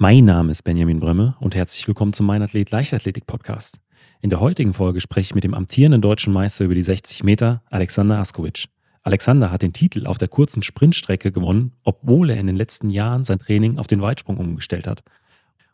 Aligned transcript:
Mein 0.00 0.26
Name 0.26 0.52
ist 0.52 0.62
Benjamin 0.62 1.00
Brömme 1.00 1.34
und 1.40 1.56
herzlich 1.56 1.88
willkommen 1.88 2.12
zum 2.12 2.24
Mein 2.24 2.40
Athlet 2.40 2.70
Leichtathletik 2.70 3.26
Podcast. 3.26 3.80
In 4.20 4.30
der 4.30 4.38
heutigen 4.38 4.72
Folge 4.72 5.00
spreche 5.00 5.30
ich 5.30 5.34
mit 5.34 5.42
dem 5.42 5.54
amtierenden 5.54 6.00
deutschen 6.00 6.32
Meister 6.32 6.66
über 6.66 6.76
die 6.76 6.84
60 6.84 7.24
Meter, 7.24 7.62
Alexander 7.68 8.18
Askovic. 8.18 8.66
Alexander 9.02 9.50
hat 9.50 9.62
den 9.62 9.72
Titel 9.72 10.06
auf 10.06 10.16
der 10.16 10.28
kurzen 10.28 10.62
Sprintstrecke 10.62 11.32
gewonnen, 11.32 11.72
obwohl 11.82 12.30
er 12.30 12.38
in 12.38 12.46
den 12.46 12.54
letzten 12.54 12.90
Jahren 12.90 13.24
sein 13.24 13.40
Training 13.40 13.76
auf 13.76 13.88
den 13.88 14.00
Weitsprung 14.00 14.36
umgestellt 14.36 14.86
hat. 14.86 15.02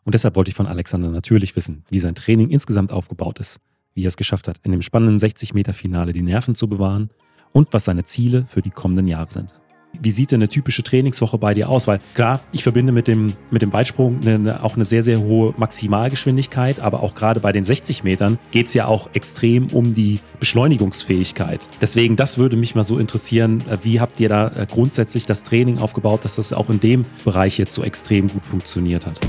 Und 0.05 0.15
deshalb 0.15 0.35
wollte 0.35 0.49
ich 0.49 0.55
von 0.55 0.65
Alexander 0.65 1.11
natürlich 1.11 1.55
wissen, 1.55 1.83
wie 1.91 1.99
sein 1.99 2.15
Training 2.15 2.49
insgesamt 2.49 2.91
aufgebaut 2.91 3.37
ist, 3.37 3.59
wie 3.93 4.05
er 4.05 4.07
es 4.07 4.17
geschafft 4.17 4.47
hat, 4.47 4.57
in 4.63 4.71
dem 4.71 4.81
spannenden 4.81 5.19
60-Meter-Finale 5.19 6.13
die 6.13 6.23
Nerven 6.23 6.55
zu 6.55 6.67
bewahren 6.67 7.11
und 7.51 7.73
was 7.73 7.85
seine 7.85 8.05
Ziele 8.05 8.47
für 8.47 8.63
die 8.63 8.71
kommenden 8.71 9.07
Jahre 9.07 9.31
sind. 9.31 9.53
Wie 10.01 10.11
sieht 10.11 10.31
denn 10.31 10.41
eine 10.41 10.49
typische 10.49 10.83
Trainingswoche 10.83 11.37
bei 11.37 11.53
dir 11.53 11.69
aus? 11.69 11.87
Weil 11.87 11.99
klar, 12.13 12.41
ich 12.51 12.63
verbinde 12.63 12.91
mit 12.91 13.07
dem, 13.07 13.33
mit 13.51 13.61
dem 13.61 13.73
Weitsprung 13.73 14.19
eine, 14.25 14.63
auch 14.63 14.75
eine 14.75 14.85
sehr, 14.85 15.03
sehr 15.03 15.19
hohe 15.19 15.53
Maximalgeschwindigkeit, 15.57 16.79
aber 16.79 17.01
auch 17.03 17.15
gerade 17.15 17.39
bei 17.39 17.51
den 17.51 17.65
60 17.65 18.03
Metern 18.03 18.37
geht 18.51 18.67
es 18.67 18.73
ja 18.73 18.87
auch 18.87 19.09
extrem 19.13 19.67
um 19.67 19.93
die 19.93 20.19
Beschleunigungsfähigkeit. 20.39 21.67
Deswegen, 21.81 22.15
das 22.15 22.37
würde 22.37 22.55
mich 22.55 22.75
mal 22.75 22.83
so 22.83 22.97
interessieren, 22.97 23.63
äh, 23.69 23.77
wie 23.83 23.99
habt 23.99 24.19
ihr 24.19 24.29
da 24.29 24.47
äh, 24.49 24.67
grundsätzlich 24.69 25.25
das 25.25 25.43
Training 25.43 25.79
aufgebaut, 25.79 26.23
dass 26.23 26.35
das 26.35 26.53
auch 26.53 26.69
in 26.69 26.79
dem 26.79 27.05
Bereich 27.23 27.57
jetzt 27.57 27.73
so 27.73 27.83
extrem 27.83 28.27
gut 28.27 28.45
funktioniert 28.45 29.05
hat? 29.05 29.19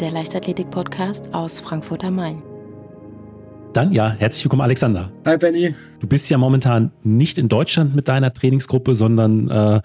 Der 0.00 0.12
Leichtathletik-Podcast 0.12 1.34
aus 1.34 1.58
Frankfurt 1.58 2.04
am 2.04 2.14
Main. 2.14 2.40
Dann 3.72 3.90
ja, 3.90 4.10
herzlich 4.10 4.44
willkommen, 4.44 4.62
Alexander. 4.62 5.10
Hi, 5.26 5.36
Benny. 5.36 5.74
Du 6.00 6.06
bist 6.06 6.30
ja 6.30 6.38
momentan 6.38 6.92
nicht 7.02 7.38
in 7.38 7.48
Deutschland 7.48 7.96
mit 7.96 8.06
deiner 8.06 8.32
Trainingsgruppe, 8.32 8.94
sondern 8.94 9.50
äh, 9.50 9.80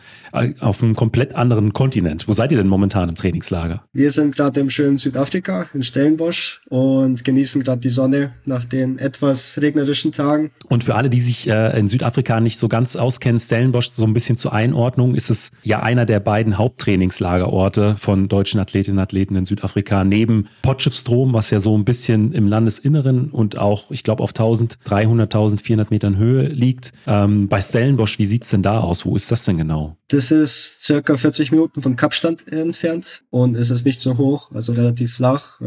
auf 0.60 0.84
einem 0.84 0.96
komplett 0.96 1.34
anderen 1.34 1.74
Kontinent. 1.74 2.28
Wo 2.28 2.34
seid 2.34 2.52
ihr 2.52 2.58
denn 2.60 2.68
momentan 2.68 3.10
im 3.10 3.16
Trainingslager? 3.16 3.84
Wir 3.94 4.12
sind 4.12 4.36
gerade 4.36 4.60
im 4.60 4.70
schönen 4.70 4.98
Südafrika, 4.98 5.68
in 5.74 5.82
Stellenbosch 5.82 6.62
und 6.70 7.24
genießen 7.24 7.64
gerade 7.64 7.82
die 7.82 7.90
Sonne 7.90 8.34
nach 8.46 8.64
den 8.64 9.00
etwas 9.00 9.60
regnerischen 9.60 10.12
Tagen. 10.12 10.52
Und 10.70 10.84
für 10.84 10.94
alle, 10.96 11.10
die 11.10 11.20
sich 11.20 11.50
äh, 11.50 11.78
in 11.80 11.88
Südafrika 11.88 12.40
nicht 12.40 12.60
so 12.60 12.68
ganz 12.68 12.96
auskennen, 12.96 13.40
Stellenbosch 13.40 13.90
so 13.92 14.06
ein 14.06 14.14
bisschen 14.14 14.38
zur 14.38 14.54
Einordnung, 14.54 15.16
ist 15.16 15.32
es 15.32 15.52
ja 15.64 15.82
einer 15.82 16.06
der 16.06 16.20
beiden 16.20 16.60
Haupttrainingslagerorte 16.60 17.96
von 17.98 18.28
deutschen 18.28 18.60
Athletinnen 18.60 19.00
und 19.00 19.04
Athleten 19.04 19.36
in 19.36 19.46
Südafrika, 19.46 20.04
neben 20.04 20.46
Potchefstroom, 20.62 21.34
was 21.34 21.50
ja 21.50 21.60
so 21.60 21.76
ein 21.76 21.86
bisschen 21.86 22.34
im 22.34 22.48
Landesinneren 22.48 23.32
und 23.32 23.58
auch, 23.58 23.90
ich 23.90 24.04
glaube, 24.04 24.22
auf 24.22 24.30
1300, 24.30 25.34
1400 25.34 25.90
Meter 25.90 26.03
Metern 26.04 26.18
Höhe 26.18 26.48
liegt. 26.48 26.92
Ähm, 27.08 27.48
bei 27.48 27.62
Stellenbosch, 27.62 28.20
wie 28.20 28.26
sieht 28.26 28.44
es 28.44 28.50
denn 28.50 28.62
da 28.62 28.80
aus? 28.80 29.06
Wo 29.06 29.16
ist 29.16 29.32
das 29.32 29.46
denn 29.46 29.58
genau? 29.58 29.98
Das 30.10 30.32
ist 30.32 30.84
circa 30.84 31.18
40 31.18 31.52
Minuten 31.52 31.82
von 31.82 31.96
Kapstadt 31.96 32.48
entfernt 32.50 33.24
und 33.30 33.56
es 33.56 33.72
ist 33.72 33.86
nicht 33.86 34.02
so 34.02 34.18
hoch, 34.18 34.52
also 34.54 34.74
relativ 34.74 35.16
flach. 35.16 35.60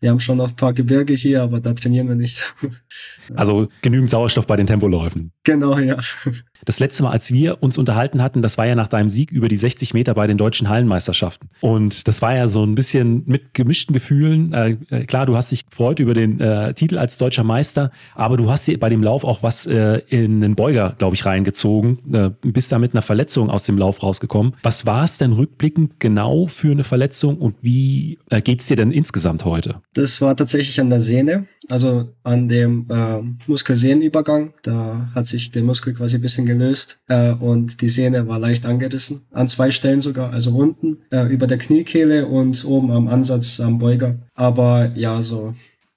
Wir 0.00 0.10
haben 0.10 0.20
schon 0.20 0.38
noch 0.38 0.48
ein 0.48 0.56
paar 0.56 0.72
Gebirge 0.72 1.14
hier, 1.14 1.42
aber 1.42 1.60
da 1.60 1.72
trainieren 1.72 2.08
wir 2.08 2.16
nicht. 2.16 2.42
Also 3.34 3.68
genügend 3.80 4.10
Sauerstoff 4.10 4.46
bei 4.46 4.56
den 4.56 4.66
Tempoläufen. 4.66 5.32
Genau, 5.44 5.78
ja. 5.78 5.98
Das 6.64 6.80
letzte 6.80 7.02
Mal, 7.02 7.10
als 7.10 7.32
wir 7.32 7.62
uns 7.62 7.78
unterhalten 7.78 8.22
hatten, 8.22 8.42
das 8.42 8.58
war 8.58 8.66
ja 8.66 8.74
nach 8.74 8.88
deinem 8.88 9.10
Sieg 9.10 9.30
über 9.30 9.48
die 9.48 9.56
60 9.56 9.94
Meter 9.94 10.14
bei 10.14 10.26
den 10.26 10.38
deutschen 10.38 10.68
Hallenmeisterschaften. 10.68 11.48
Und 11.60 12.08
das 12.08 12.22
war 12.22 12.34
ja 12.34 12.46
so 12.46 12.64
ein 12.64 12.74
bisschen 12.74 13.22
mit 13.26 13.54
gemischten 13.54 13.92
Gefühlen. 13.92 14.52
Äh, 14.52 14.76
äh, 14.90 15.04
klar, 15.04 15.26
du 15.26 15.36
hast 15.36 15.52
dich 15.52 15.68
gefreut 15.68 16.00
über 16.00 16.14
den 16.14 16.40
äh, 16.40 16.74
Titel 16.74 16.98
als 16.98 17.18
deutscher 17.18 17.44
Meister, 17.44 17.90
aber 18.14 18.36
du 18.36 18.50
hast 18.50 18.66
dir 18.66 18.78
bei 18.78 18.88
dem 18.88 19.02
Lauf 19.02 19.24
auch 19.24 19.42
was 19.42 19.66
äh, 19.66 20.00
in 20.08 20.40
den 20.40 20.54
Beuger, 20.54 20.94
glaube 20.98 21.16
ich, 21.16 21.26
reingezogen. 21.26 21.98
Äh, 22.12 22.30
bist 22.42 22.72
da 22.72 22.78
mit 22.78 22.94
einer 22.94 23.02
Verletzung 23.02 23.50
aus 23.50 23.64
dem 23.64 23.78
Lauf 23.78 24.02
rausgekommen. 24.02 24.54
Was 24.62 24.86
war 24.86 25.04
es 25.04 25.18
denn 25.18 25.32
rückblickend 25.32 26.00
genau 26.00 26.46
für 26.46 26.70
eine 26.70 26.84
Verletzung 26.84 27.38
und 27.38 27.56
wie 27.62 28.18
äh, 28.30 28.40
geht 28.40 28.60
es 28.60 28.66
dir 28.66 28.76
denn 28.76 28.92
insgesamt 28.92 29.44
heute? 29.44 29.76
Das 29.94 30.20
war 30.20 30.36
tatsächlich 30.36 30.80
an 30.80 30.90
der 30.90 31.00
Sehne, 31.00 31.46
also 31.68 32.08
an 32.22 32.48
dem 32.48 32.86
äh, 32.90 33.20
Muskelsehnenübergang. 33.46 34.54
Da 34.62 35.10
hat 35.14 35.26
sich 35.26 35.50
der 35.50 35.62
Muskel 35.62 35.94
quasi 35.94 36.16
ein 36.16 36.22
bisschen 36.22 36.46
gelöst 36.58 36.98
äh, 37.08 37.32
und 37.32 37.80
die 37.80 37.88
Sehne 37.88 38.28
war 38.28 38.38
leicht 38.38 38.66
angerissen. 38.66 39.22
An 39.30 39.48
zwei 39.48 39.70
Stellen 39.70 40.00
sogar, 40.00 40.32
also 40.32 40.52
unten 40.52 40.98
äh, 41.10 41.26
über 41.26 41.46
der 41.46 41.58
Kniekehle 41.58 42.26
und 42.26 42.64
oben 42.64 42.90
am 42.90 43.08
Ansatz 43.08 43.60
am 43.60 43.78
Beuger. 43.78 44.16
Aber 44.34 44.90
ja, 44.94 45.22
so 45.22 45.54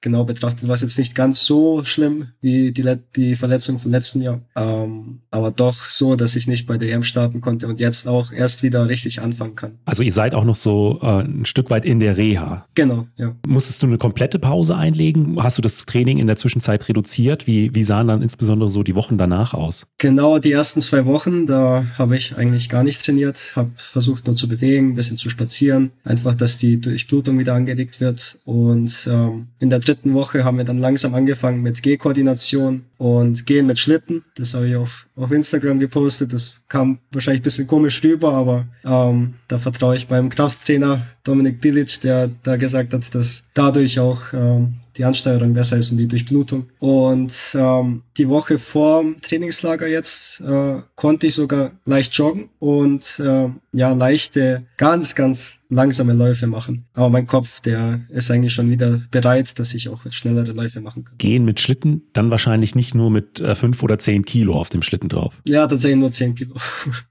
genau 0.07 0.23
betrachtet 0.23 0.67
war 0.67 0.75
es 0.75 0.81
jetzt 0.81 0.97
nicht 0.97 1.15
ganz 1.15 1.43
so 1.43 1.83
schlimm 1.83 2.29
wie 2.39 2.71
die, 2.71 2.83
die 3.15 3.35
Verletzung 3.35 3.77
vom 3.77 3.91
letzten 3.91 4.21
Jahr. 4.21 4.39
Ähm, 4.55 5.19
aber 5.31 5.51
doch 5.51 5.75
so, 5.89 6.15
dass 6.15 6.35
ich 6.37 6.47
nicht 6.47 6.65
bei 6.65 6.77
der 6.77 6.93
EM 6.93 7.03
starten 7.03 7.41
konnte 7.41 7.67
und 7.67 7.81
jetzt 7.81 8.07
auch 8.07 8.31
erst 8.31 8.63
wieder 8.63 8.87
richtig 8.87 9.21
anfangen 9.21 9.55
kann. 9.55 9.79
Also 9.85 10.03
ihr 10.03 10.13
seid 10.13 10.33
auch 10.33 10.45
noch 10.45 10.55
so 10.55 10.99
äh, 11.01 11.23
ein 11.23 11.45
Stück 11.45 11.69
weit 11.69 11.85
in 11.85 11.99
der 11.99 12.15
Reha. 12.15 12.65
Genau, 12.73 13.07
ja. 13.17 13.35
Musstest 13.45 13.83
du 13.83 13.87
eine 13.87 13.97
komplette 13.97 14.39
Pause 14.39 14.77
einlegen? 14.77 15.43
Hast 15.43 15.57
du 15.57 15.61
das 15.61 15.85
Training 15.85 16.19
in 16.19 16.27
der 16.27 16.37
Zwischenzeit 16.37 16.87
reduziert? 16.87 17.47
Wie, 17.47 17.75
wie 17.75 17.83
sahen 17.83 18.07
dann 18.07 18.21
insbesondere 18.21 18.69
so 18.69 18.83
die 18.83 18.95
Wochen 18.95 19.17
danach 19.17 19.53
aus? 19.53 19.87
Genau, 19.97 20.39
die 20.39 20.53
ersten 20.53 20.81
zwei 20.81 21.05
Wochen, 21.05 21.47
da 21.47 21.85
habe 21.97 22.15
ich 22.15 22.37
eigentlich 22.37 22.69
gar 22.69 22.83
nicht 22.83 23.03
trainiert, 23.03 23.51
habe 23.55 23.71
versucht 23.75 24.25
nur 24.25 24.37
zu 24.37 24.47
bewegen, 24.47 24.91
ein 24.91 24.95
bisschen 24.95 25.17
zu 25.17 25.29
spazieren, 25.29 25.91
einfach, 26.05 26.33
dass 26.33 26.57
die 26.57 26.79
Durchblutung 26.79 27.37
wieder 27.39 27.55
angeregt 27.55 27.99
wird. 27.99 28.37
Und 28.45 29.09
ähm, 29.11 29.47
in 29.59 29.69
der 29.69 29.79
dritten 29.79 29.96
Woche 30.03 30.43
haben 30.43 30.57
wir 30.57 30.65
dann 30.65 30.79
langsam 30.79 31.13
angefangen 31.13 31.61
mit 31.61 31.83
Gehkoordination 31.83 32.85
und 32.97 33.45
Gehen 33.45 33.65
mit 33.67 33.79
Schlitten. 33.79 34.23
Das 34.35 34.53
habe 34.53 34.67
ich 34.67 34.75
auf, 34.75 35.07
auf 35.15 35.31
Instagram 35.31 35.79
gepostet. 35.79 36.33
Das 36.33 36.59
kam 36.67 36.99
wahrscheinlich 37.11 37.41
ein 37.41 37.43
bisschen 37.43 37.67
komisch 37.67 38.03
rüber, 38.03 38.33
aber 38.33 38.65
ähm, 38.85 39.35
da 39.47 39.57
vertraue 39.57 39.95
ich 39.95 40.09
meinem 40.09 40.29
Krafttrainer 40.29 41.05
Dominik 41.23 41.61
Bilic, 41.61 41.99
der 42.01 42.29
da 42.43 42.55
gesagt 42.55 42.93
hat, 42.93 43.13
dass 43.13 43.43
dadurch 43.53 43.99
auch 43.99 44.21
ähm, 44.33 44.75
die 44.97 45.05
Ansteuerung 45.05 45.53
besser 45.53 45.77
ist 45.77 45.91
und 45.91 45.97
die 45.97 46.07
Durchblutung. 46.07 46.67
Und 46.79 47.33
ähm, 47.55 48.03
die 48.17 48.27
Woche 48.27 48.57
vor 48.57 49.05
Trainingslager 49.21 49.87
jetzt 49.87 50.41
äh, 50.41 50.81
konnte 50.95 51.27
ich 51.27 51.35
sogar 51.35 51.71
leicht 51.85 52.13
joggen 52.13 52.49
und 52.59 53.19
äh, 53.19 53.49
ja, 53.73 53.93
leichte, 53.93 54.63
ganz, 54.77 55.13
ganz 55.13 55.59
langsame 55.69 56.13
Läufe 56.13 56.47
machen. 56.47 56.85
Aber 56.93 57.09
mein 57.09 57.27
Kopf, 57.27 57.59
der 57.59 58.01
ist 58.09 58.31
eigentlich 58.31 58.53
schon 58.53 58.69
wieder 58.69 58.99
bereit, 59.11 59.59
dass 59.59 59.73
ich 59.73 59.89
auch 59.89 60.01
schnellere 60.09 60.51
Läufe 60.51 60.81
machen 60.81 61.03
kann. 61.03 61.17
Gehen 61.17 61.45
mit 61.45 61.59
Schlitten, 61.59 62.01
dann 62.13 62.31
wahrscheinlich 62.31 62.73
nicht 62.73 62.86
nur 62.93 63.09
mit 63.09 63.39
äh, 63.39 63.55
fünf 63.55 63.81
oder 63.83 63.99
zehn 63.99 64.25
Kilo 64.25 64.53
auf 64.55 64.69
dem 64.69 64.81
Schlitten 64.81 65.09
drauf. 65.09 65.41
Ja, 65.45 65.67
tatsächlich 65.67 65.99
nur 65.99 66.11
zehn 66.11 66.35
Kilo. 66.35 66.55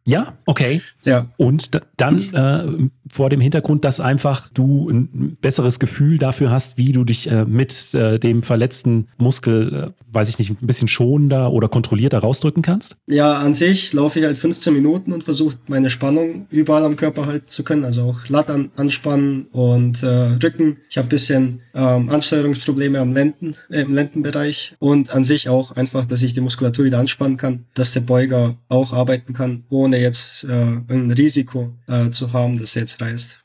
Ja, 0.08 0.34
okay. 0.46 0.82
Ja. 1.04 1.26
Und 1.36 1.70
dann 1.96 2.20
äh, 2.32 2.88
vor 3.10 3.28
dem 3.28 3.40
Hintergrund, 3.40 3.84
dass 3.84 3.98
einfach 3.98 4.48
du 4.54 4.88
ein 4.88 5.36
besseres 5.40 5.80
Gefühl 5.80 6.18
dafür 6.18 6.50
hast, 6.50 6.78
wie 6.78 6.92
du 6.92 7.02
dich 7.02 7.28
äh, 7.28 7.44
mit 7.44 7.92
äh, 7.94 8.18
dem 8.20 8.44
verletzten 8.44 9.08
Muskel, 9.18 9.92
äh, 9.96 10.02
weiß 10.12 10.28
ich 10.28 10.38
nicht, 10.38 10.50
ein 10.50 10.66
bisschen 10.66 10.86
schonender 10.86 11.52
oder 11.52 11.68
kontrollierter 11.68 12.18
rausdrücken 12.18 12.62
kannst? 12.62 12.96
Ja, 13.08 13.34
an 13.34 13.54
sich 13.54 13.92
laufe 13.92 14.20
ich 14.20 14.24
halt 14.24 14.38
15 14.38 14.72
Minuten 14.72 15.12
und 15.12 15.24
versuche 15.24 15.56
meine 15.66 15.90
Spannung 15.90 16.46
überall 16.50 16.84
am 16.84 16.94
Körper 16.94 17.26
halten 17.26 17.48
zu 17.48 17.64
können, 17.64 17.84
also 17.84 18.02
auch 18.02 18.28
Latt 18.28 18.48
an, 18.48 18.70
anspannen 18.76 19.46
und 19.50 20.04
äh, 20.04 20.36
Rücken. 20.42 20.76
Ich 20.88 20.98
habe 20.98 21.08
bisschen 21.08 21.62
ähm, 21.74 22.10
Ansteuerungsprobleme 22.10 22.98
am 22.98 23.12
Lenden, 23.12 23.56
im 23.70 23.94
Lendenbereich 23.94 24.76
und 24.78 25.14
an 25.14 25.24
sich 25.24 25.48
auch 25.48 25.65
einfach, 25.72 26.04
dass 26.04 26.22
ich 26.22 26.34
die 26.34 26.40
Muskulatur 26.40 26.84
wieder 26.84 26.98
anspannen 26.98 27.36
kann, 27.36 27.66
dass 27.74 27.92
der 27.92 28.00
Beuger 28.00 28.56
auch 28.68 28.92
arbeiten 28.92 29.32
kann, 29.32 29.64
ohne 29.68 29.98
jetzt 30.00 30.44
äh, 30.44 30.80
ein 30.88 31.10
Risiko 31.10 31.74
äh, 31.86 32.10
zu 32.10 32.32
haben, 32.32 32.58
dass 32.58 32.76
er 32.76 32.82
jetzt 32.82 33.00
reißt. 33.00 33.44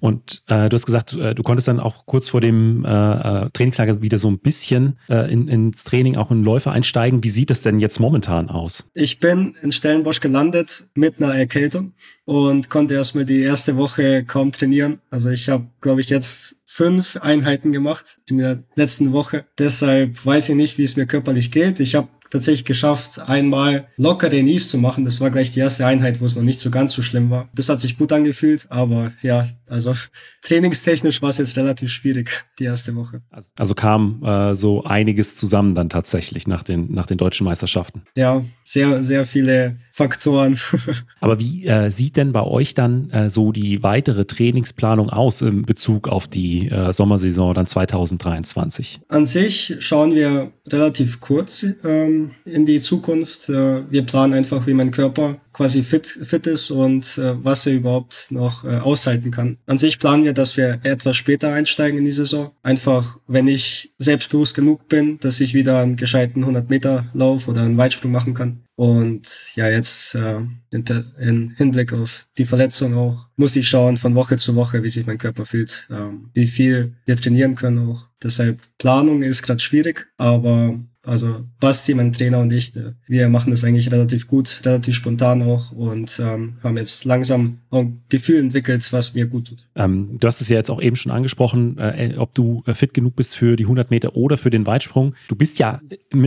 Und 0.00 0.42
äh, 0.48 0.68
du 0.68 0.74
hast 0.74 0.86
gesagt, 0.86 1.12
äh, 1.12 1.34
du 1.34 1.42
konntest 1.42 1.68
dann 1.68 1.78
auch 1.78 2.06
kurz 2.06 2.28
vor 2.28 2.40
dem 2.40 2.84
äh, 2.84 2.88
äh, 2.88 3.50
Trainingslager 3.52 4.00
wieder 4.02 4.18
so 4.18 4.28
ein 4.28 4.38
bisschen 4.38 4.98
äh, 5.08 5.30
in, 5.32 5.48
ins 5.48 5.84
Training, 5.84 6.16
auch 6.16 6.30
in 6.30 6.42
Läufe 6.42 6.70
einsteigen. 6.70 7.22
Wie 7.22 7.28
sieht 7.28 7.50
das 7.50 7.62
denn 7.62 7.80
jetzt 7.80 8.00
momentan 8.00 8.48
aus? 8.48 8.90
Ich 8.94 9.20
bin 9.20 9.54
in 9.62 9.72
Stellenbosch 9.72 10.20
gelandet 10.20 10.84
mit 10.94 11.22
einer 11.22 11.34
Erkältung 11.34 11.92
und 12.24 12.70
konnte 12.70 12.94
erstmal 12.94 13.24
die 13.24 13.40
erste 13.40 13.76
Woche 13.76 14.24
kaum 14.24 14.52
trainieren. 14.52 15.00
Also 15.10 15.30
ich 15.30 15.48
habe, 15.48 15.66
glaube 15.80 16.00
ich, 16.00 16.08
jetzt 16.08 16.56
fünf 16.64 17.16
Einheiten 17.16 17.72
gemacht 17.72 18.20
in 18.26 18.38
der 18.38 18.62
letzten 18.76 19.12
Woche. 19.12 19.44
Deshalb 19.58 20.24
weiß 20.24 20.50
ich 20.50 20.54
nicht, 20.54 20.78
wie 20.78 20.84
es 20.84 20.96
mir 20.96 21.06
körperlich 21.06 21.50
geht. 21.50 21.80
Ich 21.80 21.94
habe 21.94 22.08
tatsächlich 22.30 22.64
geschafft, 22.64 23.18
einmal 23.18 23.88
lockere 23.96 24.40
Knees 24.40 24.68
zu 24.68 24.78
machen. 24.78 25.04
Das 25.04 25.20
war 25.20 25.30
gleich 25.30 25.50
die 25.50 25.60
erste 25.60 25.86
Einheit, 25.86 26.20
wo 26.20 26.24
es 26.24 26.36
noch 26.36 26.42
nicht 26.42 26.60
so 26.60 26.70
ganz 26.70 26.92
so 26.92 27.02
schlimm 27.02 27.28
war. 27.28 27.48
Das 27.54 27.68
hat 27.68 27.80
sich 27.80 27.98
gut 27.98 28.12
angefühlt, 28.12 28.66
aber 28.70 29.12
ja, 29.20 29.48
Also 29.70 29.94
trainingstechnisch 30.42 31.22
war 31.22 31.30
es 31.30 31.38
jetzt 31.38 31.56
relativ 31.56 31.90
schwierig, 31.90 32.44
die 32.58 32.64
erste 32.64 32.96
Woche. 32.96 33.22
Also, 33.30 33.50
also 33.56 33.74
kam 33.74 34.22
äh, 34.24 34.56
so 34.56 34.82
einiges 34.82 35.36
zusammen 35.36 35.76
dann 35.76 35.88
tatsächlich 35.88 36.48
nach 36.48 36.64
den, 36.64 36.92
nach 36.92 37.06
den 37.06 37.18
deutschen 37.18 37.44
Meisterschaften. 37.44 38.02
Ja, 38.16 38.44
sehr, 38.64 39.04
sehr 39.04 39.26
viele 39.26 39.76
Faktoren. 39.92 40.58
Aber 41.20 41.38
wie 41.38 41.66
äh, 41.66 41.90
sieht 41.90 42.16
denn 42.16 42.32
bei 42.32 42.42
euch 42.42 42.74
dann 42.74 43.10
äh, 43.10 43.30
so 43.30 43.52
die 43.52 43.82
weitere 43.84 44.24
Trainingsplanung 44.24 45.08
aus 45.08 45.40
in 45.40 45.62
Bezug 45.62 46.08
auf 46.08 46.26
die 46.26 46.68
äh, 46.68 46.92
Sommersaison 46.92 47.54
dann 47.54 47.68
2023? 47.68 49.02
An 49.08 49.26
sich 49.26 49.76
schauen 49.78 50.14
wir 50.16 50.50
relativ 50.66 51.20
kurz 51.20 51.64
ähm, 51.84 52.32
in 52.44 52.66
die 52.66 52.80
Zukunft. 52.80 53.48
Äh, 53.48 53.88
wir 53.88 54.02
planen 54.02 54.34
einfach, 54.34 54.66
wie 54.66 54.74
mein 54.74 54.90
Körper 54.90 55.36
quasi 55.52 55.82
fit, 55.82 56.06
fit 56.06 56.46
ist 56.46 56.70
und 56.70 57.18
äh, 57.18 57.44
was 57.44 57.66
er 57.66 57.74
überhaupt 57.74 58.28
noch 58.30 58.64
äh, 58.64 58.78
aushalten 58.78 59.30
kann. 59.30 59.58
An 59.66 59.78
sich 59.78 59.98
planen 59.98 60.24
wir, 60.24 60.32
dass 60.32 60.56
wir 60.56 60.80
etwas 60.82 61.16
später 61.16 61.52
einsteigen 61.52 61.98
in 61.98 62.04
die 62.04 62.12
Saison. 62.12 62.52
Einfach, 62.62 63.18
wenn 63.26 63.48
ich 63.48 63.92
selbstbewusst 63.98 64.54
genug 64.54 64.88
bin, 64.88 65.18
dass 65.20 65.40
ich 65.40 65.54
wieder 65.54 65.80
einen 65.80 65.96
gescheiten 65.96 66.42
100 66.42 66.70
Meter 66.70 67.06
Lauf 67.14 67.48
oder 67.48 67.62
einen 67.62 67.78
Weitsprung 67.78 68.12
machen 68.12 68.34
kann. 68.34 68.62
Und 68.80 69.50
ja, 69.56 69.68
jetzt 69.68 70.14
äh, 70.14 70.40
in, 70.70 70.84
in 71.18 71.50
Hinblick 71.58 71.92
auf 71.92 72.26
die 72.38 72.46
Verletzung 72.46 72.96
auch, 72.96 73.26
muss 73.36 73.54
ich 73.54 73.68
schauen 73.68 73.98
von 73.98 74.14
Woche 74.14 74.38
zu 74.38 74.56
Woche, 74.56 74.82
wie 74.82 74.88
sich 74.88 75.06
mein 75.06 75.18
Körper 75.18 75.44
fühlt, 75.44 75.86
ähm, 75.90 76.30
wie 76.32 76.46
viel 76.46 76.94
wir 77.04 77.16
trainieren 77.16 77.56
können 77.56 77.90
auch. 77.90 78.06
Deshalb 78.22 78.58
Planung 78.78 79.22
ist 79.22 79.42
gerade 79.42 79.60
schwierig, 79.60 80.06
aber 80.16 80.80
also 81.04 81.46
Basti, 81.60 81.94
mein 81.94 82.12
Trainer 82.12 82.40
und 82.40 82.52
ich, 82.52 82.76
äh, 82.76 82.92
wir 83.06 83.28
machen 83.30 83.50
das 83.50 83.64
eigentlich 83.64 83.90
relativ 83.90 84.26
gut, 84.26 84.60
relativ 84.64 84.94
spontan 84.94 85.42
auch 85.42 85.72
und 85.72 86.20
ähm, 86.22 86.54
haben 86.62 86.76
jetzt 86.76 87.04
langsam 87.06 87.58
ein 87.70 88.02
Gefühl 88.10 88.38
entwickelt, 88.38 88.86
was 88.92 89.14
mir 89.14 89.26
gut 89.26 89.48
tut. 89.48 89.66
Ähm, 89.76 90.18
du 90.20 90.26
hast 90.26 90.42
es 90.42 90.50
ja 90.50 90.56
jetzt 90.56 90.70
auch 90.70 90.80
eben 90.80 90.96
schon 90.96 91.10
angesprochen, 91.10 91.78
äh, 91.78 92.14
ob 92.18 92.34
du 92.34 92.62
äh, 92.66 92.74
fit 92.74 92.92
genug 92.92 93.16
bist 93.16 93.34
für 93.34 93.56
die 93.56 93.64
100 93.64 93.90
Meter 93.90 94.14
oder 94.14 94.36
für 94.36 94.50
den 94.50 94.66
Weitsprung. 94.66 95.14
Du 95.28 95.36
bist 95.36 95.58
ja 95.58 95.80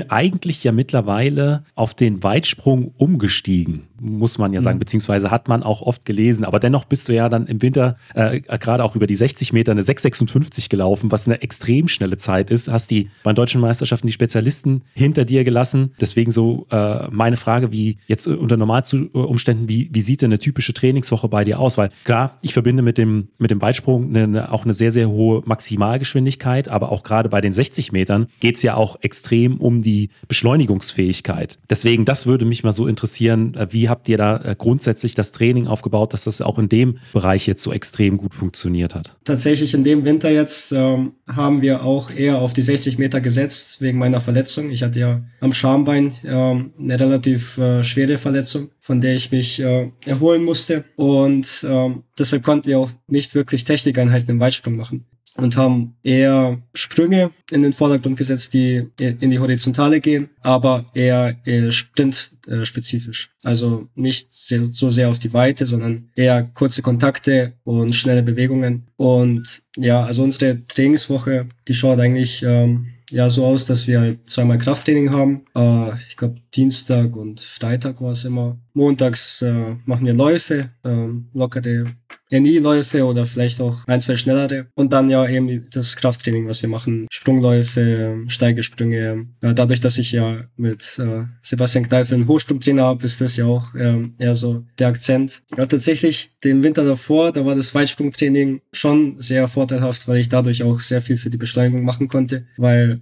eigentlich 0.10 0.64
ja 0.64 0.72
mittlerweile 0.72 1.66
auf 1.76 1.94
den 1.94 2.24
Weitsprung 2.24 2.94
umgestiegen, 2.98 3.84
muss 4.00 4.40
man 4.40 4.54
ja 4.54 4.62
sagen, 4.62 4.78
mhm. 4.78 4.80
beziehungsweise 4.80 5.30
hat 5.30 5.48
man 5.48 5.62
auch 5.62 5.84
oft 5.84 6.04
gelesen. 6.04 6.46
Aber 6.46 6.60
dennoch 6.60 6.86
bist 6.86 7.08
du 7.10 7.14
ja 7.14 7.30
dann 7.30 7.46
im 7.46 7.62
Winter 7.62 7.98
äh, 8.16 8.42
gerade 8.42 8.84
auch 8.84 8.96
über 8.96 9.06
die 9.06 9.16
60 9.16 9.54
Meter 9.54 9.72
eine 9.72 9.82
6,56 9.82 10.70
gelaufen, 10.70 11.12
was 11.12 11.28
eine 11.28 11.42
extrem 11.44 11.88
schnelle 11.88 12.18
Zeit 12.18 12.50
ist. 12.50 12.70
Hast 12.70 12.90
die 12.90 13.10
bei 13.24 13.32
den 13.32 13.36
deutschen 13.36 13.62
Meisterschaften 13.62 14.08
die 14.08 14.14
Spezialisten 14.14 14.63
hinter 14.94 15.26
dir 15.26 15.44
gelassen. 15.44 15.94
Deswegen 16.00 16.32
so 16.32 16.68
äh, 16.72 17.08
meine 17.10 17.38
Frage, 17.38 17.72
wie 17.72 17.98
jetzt 18.08 18.28
unter 18.28 18.58
Normalumständen, 18.58 19.70
wie, 19.70 19.90
wie 19.92 20.02
sieht 20.02 20.22
denn 20.22 20.32
eine 20.32 20.40
typische 20.40 20.74
Trainingswoche 20.74 21.28
bei 21.28 21.44
dir 21.44 21.60
aus? 21.60 21.78
Weil 21.78 21.92
klar, 22.04 22.38
ich 22.42 22.54
verbinde 22.54 22.84
mit 22.84 22.98
dem, 22.98 23.30
mit 23.38 23.52
dem 23.52 23.62
Weitsprung 23.62 24.16
eine, 24.16 24.52
auch 24.52 24.64
eine 24.64 24.74
sehr, 24.74 24.92
sehr 24.92 25.10
hohe 25.10 25.44
Maximalgeschwindigkeit, 25.46 26.68
aber 26.68 26.92
auch 26.92 27.04
gerade 27.04 27.30
bei 27.30 27.42
den 27.42 27.54
60 27.54 27.92
Metern 27.92 28.28
geht 28.40 28.56
es 28.56 28.64
ja 28.64 28.76
auch 28.76 28.98
extrem 29.02 29.58
um 29.58 29.82
die 29.82 30.10
Beschleunigungsfähigkeit. 30.28 31.60
Deswegen, 31.70 32.06
das 32.06 32.26
würde 32.26 32.46
mich 32.46 32.64
mal 32.64 32.74
so 32.74 32.88
interessieren, 32.88 33.56
äh, 33.56 33.68
wie 33.72 33.90
habt 33.90 34.10
ihr 34.10 34.18
da 34.18 34.38
äh, 34.38 34.56
grundsätzlich 34.58 35.16
das 35.16 35.32
Training 35.32 35.68
aufgebaut, 35.68 36.14
dass 36.14 36.24
das 36.24 36.42
auch 36.42 36.60
in 36.60 36.70
dem 36.70 36.98
Bereich 37.14 37.48
jetzt 37.48 37.64
so 37.64 37.72
extrem 37.72 38.18
gut 38.18 38.34
funktioniert 38.34 38.96
hat? 38.96 39.16
Tatsächlich 39.24 39.74
in 39.74 39.84
dem 39.84 40.06
Winter 40.06 40.30
jetzt 40.30 40.72
ähm, 40.72 41.14
haben 41.36 41.62
wir 41.62 41.84
auch 41.84 42.12
eher 42.12 42.40
auf 42.40 42.54
die 42.54 42.62
60 42.62 42.98
Meter 42.98 43.22
gesetzt, 43.22 43.82
wegen 43.82 43.98
meiner 43.98 44.22
Verletzung. 44.22 44.53
Ich 44.58 44.84
hatte 44.84 45.00
ja 45.00 45.22
am 45.40 45.54
Schambein 45.54 46.14
ähm, 46.26 46.72
eine 46.80 47.00
relativ 47.00 47.58
äh, 47.58 47.84
schwere 47.84 48.18
Verletzung, 48.18 48.70
von 48.80 49.02
der 49.02 49.16
ich 49.16 49.32
mich 49.32 49.60
äh, 49.60 49.90
erholen 50.06 50.44
musste. 50.44 50.84
Und 50.96 51.66
ähm, 51.68 52.04
deshalb 52.18 52.44
konnten 52.44 52.68
wir 52.68 52.80
auch 52.80 52.92
nicht 53.08 53.36
wirklich 53.36 53.64
Technikeinheiten 53.64 54.30
im 54.30 54.40
Weitsprung 54.40 54.76
machen 54.76 55.06
und 55.38 55.58
haben 55.58 55.96
eher 56.04 56.62
Sprünge 56.74 57.32
in 57.50 57.64
den 57.64 57.74
Vordergrund 57.74 58.18
gesetzt, 58.18 58.54
die 58.54 58.88
in 59.00 59.32
die 59.32 59.40
Horizontale 59.40 60.00
gehen, 60.00 60.30
aber 60.42 60.86
eher, 60.94 61.36
eher 61.44 61.72
Sprint-spezifisch. 61.72 63.32
Also 63.44 63.88
nicht 63.96 64.28
so 64.32 64.90
sehr 64.90 65.10
auf 65.10 65.20
die 65.20 65.34
Weite, 65.34 65.66
sondern 65.66 66.10
eher 66.16 66.44
kurze 66.44 66.82
Kontakte 66.84 67.54
und 67.64 67.96
schnelle 67.96 68.22
Bewegungen. 68.22 68.88
Und 68.96 69.64
ja, 69.78 70.04
also 70.04 70.22
unsere 70.24 70.66
Trainingswoche, 70.68 71.48
die 71.68 71.74
schaut 71.74 72.00
eigentlich 72.00 72.44
ähm, 72.44 72.88
ja 73.14 73.30
so 73.30 73.46
aus, 73.46 73.66
dass 73.66 73.88
wir 73.88 74.02
halt 74.02 74.30
zweimal 74.30 74.58
Krafttraining 74.58 75.12
haben. 75.12 75.46
Äh, 75.56 75.92
ich 76.10 76.18
glaube 76.18 76.42
Dienstag 76.54 77.16
und 77.16 77.40
Freitag 77.40 78.02
war 78.02 78.12
es 78.12 78.26
immer. 78.26 78.58
Montags 78.74 79.42
äh, 79.42 79.76
machen 79.86 80.06
wir 80.06 80.14
Läufe, 80.14 80.72
äh, 80.84 81.08
lockere 81.34 81.86
NI-Läufe 82.32 83.06
oder 83.06 83.26
vielleicht 83.26 83.62
auch 83.62 83.86
ein, 83.88 84.02
zwei 84.02 84.16
schnellere. 84.16 84.68
Und 84.76 84.94
dann 84.94 85.10
ja 85.10 85.28
eben 85.28 85.68
das 85.72 85.96
Krafttraining, 85.96 86.48
was 86.48 86.62
wir 86.62 86.70
machen. 86.70 87.08
Sprungläufe, 87.12 88.24
Steigesprünge. 88.28 89.28
Ja, 89.44 89.54
dadurch, 89.54 89.82
dass 89.82 90.00
ich 90.00 90.12
ja 90.12 90.46
mit 90.56 91.00
äh, 91.00 91.26
Sebastian 91.44 91.88
Kneifel 91.88 92.16
einen 92.16 92.28
Hochsprungtrainer 92.28 92.84
habe, 92.84 93.06
ist 93.06 93.22
das 93.22 93.36
ja 93.36 93.46
auch 93.46 93.76
äh, 93.76 94.10
eher 94.18 94.36
so 94.36 94.64
der 94.80 94.88
Akzent. 94.88 95.44
Ja, 95.56 95.68
tatsächlich 95.68 96.32
den 96.44 96.64
Winter 96.64 96.84
davor, 96.84 97.32
da 97.32 97.46
war 97.46 97.56
das 97.56 97.76
Weitsprungtraining 97.76 98.62
schon 98.72 99.20
sehr 99.20 99.48
vorteilhaft, 99.48 100.08
weil 100.08 100.18
ich 100.18 100.30
dadurch 100.30 100.64
auch 100.64 100.80
sehr 100.80 101.02
viel 101.02 101.18
für 101.18 101.30
die 101.30 101.38
Beschleunigung 101.38 101.84
machen 101.84 102.08
konnte. 102.08 102.48
Weil 102.58 103.02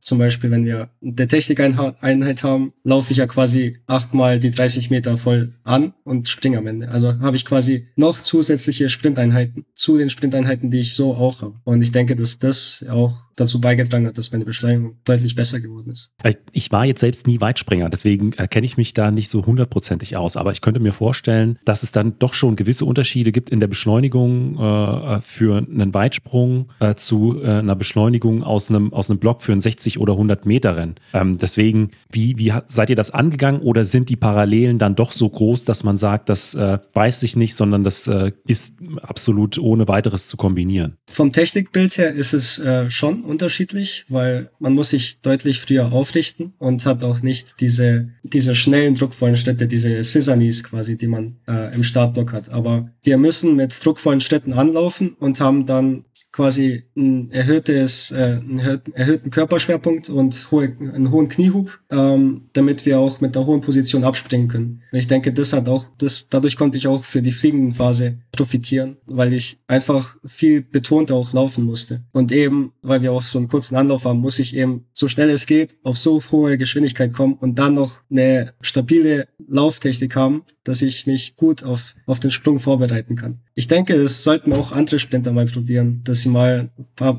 zum 0.00 0.18
Beispiel, 0.18 0.50
wenn 0.50 0.64
wir 0.64 0.90
eine 1.02 1.28
Technikeinheit 1.28 2.42
haben, 2.42 2.72
laufe 2.84 3.12
ich 3.12 3.18
ja 3.18 3.26
quasi 3.26 3.78
achtmal 3.86 4.40
die 4.40 4.50
30 4.50 4.90
Meter 4.90 5.16
voll 5.16 5.54
an 5.62 5.92
und 6.04 6.28
springe 6.28 6.58
am 6.58 6.66
Ende. 6.66 6.88
Also 6.88 7.18
habe 7.20 7.36
ich 7.36 7.44
quasi 7.44 7.88
noch 7.96 8.20
zusätzliche 8.20 8.88
Sprinteinheiten 8.88 9.66
zu 9.74 9.98
den 9.98 10.10
Sprinteinheiten, 10.10 10.70
die 10.70 10.80
ich 10.80 10.94
so 10.94 11.14
auch 11.14 11.42
habe. 11.42 11.54
Und 11.64 11.82
ich 11.82 11.92
denke, 11.92 12.16
dass 12.16 12.38
das 12.38 12.84
auch 12.88 13.30
dazu 13.40 13.60
beigetragen 13.60 14.06
hat, 14.06 14.18
dass 14.18 14.32
meine 14.32 14.44
Beschleunigung 14.44 14.96
deutlich 15.04 15.34
besser 15.34 15.60
geworden 15.60 15.90
ist. 15.90 16.12
Ich 16.52 16.70
war 16.70 16.84
jetzt 16.84 17.00
selbst 17.00 17.26
nie 17.26 17.40
Weitspringer, 17.40 17.88
deswegen 17.88 18.32
kenne 18.32 18.66
ich 18.66 18.76
mich 18.76 18.92
da 18.92 19.10
nicht 19.10 19.30
so 19.30 19.44
hundertprozentig 19.46 20.16
aus. 20.16 20.36
Aber 20.36 20.52
ich 20.52 20.60
könnte 20.60 20.80
mir 20.80 20.92
vorstellen, 20.92 21.58
dass 21.64 21.82
es 21.82 21.92
dann 21.92 22.18
doch 22.18 22.34
schon 22.34 22.56
gewisse 22.56 22.84
Unterschiede 22.84 23.32
gibt 23.32 23.50
in 23.50 23.60
der 23.60 23.66
Beschleunigung 23.66 24.58
äh, 24.58 25.20
für 25.22 25.58
einen 25.58 25.94
Weitsprung 25.94 26.70
äh, 26.80 26.94
zu 26.94 27.40
äh, 27.42 27.58
einer 27.58 27.76
Beschleunigung 27.76 28.42
aus 28.42 28.70
einem, 28.70 28.92
aus 28.92 29.10
einem 29.10 29.18
Block 29.18 29.42
für 29.42 29.52
ein 29.52 29.60
60 29.60 29.89
oder 29.98 30.14
100 30.14 30.46
Meter 30.46 30.76
Rennen. 30.76 30.96
Ähm, 31.12 31.38
deswegen, 31.38 31.90
wie, 32.10 32.36
wie 32.38 32.52
seid 32.66 32.90
ihr 32.90 32.96
das 32.96 33.10
angegangen 33.10 33.60
oder 33.60 33.84
sind 33.84 34.08
die 34.08 34.16
Parallelen 34.16 34.78
dann 34.78 34.94
doch 34.94 35.12
so 35.12 35.28
groß, 35.28 35.64
dass 35.64 35.84
man 35.84 35.96
sagt, 35.96 36.28
das 36.28 36.54
äh, 36.54 36.78
beißt 36.92 37.20
sich 37.20 37.36
nicht, 37.36 37.54
sondern 37.54 37.84
das 37.84 38.06
äh, 38.06 38.32
ist 38.46 38.74
absolut 39.02 39.58
ohne 39.58 39.88
weiteres 39.88 40.28
zu 40.28 40.36
kombinieren? 40.36 40.96
Vom 41.08 41.32
Technikbild 41.32 41.96
her 41.98 42.12
ist 42.12 42.34
es 42.34 42.58
äh, 42.58 42.90
schon 42.90 43.22
unterschiedlich, 43.22 44.04
weil 44.08 44.50
man 44.58 44.74
muss 44.74 44.90
sich 44.90 45.20
deutlich 45.20 45.60
früher 45.60 45.92
aufrichten 45.92 46.54
und 46.58 46.86
hat 46.86 47.02
auch 47.04 47.22
nicht 47.22 47.60
diese, 47.60 48.10
diese 48.24 48.54
schnellen 48.54 48.94
druckvollen 48.94 49.36
Schritte, 49.36 49.66
diese 49.66 50.02
Scissornies 50.04 50.64
quasi, 50.64 50.96
die 50.96 51.06
man 51.06 51.36
äh, 51.48 51.74
im 51.74 51.82
Startblock 51.82 52.32
hat. 52.32 52.50
Aber 52.50 52.90
wir 53.02 53.18
müssen 53.18 53.56
mit 53.56 53.84
druckvollen 53.84 54.20
Schritten 54.20 54.52
anlaufen 54.52 55.16
und 55.18 55.40
haben 55.40 55.66
dann 55.66 56.04
quasi 56.32 56.84
ein 56.96 57.30
erhöhtes, 57.32 58.12
äh, 58.12 58.38
einen 58.40 58.58
erhöhten 58.94 59.30
Körperschwerpunkt 59.30 60.08
und 60.08 60.50
hohe, 60.50 60.76
einen 60.80 61.10
hohen 61.10 61.28
Kniehub, 61.28 61.80
ähm, 61.90 62.48
damit 62.52 62.86
wir 62.86 62.98
auch 62.98 63.20
mit 63.20 63.36
einer 63.36 63.46
hohen 63.46 63.60
Position 63.60 64.04
abspringen 64.04 64.48
können. 64.48 64.82
Und 64.92 64.98
ich 64.98 65.06
denke, 65.06 65.32
das 65.32 65.52
hat 65.52 65.68
auch, 65.68 65.86
das, 65.98 66.28
dadurch 66.28 66.56
konnte 66.56 66.78
ich 66.78 66.86
auch 66.86 67.04
für 67.04 67.22
die 67.22 67.32
fliegenden 67.32 67.72
Phase 67.72 68.18
profitieren, 68.32 68.96
weil 69.06 69.32
ich 69.32 69.58
einfach 69.66 70.16
viel 70.24 70.62
betonter 70.62 71.14
auch 71.14 71.32
laufen 71.32 71.64
musste. 71.64 72.02
Und 72.12 72.32
eben, 72.32 72.72
weil 72.82 73.02
wir 73.02 73.12
auch 73.12 73.22
so 73.22 73.38
einen 73.38 73.48
kurzen 73.48 73.76
Anlauf 73.76 74.04
haben, 74.04 74.20
muss 74.20 74.38
ich 74.38 74.54
eben 74.56 74.86
so 74.92 75.08
schnell 75.08 75.30
es 75.30 75.46
geht 75.46 75.76
auf 75.82 75.98
so 75.98 76.22
hohe 76.30 76.58
Geschwindigkeit 76.58 77.12
kommen 77.12 77.34
und 77.34 77.58
dann 77.58 77.74
noch 77.74 78.00
eine 78.10 78.52
stabile 78.60 79.28
Lauftechnik 79.48 80.14
haben, 80.16 80.42
dass 80.64 80.82
ich 80.82 81.06
mich 81.06 81.36
gut 81.36 81.64
auf, 81.64 81.94
auf 82.06 82.20
den 82.20 82.30
Sprung 82.30 82.60
vorbereiten 82.60 83.16
kann. 83.16 83.40
Ich 83.60 83.68
denke, 83.68 84.02
das 84.02 84.24
sollten 84.24 84.54
auch 84.54 84.72
andere 84.72 84.98
Sprinter 84.98 85.32
mal 85.32 85.44
probieren, 85.44 86.00
dass 86.04 86.22
sie 86.22 86.30
mal 86.30 86.70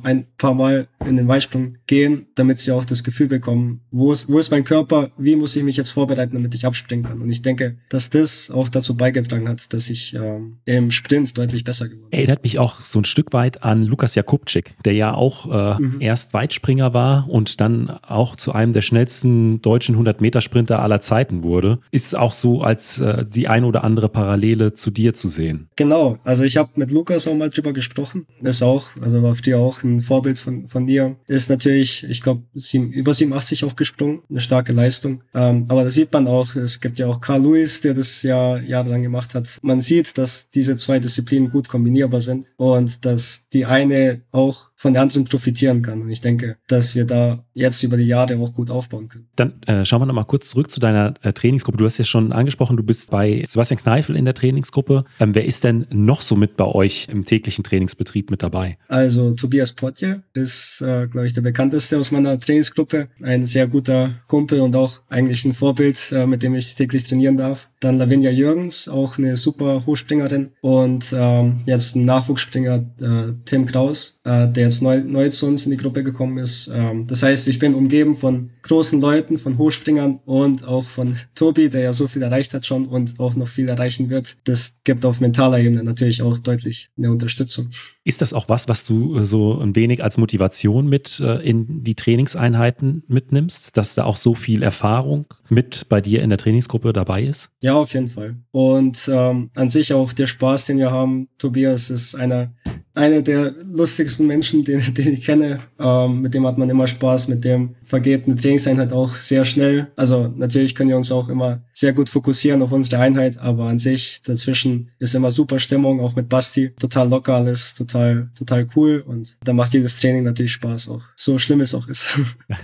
ein 0.04 0.26
paar, 0.38 0.56
Mal 0.56 0.88
in 1.06 1.16
den 1.18 1.28
Weitsprung 1.28 1.78
gehen, 1.86 2.26
damit 2.34 2.58
sie 2.58 2.72
auch 2.72 2.84
das 2.84 3.04
Gefühl 3.04 3.28
bekommen, 3.28 3.82
wo 3.92 4.12
ist, 4.12 4.28
wo 4.28 4.40
ist 4.40 4.50
mein 4.50 4.64
Körper, 4.64 5.12
wie 5.20 5.36
muss 5.36 5.56
ich 5.56 5.62
mich 5.64 5.78
jetzt 5.78 5.92
vorbereiten, 5.92 6.34
damit 6.34 6.56
ich 6.56 6.66
abspringen 6.66 7.06
kann. 7.06 7.22
Und 7.22 7.30
ich 7.30 7.44
denke, 7.44 7.78
dass 7.90 8.10
das 8.10 8.50
auch 8.50 8.70
dazu 8.70 8.98
beigetragen 8.98 9.48
hat, 9.48 9.72
dass 9.72 9.92
ich 9.92 10.16
ähm, 10.16 10.58
im 10.66 10.90
Sprint 10.90 11.38
deutlich 11.38 11.64
besser 11.64 11.88
geworden 11.88 12.10
bin. 12.10 12.18
Erinnert 12.18 12.44
mich 12.44 12.58
auch 12.58 12.82
so 12.82 13.00
ein 13.00 13.06
Stück 13.06 13.34
weit 13.34 13.62
an 13.62 13.84
Lukas 13.84 14.16
Jakubczyk, 14.16 14.74
der 14.84 14.94
ja 14.94 15.14
auch 15.14 15.78
äh, 15.78 15.80
mhm. 15.80 16.02
erst 16.02 16.34
Weitspringer 16.34 16.96
war 16.96 17.30
und 17.30 17.62
dann 17.62 17.90
auch 17.90 18.36
zu 18.36 18.52
einem 18.52 18.74
der 18.74 18.82
schnellsten 18.82 19.62
deutschen 19.62 19.96
100-Meter-Sprinter 19.96 20.82
aller 20.82 21.02
Zeiten 21.02 21.44
wurde. 21.44 21.80
Ist 21.92 22.18
auch 22.18 22.34
so 22.34 22.62
als 22.62 23.00
äh, 23.00 23.26
die 23.26 23.48
ein 23.48 23.64
oder 23.64 23.84
andere 23.84 24.10
Parallele 24.10 24.74
zu 24.74 24.90
dir 24.90 25.14
zu 25.14 25.30
sehen. 25.30 25.70
Genau, 25.76 26.18
Also 26.31 26.31
ich 26.44 26.58
habe 26.58 26.72
mit 26.76 26.92
Lukas 26.92 27.28
auch 27.28 27.36
mal 27.36 27.50
drüber 27.50 27.74
gesprochen. 27.74 28.26
Ist 28.42 28.64
auch, 28.64 28.90
also 29.00 29.22
war 29.24 29.36
früher 29.36 29.60
auch 29.60 29.84
ein 29.84 30.02
Vorbild 30.02 30.40
von, 30.40 30.68
von 30.68 30.86
mir. 30.86 31.16
Ist 31.28 31.50
natürlich, 31.50 32.04
ich 32.10 32.22
glaube, 32.22 32.44
über 32.74 33.14
87 33.14 33.64
auch 33.64 33.76
gesprungen. 33.76 34.22
Eine 34.30 34.42
starke 34.42 34.74
Leistung. 34.74 35.22
Ähm, 35.34 35.66
aber 35.68 35.84
da 35.84 35.92
sieht 35.92 36.12
man 36.12 36.28
auch, 36.28 36.56
es 36.56 36.80
gibt 36.80 37.00
ja 37.00 37.08
auch 37.08 37.22
Carl 37.22 37.42
Lewis, 37.42 37.82
der 37.82 37.94
das 37.94 38.24
ja 38.24 38.58
jahrelang 38.58 39.04
gemacht 39.04 39.36
hat. 39.36 39.60
Man 39.62 39.82
sieht, 39.82 40.18
dass 40.18 40.50
diese 40.50 40.76
zwei 40.78 41.00
Disziplinen 41.00 41.50
gut 41.50 41.68
kombinierbar 41.68 42.22
sind 42.22 42.54
und 42.58 43.06
dass 43.06 43.44
die 43.54 43.66
eine 43.66 44.22
auch 44.32 44.71
von 44.82 44.94
der 44.94 45.04
anderen 45.04 45.26
profitieren 45.26 45.84
kann. 45.84 46.02
Und 46.02 46.10
ich 46.10 46.22
denke, 46.22 46.58
dass 46.68 46.96
wir 46.96 47.06
da 47.06 47.46
jetzt 47.54 47.84
über 47.84 47.98
die 47.98 48.06
Jahre 48.06 48.36
auch 48.40 48.52
gut 48.52 48.72
aufbauen 48.72 49.10
können. 49.10 49.28
Dann 49.36 49.62
äh, 49.68 49.86
schauen 49.86 50.02
wir 50.02 50.08
noch 50.08 50.16
mal 50.16 50.24
kurz 50.24 50.50
zurück 50.50 50.72
zu 50.72 50.80
deiner 50.80 51.14
äh, 51.22 51.34
Trainingsgruppe. 51.34 51.78
Du 51.78 51.86
hast 51.86 52.00
ja 52.00 52.04
schon 52.04 52.32
angesprochen, 52.32 52.78
du 52.78 52.84
bist 52.84 53.12
bei 53.12 53.44
Sebastian 53.48 53.80
Kneifel 53.80 54.16
in 54.16 54.26
der 54.26 54.34
Trainingsgruppe. 54.34 55.04
Ähm, 55.20 55.36
wer 55.36 55.46
ist 55.46 55.64
denn 55.64 55.86
noch 55.92 56.22
so 56.22 56.36
mit 56.36 56.58
bei 56.58 56.66
euch 56.66 57.08
im 57.12 57.26
täglichen 57.26 57.64
Trainingsbetrieb 57.64 58.32
mit 58.32 58.42
dabei? 58.42 58.80
Also 58.88 59.34
Tobias 59.34 59.74
Potje 59.74 60.24
ist, 60.34 60.82
äh, 60.82 61.06
glaube 61.06 61.28
ich, 61.28 61.34
der 61.34 61.42
bekannteste 61.42 62.00
aus 62.00 62.10
meiner 62.10 62.40
Trainingsgruppe. 62.40 63.10
Ein 63.22 63.46
sehr 63.46 63.68
guter 63.68 64.16
Kumpel 64.26 64.62
und 64.62 64.76
auch 64.76 65.02
eigentlich 65.10 65.46
ein 65.46 65.54
Vorbild, 65.54 66.12
äh, 66.12 66.26
mit 66.26 66.42
dem 66.42 66.56
ich 66.56 66.74
täglich 66.74 67.04
trainieren 67.04 67.38
darf. 67.38 67.70
Dann 67.82 68.00
Lavinia 68.00 68.32
Jürgens, 68.32 68.88
auch 68.88 69.20
eine 69.20 69.38
super 69.38 69.86
Hochspringerin. 69.86 70.54
Und 70.62 71.14
ähm, 71.16 71.58
jetzt 71.68 71.96
ein 71.96 72.06
Nachwuchsspringer, 72.06 72.78
äh, 73.00 73.34
Tim 73.46 73.68
Kraus, 73.68 74.20
äh, 74.24 74.48
der 74.48 74.71
jetzt 74.72 74.82
neu, 74.82 75.02
neu 75.06 75.30
zu 75.30 75.46
uns 75.46 75.66
in 75.66 75.72
die 75.72 75.78
Gruppe 75.78 76.04
gekommen 76.04 76.38
ist. 76.38 76.72
Ähm, 76.74 77.06
das 77.08 77.24
heißt, 77.24 77.48
ich 77.48 77.60
bin 77.60 77.74
umgeben 77.74 78.16
von 78.16 78.52
großen 78.64 79.00
Leuten, 79.02 79.38
von 79.38 79.58
Hochspringern 79.58 80.20
und 80.26 80.68
auch 80.68 80.86
von 80.86 81.18
Tobi, 81.36 81.70
der 81.70 81.82
ja 81.82 81.94
so 81.94 82.08
viel 82.08 82.22
erreicht 82.22 82.54
hat 82.54 82.66
schon 82.66 82.88
und 82.88 83.20
auch 83.20 83.36
noch 83.36 83.48
viel 83.48 83.68
erreichen 83.68 84.10
wird. 84.10 84.38
Das 84.46 84.76
gibt 84.84 85.06
auf 85.06 85.20
mentaler 85.20 85.60
Ebene 85.60 85.84
natürlich 85.84 86.22
auch 86.22 86.38
deutlich 86.40 86.90
eine 86.98 87.12
Unterstützung. 87.12 87.70
Ist 88.04 88.22
das 88.22 88.34
auch 88.34 88.50
was, 88.50 88.68
was 88.68 88.86
du 88.86 89.18
äh, 89.18 89.26
so 89.26 89.60
ein 89.60 89.76
wenig 89.76 90.04
als 90.04 90.18
Motivation 90.18 90.88
mit 90.88 91.20
äh, 91.20 91.38
in 91.48 91.84
die 91.84 91.96
Trainingseinheiten 91.96 93.04
mitnimmst, 93.08 93.78
dass 93.78 93.96
da 93.96 94.06
auch 94.06 94.18
so 94.18 94.34
viel 94.34 94.64
Erfahrung 94.64 95.26
mit 95.50 95.90
bei 95.90 96.02
dir 96.02 96.22
in 96.22 96.30
der 96.30 96.40
Trainingsgruppe 96.40 96.94
dabei 96.94 97.24
ist? 97.24 97.52
Ja, 97.62 97.76
auf 97.76 97.94
jeden 97.94 98.08
Fall. 98.08 98.38
Und 98.52 99.10
ähm, 99.12 99.50
an 99.56 99.70
sich 99.70 99.94
auch 99.94 100.14
der 100.14 100.28
Spaß, 100.28 100.68
den 100.68 100.78
wir 100.78 100.92
haben. 100.92 101.28
Tobias 101.38 101.90
ist 101.90 102.16
einer, 102.16 102.54
einer 102.94 103.22
der 103.22 103.54
lustigsten 103.64 104.28
Menschen, 104.28 104.64
den, 104.64 104.80
den 104.94 105.14
ich 105.14 105.26
kenne. 105.26 105.60
Ähm, 105.80 106.22
mit 106.22 106.34
dem 106.34 106.46
hat 106.46 106.58
man 106.58 106.70
immer 106.70 106.88
Spaß, 106.88 107.28
mit 107.28 107.44
dem 107.44 107.76
vergeht 107.84 108.26
eine 108.26 108.36
Trainingseinheit 108.36 108.94
auch 108.94 109.16
sehr 109.16 109.46
schnell. 109.46 109.92
Also 109.96 110.32
natürlich 110.36 110.76
können 110.76 110.90
wir 110.90 110.98
uns 110.98 111.12
auch 111.12 111.30
immer 111.30 111.62
sehr 111.82 111.94
gut 111.94 112.10
fokussieren 112.10 112.62
auf 112.62 112.72
unsere 112.72 113.02
Einheit, 113.02 113.40
aber 113.40 113.66
an 113.66 113.80
sich 113.80 114.22
dazwischen 114.22 114.92
ist 115.00 115.16
immer 115.16 115.32
super 115.32 115.58
Stimmung, 115.58 116.00
auch 116.00 116.16
mit 116.16 116.30
Basti. 116.30 116.74
Total 116.80 117.10
locker 117.10 117.34
alles, 117.34 117.74
total, 117.74 118.30
total 118.38 118.68
cool 118.76 119.04
und 119.06 119.38
da 119.44 119.52
macht 119.52 119.74
jedes 119.74 120.00
Training 120.00 120.24
natürlich 120.24 120.54
Spaß 120.54 120.90
auch. 120.90 121.02
So 121.16 121.40
schlimm 121.40 121.60
es 121.62 121.74
auch 121.74 121.88
ist. 121.88 122.20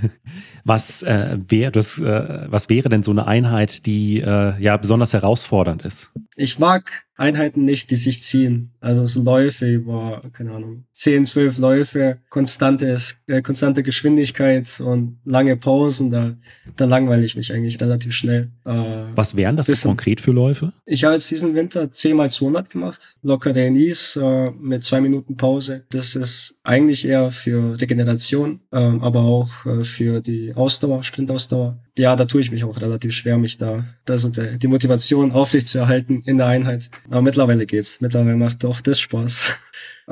Was 0.63 1.01
äh, 1.01 1.39
wäre 1.47 1.71
das, 1.71 1.97
äh, 1.97 2.45
was 2.49 2.69
wäre 2.69 2.89
denn 2.89 3.01
so 3.01 3.11
eine 3.11 3.25
Einheit, 3.25 3.85
die 3.85 4.19
äh, 4.19 4.61
ja 4.61 4.75
besonders 4.75 5.13
herausfordernd 5.13 5.81
ist? 5.83 6.11
Ich 6.35 6.59
mag 6.59 7.07
Einheiten 7.15 7.63
nicht, 7.63 7.89
die 7.89 7.95
sich 7.95 8.21
ziehen. 8.21 8.73
Also 8.79 9.05
so 9.05 9.23
Läufe 9.23 9.65
über, 9.65 10.21
keine 10.33 10.51
Ahnung, 10.51 10.85
10, 10.91 11.25
12 11.25 11.57
Läufe, 11.57 12.17
konstantes, 12.29 13.17
äh, 13.27 13.41
konstante 13.41 13.81
Geschwindigkeit 13.81 14.81
und 14.81 15.19
lange 15.23 15.55
Pausen, 15.55 16.11
da, 16.11 16.35
da 16.75 16.85
langweile 16.85 17.25
ich 17.25 17.35
mich 17.35 17.53
eigentlich 17.53 17.79
relativ 17.79 18.13
schnell. 18.13 18.51
Äh, 18.65 19.06
Was 19.15 19.35
wären 19.35 19.57
das 19.57 19.67
bisschen, 19.67 19.89
konkret 19.89 20.21
für 20.21 20.31
Läufe? 20.31 20.73
Ich 20.85 21.03
habe 21.03 21.15
jetzt 21.15 21.29
diesen 21.31 21.55
Winter 21.55 21.91
10 21.91 22.15
mal 22.15 22.31
200 22.31 22.69
gemacht, 22.69 23.15
lockere 23.23 23.65
Enis 23.65 24.15
äh, 24.15 24.51
mit 24.51 24.83
zwei 24.83 25.01
Minuten 25.01 25.37
Pause. 25.37 25.83
Das 25.89 26.15
ist 26.15 26.55
eigentlich 26.63 27.05
eher 27.07 27.31
für 27.31 27.79
Regeneration, 27.79 28.61
äh, 28.71 28.77
aber 28.77 29.21
auch 29.21 29.65
äh, 29.65 29.83
für 29.83 30.21
die 30.21 30.53
Ausdauer, 30.55 31.03
Sprintausdauer 31.03 31.77
ja, 31.97 32.15
da 32.15 32.25
tue 32.25 32.41
ich 32.41 32.51
mich 32.51 32.63
auch 32.63 32.79
relativ 32.79 33.13
schwer, 33.13 33.37
mich 33.37 33.57
da, 33.57 33.83
da 34.05 34.17
so 34.17 34.29
die, 34.29 34.59
die 34.59 34.67
Motivation 34.67 35.31
aufrechtzuerhalten 35.31 36.21
in 36.25 36.37
der 36.37 36.47
Einheit. 36.47 36.89
Aber 37.09 37.21
mittlerweile 37.21 37.65
geht's. 37.65 38.01
Mittlerweile 38.01 38.37
macht 38.37 38.63
auch 38.65 38.81
das 38.81 38.99
Spaß. 38.99 39.41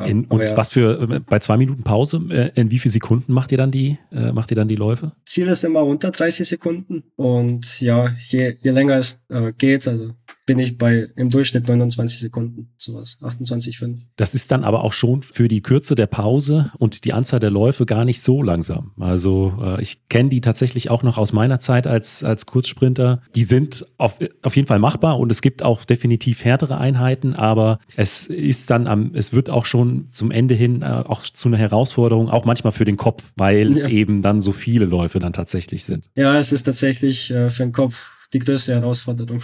In, 0.03 0.25
und 0.25 0.41
ja. 0.41 0.57
was 0.57 0.69
für 0.71 1.21
bei 1.21 1.39
zwei 1.39 1.55
Minuten 1.55 1.83
Pause, 1.83 2.21
äh, 2.29 2.51
in 2.55 2.69
wie 2.69 2.79
viel 2.79 2.91
Sekunden 2.91 3.31
macht 3.31 3.53
ihr 3.53 3.57
dann 3.57 3.71
die, 3.71 3.97
äh, 4.11 4.33
macht 4.33 4.51
ihr 4.51 4.55
dann 4.55 4.67
die 4.67 4.75
Läufe? 4.75 5.13
Ziel 5.25 5.47
ist 5.47 5.63
immer 5.63 5.85
unter 5.85 6.11
30 6.11 6.45
Sekunden 6.45 7.03
und 7.15 7.79
ja, 7.79 8.09
je, 8.27 8.57
je 8.59 8.71
länger 8.71 8.95
es 8.95 9.23
äh, 9.29 9.53
geht, 9.57 9.87
also 9.87 10.11
bin 10.45 10.59
ich 10.59 10.77
bei 10.77 11.07
im 11.15 11.29
Durchschnitt 11.29 11.67
29 11.67 12.19
Sekunden, 12.19 12.69
sowas, 12.77 13.17
28,5. 13.21 13.97
Das 14.15 14.35
ist 14.35 14.51
dann 14.51 14.63
aber 14.63 14.83
auch 14.83 14.93
schon 14.93 15.23
für 15.23 15.47
die 15.47 15.61
Kürze 15.61 15.95
der 15.95 16.05
Pause 16.07 16.71
und 16.77 17.05
die 17.05 17.13
Anzahl 17.13 17.39
der 17.39 17.49
Läufe 17.49 17.85
gar 17.85 18.05
nicht 18.05 18.21
so 18.21 18.43
langsam. 18.43 18.91
Also 18.99 19.57
äh, 19.61 19.81
ich 19.81 20.07
kenne 20.07 20.29
die 20.29 20.41
tatsächlich 20.41 20.89
auch 20.89 21.03
noch 21.03 21.17
aus 21.17 21.33
meiner 21.33 21.59
Zeit 21.59 21.87
als, 21.87 22.23
als 22.23 22.45
Kurzsprinter. 22.45 23.21
Die 23.33 23.43
sind 23.43 23.85
auf, 23.97 24.17
auf 24.43 24.55
jeden 24.55 24.67
Fall 24.67 24.79
machbar 24.79 25.19
und 25.19 25.31
es 25.31 25.41
gibt 25.41 25.63
auch 25.63 25.83
definitiv 25.83 26.45
härtere 26.45 26.77
Einheiten, 26.77 27.33
aber 27.33 27.79
es 27.95 28.27
ist 28.27 28.69
dann 28.69 28.87
am, 28.87 29.11
es 29.15 29.33
wird 29.33 29.49
auch 29.49 29.65
schon 29.65 30.09
zum 30.11 30.29
Ende 30.29 30.53
hin 30.53 30.83
äh, 30.83 30.85
auch 30.85 31.23
zu 31.23 31.49
einer 31.49 31.57
Herausforderung, 31.57 32.29
auch 32.29 32.45
manchmal 32.45 32.71
für 32.71 32.85
den 32.85 32.97
Kopf, 32.97 33.23
weil 33.35 33.71
ja. 33.71 33.77
es 33.77 33.85
eben 33.87 34.21
dann 34.21 34.41
so 34.41 34.51
viele 34.51 34.85
Läufe 34.85 35.19
dann 35.19 35.33
tatsächlich 35.33 35.85
sind. 35.85 36.09
Ja, 36.15 36.37
es 36.37 36.51
ist 36.51 36.63
tatsächlich 36.63 37.31
äh, 37.31 37.49
für 37.49 37.63
den 37.63 37.71
Kopf 37.71 38.11
die 38.36 38.39
größte 38.39 38.74
Herausforderung. 38.74 39.42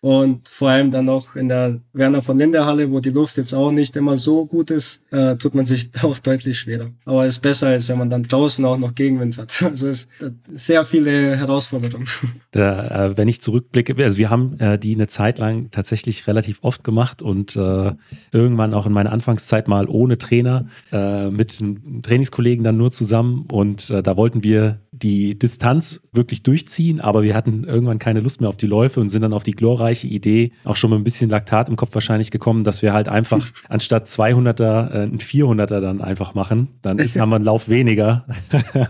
Und 0.00 0.48
vor 0.48 0.68
allem 0.68 0.90
dann 0.90 1.06
noch 1.06 1.36
in 1.36 1.48
der 1.48 1.80
Werner 1.94 2.20
von 2.20 2.38
Linde 2.38 2.64
Halle, 2.66 2.90
wo 2.90 3.00
die 3.00 3.10
Luft 3.10 3.38
jetzt 3.38 3.54
auch 3.54 3.72
nicht 3.72 3.96
immer 3.96 4.18
so 4.18 4.44
gut 4.44 4.70
ist, 4.70 5.02
äh, 5.10 5.36
tut 5.36 5.54
man 5.54 5.64
sich 5.64 5.90
auch 6.02 6.18
deutlich 6.18 6.58
schwerer. 6.58 6.90
Aber 7.06 7.24
es 7.24 7.36
ist 7.36 7.40
besser, 7.40 7.68
als 7.68 7.88
wenn 7.88 7.98
man 7.98 8.10
dann 8.10 8.22
draußen 8.22 8.64
auch 8.64 8.76
noch 8.76 8.94
Gegenwind 8.94 9.38
hat. 9.38 9.62
Also 9.76 9.88
es 9.88 10.08
ist 10.20 10.32
sehr 10.52 10.84
viele 10.84 11.36
Herausforderungen. 11.36 12.06
Da, 12.52 13.08
äh, 13.08 13.16
wenn 13.18 13.28
ich 13.28 13.42
zurückblicke, 13.42 13.94
also 14.02 14.16
wir 14.16 14.30
haben 14.30 14.58
äh, 14.60 14.78
die 14.78 14.94
eine 14.94 15.08
Zeit 15.08 15.38
lang 15.38 15.70
tatsächlich 15.70 16.26
relativ 16.26 16.60
oft 16.62 16.84
gemacht 16.84 17.20
und 17.20 17.54
äh, 17.54 17.92
irgendwann 18.32 18.72
auch 18.72 18.86
in 18.86 18.92
meiner 18.92 19.12
Anfangszeit 19.12 19.68
mal 19.68 19.88
ohne 19.88 20.16
Trainer 20.16 20.66
äh, 20.90 21.28
mit 21.28 21.62
Trainingskollegen 22.02 22.64
dann 22.64 22.78
nur 22.78 22.92
zusammen 22.92 23.46
und 23.52 23.90
äh, 23.90 24.02
da 24.02 24.16
wollten 24.16 24.42
wir 24.42 24.80
die 25.02 25.38
Distanz 25.38 26.08
wirklich 26.12 26.42
durchziehen, 26.42 27.00
aber 27.00 27.22
wir 27.22 27.34
hatten 27.34 27.64
irgendwann 27.64 27.98
keine 27.98 28.20
Lust 28.20 28.40
mehr 28.40 28.48
auf 28.48 28.56
die 28.56 28.66
Läufe 28.66 29.00
und 29.00 29.08
sind 29.08 29.22
dann 29.22 29.32
auf 29.32 29.42
die 29.42 29.52
glorreiche 29.52 30.06
Idee, 30.06 30.52
auch 30.64 30.76
schon 30.76 30.90
mit 30.90 31.00
ein 31.00 31.04
bisschen 31.04 31.30
Laktat 31.30 31.68
im 31.68 31.76
Kopf 31.76 31.94
wahrscheinlich 31.94 32.30
gekommen, 32.30 32.64
dass 32.64 32.82
wir 32.82 32.92
halt 32.92 33.08
einfach 33.08 33.46
anstatt 33.68 34.06
200er 34.06 34.90
äh, 34.90 35.02
ein 35.04 35.18
400er 35.18 35.80
dann 35.80 36.00
einfach 36.00 36.34
machen. 36.34 36.68
Dann 36.82 36.98
ist, 36.98 37.18
haben 37.18 37.30
wir 37.30 37.36
einen 37.36 37.44
Lauf 37.44 37.68
weniger. 37.68 38.26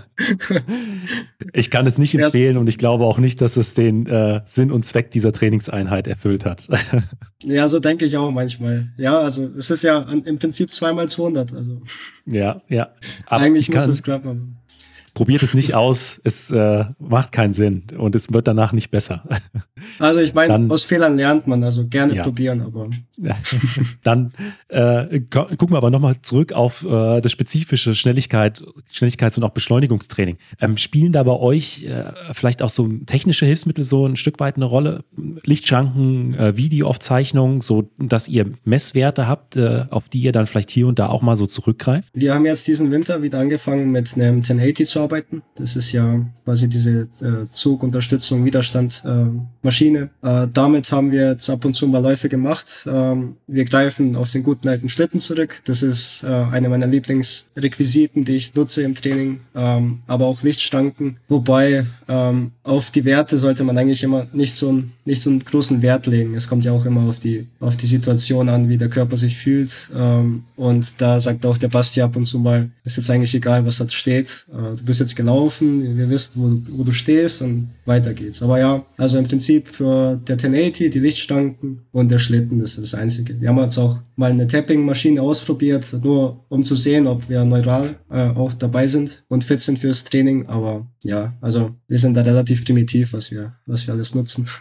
ich 1.52 1.70
kann 1.70 1.86
es 1.86 1.98
nicht 1.98 2.14
empfehlen 2.14 2.56
und 2.56 2.68
ich 2.68 2.78
glaube 2.78 3.04
auch 3.04 3.18
nicht, 3.18 3.40
dass 3.40 3.56
es 3.56 3.74
den 3.74 4.06
äh, 4.06 4.42
Sinn 4.44 4.70
und 4.70 4.84
Zweck 4.84 5.10
dieser 5.10 5.32
Trainingseinheit 5.32 6.06
erfüllt 6.06 6.44
hat. 6.44 6.68
ja, 7.44 7.68
so 7.68 7.80
denke 7.80 8.04
ich 8.04 8.16
auch 8.16 8.30
manchmal. 8.30 8.88
Ja, 8.96 9.18
also 9.18 9.48
es 9.56 9.70
ist 9.70 9.82
ja 9.82 10.00
im 10.24 10.38
Prinzip 10.38 10.70
zweimal 10.70 11.08
200. 11.08 11.52
Also. 11.52 11.80
Ja, 12.26 12.62
ja. 12.68 12.90
Aber 13.26 13.44
Eigentlich 13.44 13.72
muss 13.72 13.86
es 13.86 14.02
klappen 14.02 14.58
probiert 15.16 15.42
es 15.42 15.54
nicht 15.54 15.74
aus, 15.74 16.20
es 16.24 16.50
äh, 16.50 16.84
macht 16.98 17.32
keinen 17.32 17.54
Sinn 17.54 17.84
und 17.96 18.14
es 18.14 18.34
wird 18.34 18.46
danach 18.46 18.72
nicht 18.72 18.90
besser. 18.90 19.24
Also 19.98 20.20
ich 20.20 20.34
meine, 20.34 20.72
aus 20.72 20.84
Fehlern 20.84 21.16
lernt 21.16 21.46
man, 21.46 21.62
also 21.62 21.86
gerne 21.86 22.16
ja. 22.16 22.22
probieren, 22.22 22.62
aber. 22.62 22.88
Dann 24.02 24.32
äh, 24.68 25.20
gucken 25.20 25.70
wir 25.70 25.76
aber 25.76 25.90
nochmal 25.90 26.16
zurück 26.22 26.52
auf 26.54 26.84
äh, 26.84 27.20
das 27.20 27.30
spezifische 27.30 27.94
Schnelligkeit, 27.94 28.64
Schnelligkeits- 28.92 29.36
und 29.36 29.44
auch 29.44 29.50
Beschleunigungstraining. 29.50 30.38
Ähm, 30.60 30.76
spielen 30.76 31.12
da 31.12 31.22
bei 31.22 31.32
euch 31.32 31.84
äh, 31.84 32.04
vielleicht 32.32 32.62
auch 32.62 32.70
so 32.70 32.88
technische 33.06 33.46
Hilfsmittel 33.46 33.84
so 33.84 34.06
ein 34.06 34.16
Stück 34.16 34.40
weit 34.40 34.56
eine 34.56 34.64
Rolle? 34.64 35.04
Lichtschranken, 35.46 36.34
äh, 36.34 36.56
Videoaufzeichnungen, 36.56 37.60
so 37.60 37.88
dass 37.98 38.28
ihr 38.28 38.46
Messwerte 38.64 39.26
habt, 39.26 39.56
äh, 39.56 39.84
auf 39.90 40.08
die 40.08 40.20
ihr 40.20 40.32
dann 40.32 40.46
vielleicht 40.46 40.70
hier 40.70 40.86
und 40.86 40.98
da 40.98 41.06
auch 41.08 41.22
mal 41.22 41.36
so 41.36 41.46
zurückgreift? 41.46 42.08
Wir 42.12 42.34
haben 42.34 42.44
jetzt 42.44 42.66
diesen 42.66 42.90
Winter 42.90 43.22
wieder 43.22 43.38
angefangen 43.38 43.90
mit 43.90 44.14
einem 44.14 44.42
1080 44.42 44.88
zu 44.88 45.00
arbeiten. 45.00 45.42
Das 45.54 45.76
ist 45.76 45.92
ja 45.92 46.20
quasi 46.44 46.68
diese 46.68 47.08
äh, 47.20 47.50
Zugunterstützung, 47.52 48.44
Widerstand, 48.44 49.02
äh, 49.06 49.26
Maschine. 49.62 50.10
Äh, 50.22 50.48
damit 50.52 50.90
haben 50.92 51.10
wir 51.10 51.30
jetzt 51.30 51.48
ab 51.48 51.64
und 51.64 51.74
zu 51.74 51.86
mal 51.86 52.02
Läufe 52.02 52.28
gemacht. 52.28 52.86
Ähm, 52.90 53.36
wir 53.46 53.64
greifen 53.64 54.16
auf 54.16 54.32
den 54.32 54.42
guten 54.42 54.68
alten 54.68 54.88
Schlitten 54.88 55.20
zurück. 55.20 55.62
Das 55.64 55.82
ist 55.82 56.24
äh, 56.24 56.26
eine 56.26 56.68
meiner 56.68 56.86
Lieblingsrequisiten, 56.86 58.24
die 58.24 58.36
ich 58.36 58.54
nutze 58.54 58.82
im 58.82 58.94
Training. 58.94 59.40
Ähm, 59.54 60.00
aber 60.06 60.26
auch 60.26 60.42
Lichtstanken. 60.42 61.18
Wobei 61.28 61.86
ähm, 62.08 62.52
auf 62.62 62.90
die 62.90 63.04
Werte 63.04 63.38
sollte 63.38 63.64
man 63.64 63.78
eigentlich 63.78 64.02
immer 64.02 64.26
nicht 64.32 64.56
so, 64.56 64.72
ein, 64.72 64.92
nicht 65.06 65.22
so 65.22 65.30
einen 65.30 65.44
großen 65.44 65.82
Wert 65.82 66.06
legen. 66.06 66.34
Es 66.34 66.48
kommt 66.48 66.64
ja 66.64 66.72
auch 66.72 66.84
immer 66.84 67.08
auf 67.08 67.20
die, 67.20 67.46
auf 67.60 67.76
die 67.76 67.86
Situation 67.86 68.48
an, 68.48 68.68
wie 68.68 68.76
der 68.76 68.88
Körper 68.88 69.16
sich 69.16 69.36
fühlt. 69.36 69.88
Ähm, 69.96 70.44
und 70.56 70.94
da 70.98 71.20
sagt 71.20 71.46
auch 71.46 71.58
der 71.58 71.68
Basti 71.68 72.02
ab 72.02 72.16
und 72.16 72.26
zu 72.26 72.38
mal, 72.38 72.70
ist 72.84 72.96
jetzt 72.96 73.10
eigentlich 73.10 73.34
egal, 73.34 73.64
was 73.64 73.78
da 73.78 73.88
steht. 73.88 74.46
Äh, 74.52 74.76
du 74.76 74.84
bist 74.84 75.00
jetzt 75.00 75.16
gelaufen, 75.16 75.96
wir 75.96 76.10
wissen, 76.10 76.32
wo, 76.34 76.78
wo 76.78 76.84
du 76.84 76.92
stehst 76.92 77.40
und 77.42 77.70
weiter 77.84 78.12
geht's. 78.12 78.42
Aber 78.42 78.58
ja, 78.58 78.84
also 78.96 79.16
im 79.16 79.26
Prinzip 79.26 79.46
Prinzip 79.46 79.80
äh, 79.80 80.16
der 80.16 80.36
1080, 80.36 80.90
die 80.90 80.98
Lichtstangen 80.98 81.82
und 81.92 82.10
der 82.10 82.18
Schlitten, 82.18 82.60
ist 82.60 82.78
das 82.78 82.94
Einzige. 82.94 83.40
Wir 83.40 83.48
haben 83.48 83.58
jetzt 83.58 83.78
auch 83.78 84.00
mal 84.16 84.30
eine 84.30 84.46
Tapping-Maschine 84.46 85.22
ausprobiert, 85.22 85.94
nur 86.02 86.44
um 86.48 86.64
zu 86.64 86.74
sehen, 86.74 87.06
ob 87.06 87.28
wir 87.28 87.44
neural 87.44 87.96
äh, 88.10 88.28
auch 88.30 88.52
dabei 88.52 88.86
sind 88.86 89.22
und 89.28 89.44
fit 89.44 89.60
sind 89.60 89.78
fürs 89.78 90.04
Training. 90.04 90.46
Aber 90.46 90.86
ja, 91.02 91.34
also 91.40 91.74
wir 91.86 91.98
sind 91.98 92.14
da 92.14 92.22
relativ 92.22 92.64
primitiv, 92.64 93.12
was 93.12 93.30
wir, 93.30 93.54
was 93.66 93.86
wir 93.86 93.94
alles 93.94 94.14
nutzen. 94.14 94.48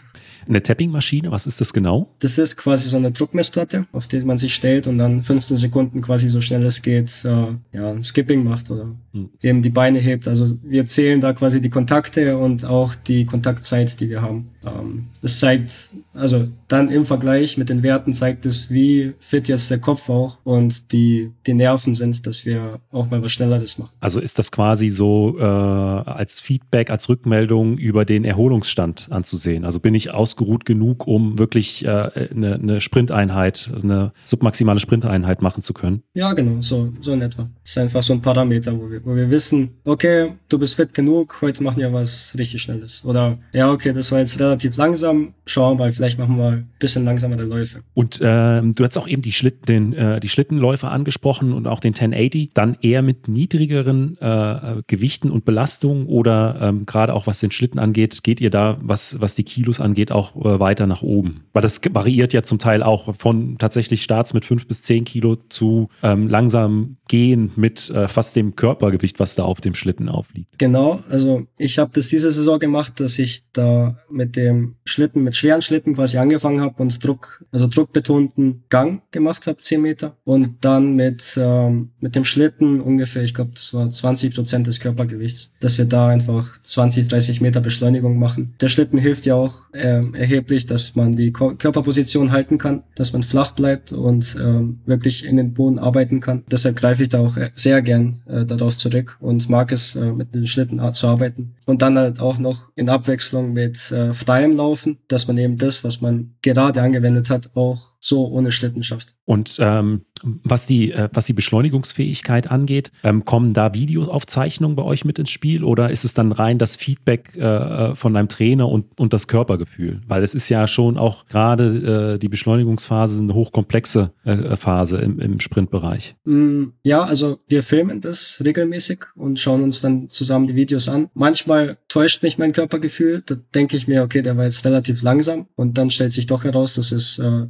Eine 0.48 0.62
Tapping-Maschine, 0.62 1.30
was 1.30 1.46
ist 1.46 1.60
das 1.60 1.72
genau? 1.72 2.08
Das 2.20 2.38
ist 2.38 2.56
quasi 2.56 2.88
so 2.88 2.96
eine 2.96 3.10
Druckmessplatte, 3.10 3.86
auf 3.92 4.08
die 4.08 4.20
man 4.20 4.38
sich 4.38 4.54
stellt 4.54 4.86
und 4.86 4.98
dann 4.98 5.22
15 5.22 5.56
Sekunden 5.56 6.02
quasi 6.02 6.28
so 6.28 6.40
schnell 6.40 6.62
es 6.64 6.82
geht, 6.82 7.24
äh, 7.24 7.76
ja, 7.76 7.90
ein 7.90 8.02
Skipping 8.02 8.44
macht 8.44 8.70
oder 8.70 8.94
hm. 9.12 9.30
eben 9.42 9.62
die 9.62 9.70
Beine 9.70 9.98
hebt. 9.98 10.28
Also 10.28 10.56
wir 10.62 10.86
zählen 10.86 11.20
da 11.20 11.32
quasi 11.32 11.60
die 11.60 11.70
Kontakte 11.70 12.38
und 12.38 12.64
auch 12.64 12.94
die 12.94 13.26
Kontaktzeit, 13.26 13.98
die 14.00 14.08
wir 14.08 14.22
haben. 14.22 14.50
Ähm, 14.66 15.06
das 15.22 15.38
zeigt, 15.38 15.90
also 16.14 16.48
dann 16.68 16.88
im 16.88 17.06
Vergleich 17.06 17.56
mit 17.56 17.68
den 17.68 17.82
Werten 17.82 18.12
zeigt 18.12 18.46
es, 18.46 18.70
wie 18.70 19.14
fit 19.20 19.48
jetzt 19.48 19.70
der 19.70 19.78
Kopf 19.78 20.08
auch 20.08 20.38
und 20.44 20.92
die, 20.92 21.30
die 21.46 21.54
Nerven 21.54 21.94
sind, 21.94 22.26
dass 22.26 22.44
wir 22.44 22.80
auch 22.90 23.10
mal 23.10 23.22
was 23.22 23.32
Schnelleres 23.32 23.78
machen. 23.78 23.90
Also 24.00 24.20
ist 24.20 24.38
das 24.38 24.50
quasi 24.50 24.88
so 24.88 25.38
äh, 25.38 25.42
als 25.42 26.40
Feedback, 26.40 26.90
als 26.90 27.08
Rückmeldung 27.08 27.78
über 27.78 28.04
den 28.04 28.24
Erholungsstand 28.24 29.08
anzusehen? 29.10 29.64
Also 29.64 29.80
bin 29.80 29.94
ich 29.94 30.10
ausgeruht 30.10 30.64
genug, 30.64 31.06
um 31.06 31.38
wirklich 31.38 31.84
äh, 31.84 32.28
eine, 32.30 32.54
eine 32.54 32.80
Sprinteinheit, 32.80 33.72
eine 33.80 34.12
submaximale 34.24 34.80
Sprinteinheit 34.80 35.42
machen 35.42 35.62
zu 35.62 35.72
können? 35.72 36.02
Ja, 36.14 36.32
genau, 36.32 36.62
so, 36.62 36.92
so 37.00 37.12
in 37.12 37.22
etwa. 37.22 37.48
Ist 37.66 37.78
einfach 37.78 38.00
so 38.04 38.12
ein 38.12 38.22
Parameter, 38.22 38.78
wo 38.78 38.88
wir, 38.88 39.04
wo 39.04 39.16
wir 39.16 39.28
wissen, 39.28 39.70
okay, 39.84 40.30
du 40.48 40.56
bist 40.56 40.76
fit 40.76 40.94
genug, 40.94 41.42
heute 41.42 41.64
machen 41.64 41.78
wir 41.78 41.92
was 41.92 42.32
richtig 42.38 42.62
Schnelles. 42.62 43.04
Oder 43.04 43.38
ja, 43.52 43.72
okay, 43.72 43.92
das 43.92 44.12
war 44.12 44.20
jetzt 44.20 44.38
relativ 44.38 44.76
langsam, 44.76 45.34
schauen 45.46 45.76
wir 45.76 45.86
mal, 45.86 45.92
vielleicht 45.92 46.16
machen 46.16 46.38
wir 46.38 46.48
ein 46.50 46.70
bisschen 46.78 47.04
langsamere 47.04 47.42
Läufe. 47.42 47.80
Und 47.92 48.20
ähm, 48.22 48.72
du 48.72 48.84
hast 48.84 48.96
auch 48.96 49.08
eben 49.08 49.20
die, 49.20 49.32
Schlitt, 49.32 49.68
den, 49.68 49.94
äh, 49.94 50.20
die 50.20 50.28
Schlittenläufer 50.28 50.92
angesprochen 50.92 51.52
und 51.52 51.66
auch 51.66 51.80
den 51.80 51.92
1080, 51.92 52.52
dann 52.54 52.76
eher 52.82 53.02
mit 53.02 53.26
niedrigeren 53.26 54.16
äh, 54.20 54.82
Gewichten 54.86 55.32
und 55.32 55.44
Belastungen 55.44 56.06
oder 56.06 56.58
ähm, 56.60 56.86
gerade 56.86 57.14
auch 57.14 57.26
was 57.26 57.40
den 57.40 57.50
Schlitten 57.50 57.80
angeht, 57.80 58.22
geht 58.22 58.40
ihr 58.40 58.50
da, 58.50 58.78
was, 58.80 59.20
was 59.20 59.34
die 59.34 59.42
Kilos 59.42 59.80
angeht, 59.80 60.12
auch 60.12 60.36
äh, 60.36 60.60
weiter 60.60 60.86
nach 60.86 61.02
oben? 61.02 61.40
Weil 61.52 61.62
das 61.62 61.80
variiert 61.90 62.32
ja 62.32 62.44
zum 62.44 62.60
Teil 62.60 62.84
auch 62.84 63.16
von 63.16 63.58
tatsächlich 63.58 64.04
Starts 64.04 64.34
mit 64.34 64.44
fünf 64.44 64.68
bis 64.68 64.82
zehn 64.82 65.02
Kilo 65.02 65.34
zu 65.34 65.88
ähm, 66.04 66.28
langsam 66.28 66.98
gehen 67.08 67.50
mit 67.56 67.90
äh, 67.90 68.08
fast 68.08 68.36
dem 68.36 68.56
Körpergewicht, 68.56 69.18
was 69.20 69.34
da 69.34 69.44
auf 69.44 69.60
dem 69.60 69.74
Schlitten 69.74 70.08
aufliegt. 70.08 70.58
Genau, 70.58 71.00
also 71.08 71.46
ich 71.58 71.78
habe 71.78 71.90
das 71.94 72.08
diese 72.08 72.32
Saison 72.32 72.58
gemacht, 72.58 73.00
dass 73.00 73.18
ich 73.18 73.44
da 73.52 73.98
mit 74.10 74.36
dem 74.36 74.76
Schlitten, 74.84 75.22
mit 75.22 75.36
schweren 75.36 75.62
Schlitten 75.62 75.94
quasi 75.94 76.18
angefangen 76.18 76.60
habe 76.60 76.82
und 76.82 77.04
Druck, 77.04 77.44
also 77.52 77.66
druckbetonten 77.66 78.64
Gang 78.68 79.02
gemacht 79.12 79.46
habe, 79.46 79.60
10 79.60 79.80
Meter. 79.80 80.16
Und 80.24 80.64
dann 80.64 80.94
mit, 80.94 81.38
ähm, 81.40 81.90
mit 82.00 82.14
dem 82.14 82.24
Schlitten 82.24 82.80
ungefähr, 82.80 83.22
ich 83.22 83.34
glaube, 83.34 83.52
das 83.54 83.72
war 83.74 83.88
20 83.90 84.34
Prozent 84.34 84.66
des 84.66 84.80
Körpergewichts, 84.80 85.52
dass 85.60 85.78
wir 85.78 85.84
da 85.84 86.08
einfach 86.08 86.60
20, 86.62 87.08
30 87.08 87.40
Meter 87.40 87.60
Beschleunigung 87.60 88.18
machen. 88.18 88.54
Der 88.60 88.68
Schlitten 88.68 88.98
hilft 88.98 89.26
ja 89.26 89.34
auch 89.34 89.72
äh, 89.72 90.02
erheblich, 90.12 90.66
dass 90.66 90.94
man 90.94 91.16
die 91.16 91.32
Körperposition 91.32 92.32
halten 92.32 92.58
kann, 92.58 92.82
dass 92.94 93.12
man 93.12 93.22
flach 93.22 93.52
bleibt 93.52 93.92
und 93.92 94.36
ähm, 94.40 94.80
wirklich 94.86 95.24
in 95.24 95.36
den 95.36 95.54
Boden 95.54 95.78
arbeiten 95.78 96.20
kann. 96.20 96.44
Deshalb 96.50 96.76
greife 96.76 97.02
ich 97.02 97.08
da 97.08 97.20
auch 97.20 97.36
sehr 97.54 97.82
gern 97.82 98.22
äh, 98.26 98.44
darauf 98.44 98.76
zurück 98.76 99.16
und 99.20 99.48
mag 99.48 99.72
es, 99.72 99.96
äh, 99.96 100.12
mit 100.12 100.34
den 100.34 100.46
Schlitten 100.46 100.80
zu 100.92 101.06
arbeiten. 101.06 101.54
Und 101.64 101.82
dann 101.82 101.98
halt 101.98 102.20
auch 102.20 102.38
noch 102.38 102.70
in 102.74 102.88
Abwechslung 102.88 103.52
mit 103.52 103.90
äh, 103.90 104.12
freiem 104.12 104.56
Laufen, 104.56 104.98
dass 105.08 105.26
man 105.26 105.38
eben 105.38 105.56
das, 105.58 105.84
was 105.84 106.00
man 106.00 106.34
gerade 106.42 106.82
angewendet 106.82 107.30
hat, 107.30 107.50
auch 107.54 107.95
so 108.06 108.28
ohne 108.28 108.52
Schlitten 108.52 108.82
schafft. 108.82 109.14
Und 109.24 109.56
ähm, 109.58 110.02
was, 110.22 110.66
die, 110.66 110.92
äh, 110.92 111.08
was 111.12 111.26
die 111.26 111.32
Beschleunigungsfähigkeit 111.32 112.50
angeht, 112.50 112.92
ähm, 113.02 113.24
kommen 113.24 113.52
da 113.52 113.74
Videoaufzeichnungen 113.74 114.76
bei 114.76 114.82
euch 114.82 115.04
mit 115.04 115.18
ins 115.18 115.30
Spiel 115.30 115.64
oder 115.64 115.90
ist 115.90 116.04
es 116.04 116.14
dann 116.14 116.32
rein 116.32 116.58
das 116.58 116.76
Feedback 116.76 117.36
äh, 117.36 117.94
von 117.94 118.14
deinem 118.14 118.28
Trainer 118.28 118.68
und, 118.68 118.86
und 118.98 119.12
das 119.12 119.28
Körpergefühl? 119.28 120.00
Weil 120.06 120.22
es 120.22 120.34
ist 120.34 120.48
ja 120.48 120.66
schon 120.66 120.96
auch 120.96 121.26
gerade 121.26 122.14
äh, 122.14 122.18
die 122.18 122.28
Beschleunigungsphase 122.28 123.20
eine 123.20 123.34
hochkomplexe 123.34 124.12
äh, 124.24 124.56
Phase 124.56 124.98
im, 124.98 125.20
im 125.20 125.40
Sprintbereich. 125.40 126.14
Mm, 126.24 126.66
ja, 126.84 127.02
also 127.02 127.40
wir 127.48 127.62
filmen 127.62 128.00
das 128.00 128.40
regelmäßig 128.44 129.04
und 129.14 129.38
schauen 129.38 129.62
uns 129.62 129.80
dann 129.80 130.08
zusammen 130.08 130.46
die 130.46 130.54
Videos 130.54 130.88
an. 130.88 131.08
Manchmal 131.14 131.78
täuscht 131.88 132.22
mich 132.22 132.38
mein 132.38 132.52
Körpergefühl. 132.52 133.22
Da 133.26 133.36
denke 133.54 133.76
ich 133.76 133.88
mir, 133.88 134.02
okay, 134.02 134.22
der 134.22 134.36
war 134.36 134.44
jetzt 134.44 134.64
relativ 134.64 135.02
langsam 135.02 135.46
und 135.54 135.76
dann 135.78 135.90
stellt 135.90 136.12
sich 136.12 136.26
doch 136.26 136.44
heraus, 136.44 136.74
dass 136.74 136.92
es 136.92 137.18
äh, 137.18 137.46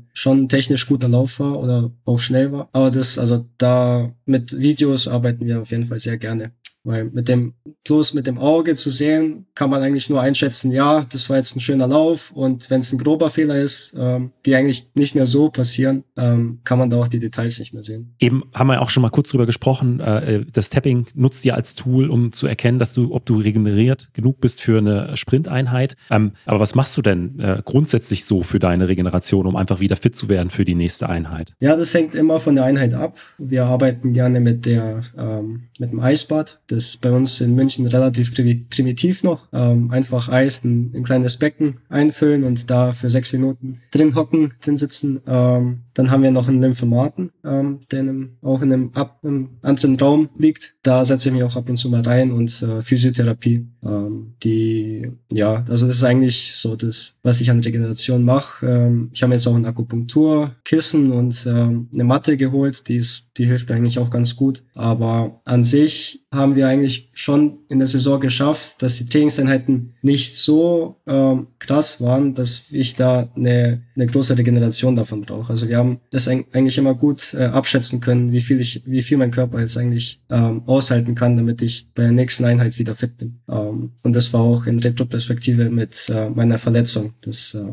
schon 0.47 0.49
technisch 0.49 0.87
guter 0.87 1.09
Lauf 1.09 1.41
war 1.41 1.59
oder 1.59 1.91
auch 2.05 2.19
schnell 2.19 2.53
war. 2.53 2.69
Aber 2.73 2.91
das, 2.91 3.19
also 3.19 3.47
da 3.59 4.13
mit 4.25 4.57
Videos 4.59 5.09
arbeiten 5.09 5.47
wir 5.47 5.61
auf 5.61 5.71
jeden 5.71 5.87
Fall 5.87 6.01
sehr 6.01 6.19
gerne. 6.19 6.53
Weil 6.87 7.07
mit 7.07 7.27
dem, 7.27 7.55
bloß 7.85 8.15
mit 8.15 8.29
dem 8.29 8.39
Auge 8.39 8.77
zu 8.77 8.91
sehen, 8.91 9.47
kann 9.57 9.71
man 9.71 9.83
eigentlich 9.83 10.09
nur 10.09 10.21
einschätzen, 10.21 10.71
ja, 10.71 11.05
das 11.11 11.29
war 11.29 11.37
jetzt 11.37 11.57
ein 11.57 11.61
schöner 11.61 11.89
Lauf 11.89 12.31
und 12.31 12.71
wenn 12.71 12.81
es 12.81 12.93
ein 12.93 12.99
grober 12.99 13.29
Fehler 13.29 13.57
ist, 13.57 13.93
ähm, 13.99 14.31
die 14.45 14.55
eigentlich 14.55 14.89
nicht 14.95 15.17
mehr 15.17 15.27
so 15.27 15.51
passieren, 15.51 16.05
ähm, 16.17 16.61
kann 16.63 16.79
man 16.79 16.89
da 16.89 16.99
auch 16.99 17.09
die 17.09 17.19
Details 17.19 17.59
nicht 17.59 17.75
mehr 17.75 17.83
sehen. 17.83 18.15
Eben 18.21 18.45
haben 18.55 18.69
wir 18.69 18.81
auch 18.81 18.91
schon 18.91 19.03
mal 19.03 19.11
kurz 19.11 19.31
drüber 19.31 19.47
gesprochen, 19.47 19.99
äh, 19.99 20.45
das 20.53 20.71
Tapping 20.71 21.09
nutzt 21.15 21.45
ihr 21.45 21.57
als 21.57 21.75
Tool, 21.75 22.09
um 22.09 22.33
zu 22.33 22.47
erkennen, 22.47 22.79
dass 22.79 22.93
du, 22.93 23.13
ob 23.13 23.27
du 23.27 23.39
regeneriert 23.39 24.11
genug 24.13 24.41
bist 24.41 24.61
für 24.61 24.79
eine 24.79 25.17
Sprinteinheit. 25.17 25.97
Ähm, 26.11 26.33
aber 26.45 26.61
was 26.61 26.77
machst 26.77 26.97
du 26.97 27.03
denn 27.03 27.41
äh, 27.41 27.63
grundsätzlich 27.65 28.25
so 28.27 28.45
für 28.45 28.61
deine 28.61 28.87
Regeneration, 28.87 29.47
um 29.47 29.57
einfach 29.57 29.81
wieder 29.81 29.97
fit 29.97 30.15
zu 30.15 30.29
werden 30.29 30.51
für 30.51 30.65
die 30.65 30.77
nächste 30.77 31.09
Einheit? 31.09 31.53
Ja, 31.61 31.75
das 31.75 31.93
hängt 31.95 32.15
immer 32.15 32.39
von 32.39 32.55
der 32.55 32.65
Einheit 32.65 32.95
ab. 32.95 33.19
Wir 33.39 33.65
arbeiten 33.67 34.13
gerne 34.13 34.39
mit 34.39 34.67
der, 34.67 35.03
ähm, 35.19 35.65
mit 35.81 35.91
dem 35.91 35.99
Eisbad. 35.99 36.61
Das 36.69 36.76
ist 36.77 37.01
bei 37.01 37.11
uns 37.11 37.41
in 37.41 37.55
München 37.55 37.87
relativ 37.87 38.33
primitiv 38.35 39.23
noch. 39.23 39.49
Ähm, 39.53 39.91
einfach 39.91 40.29
Eis, 40.29 40.63
ein, 40.63 40.93
ein, 40.95 41.03
kleines 41.03 41.39
Becken 41.39 41.79
einfüllen 41.89 42.45
und 42.45 42.71
da 42.71 42.93
für 42.93 43.11
sechs 43.11 43.33
Minuten 43.33 43.81
drin 43.91 44.15
hocken, 44.15 44.55
drin 44.61 44.77
sitzen. 44.77 45.21
Ähm, 45.27 45.86
dann 45.97 46.11
haben 46.11 46.23
wir 46.23 46.31
noch 46.31 46.47
einen 46.47 46.61
Lymphomaten, 46.61 47.31
ähm, 47.43 47.81
der 47.91 48.01
in 48.01 48.09
einem, 48.09 48.37
auch 48.43 48.61
in 48.61 48.71
einem, 48.71 48.91
ab, 48.93 49.19
einem 49.23 49.57
anderen 49.63 49.97
Raum 49.97 50.29
liegt. 50.37 50.75
Da 50.83 51.05
setze 51.07 51.31
ich 51.31 51.35
mich 51.35 51.43
auch 51.43 51.57
ab 51.57 51.71
und 51.71 51.79
zu 51.79 51.89
mal 51.89 52.03
rein 52.03 52.33
und 52.33 52.51
äh, 52.63 52.83
Physiotherapie. 52.83 53.67
Ähm, 53.83 54.35
die, 54.43 55.11
ja, 55.33 55.65
also 55.69 55.87
das 55.87 55.97
ist 55.97 56.05
eigentlich 56.05 56.53
so 56.57 56.77
das, 56.77 57.15
was 57.23 57.41
ich 57.41 57.51
an 57.51 57.61
Regeneration 57.61 58.25
mache. 58.25 58.67
Ähm, 58.67 59.11
ich 59.15 59.23
habe 59.23 59.33
jetzt 59.33 59.47
auch 59.47 59.55
ein 59.55 59.65
Akupunkturkissen 59.65 61.13
und 61.13 61.47
ähm, 61.47 61.89
eine 61.93 62.05
Matte 62.05 62.37
geholt, 62.37 62.87
die 62.89 62.97
ist, 62.97 63.25
die 63.39 63.47
hilft 63.47 63.71
mir 63.71 63.77
eigentlich 63.77 63.99
auch 63.99 64.11
ganz 64.11 64.37
gut. 64.37 64.65
Aber 64.75 65.41
an 65.45 65.65
sich 65.65 66.27
haben 66.31 66.57
wir 66.57 66.69
eigentlich 66.69 67.11
schon 67.15 67.61
in 67.69 67.79
der 67.79 67.89
Saison 67.89 68.21
geschafft, 68.21 68.83
dass 68.83 68.99
die 68.99 69.07
Trainingseinheiten 69.07 69.95
nicht 70.03 70.37
so 70.37 70.97
ähm, 71.07 71.47
krass 71.59 72.01
waren, 72.03 72.35
dass 72.35 72.65
ich 72.71 72.97
da 72.97 73.29
eine, 73.35 73.83
eine 73.95 74.07
große 74.07 74.37
Regeneration 74.37 74.95
davon 74.95 75.23
brauche. 75.23 75.51
Also 75.51 75.69
wir 75.69 75.79
haben 75.79 75.86
das 76.11 76.29
eigentlich 76.29 76.79
immer 76.79 76.95
gut 76.95 77.35
äh, 77.35 77.45
abschätzen 77.45 78.01
können, 78.01 78.33
wie 78.33 78.41
viel 78.41 78.61
ich, 78.61 78.83
wie 78.87 79.03
viel 79.03 79.19
mein 79.19 79.31
Körper 79.31 79.61
jetzt 79.61 79.77
eigentlich 79.77 80.21
ähm, 80.31 80.63
aushalten 80.67 81.15
kann, 81.15 81.37
damit 81.37 81.63
ich 81.63 81.89
bei 81.95 82.03
der 82.03 82.13
nächsten 82.13 82.45
Einheit 82.45 82.79
wieder 82.79 82.95
fit 82.95 83.17
bin. 83.17 83.41
Ähm, 83.51 83.93
und 84.03 84.17
das 84.17 84.33
war 84.33 84.41
auch 84.41 84.67
in 84.67 84.79
Retroperspektive 84.79 85.71
mit 85.71 86.09
äh, 86.09 86.31
meiner 86.31 86.59
Verletzung, 86.59 87.15
dass, 87.23 87.55
äh, 87.55 87.73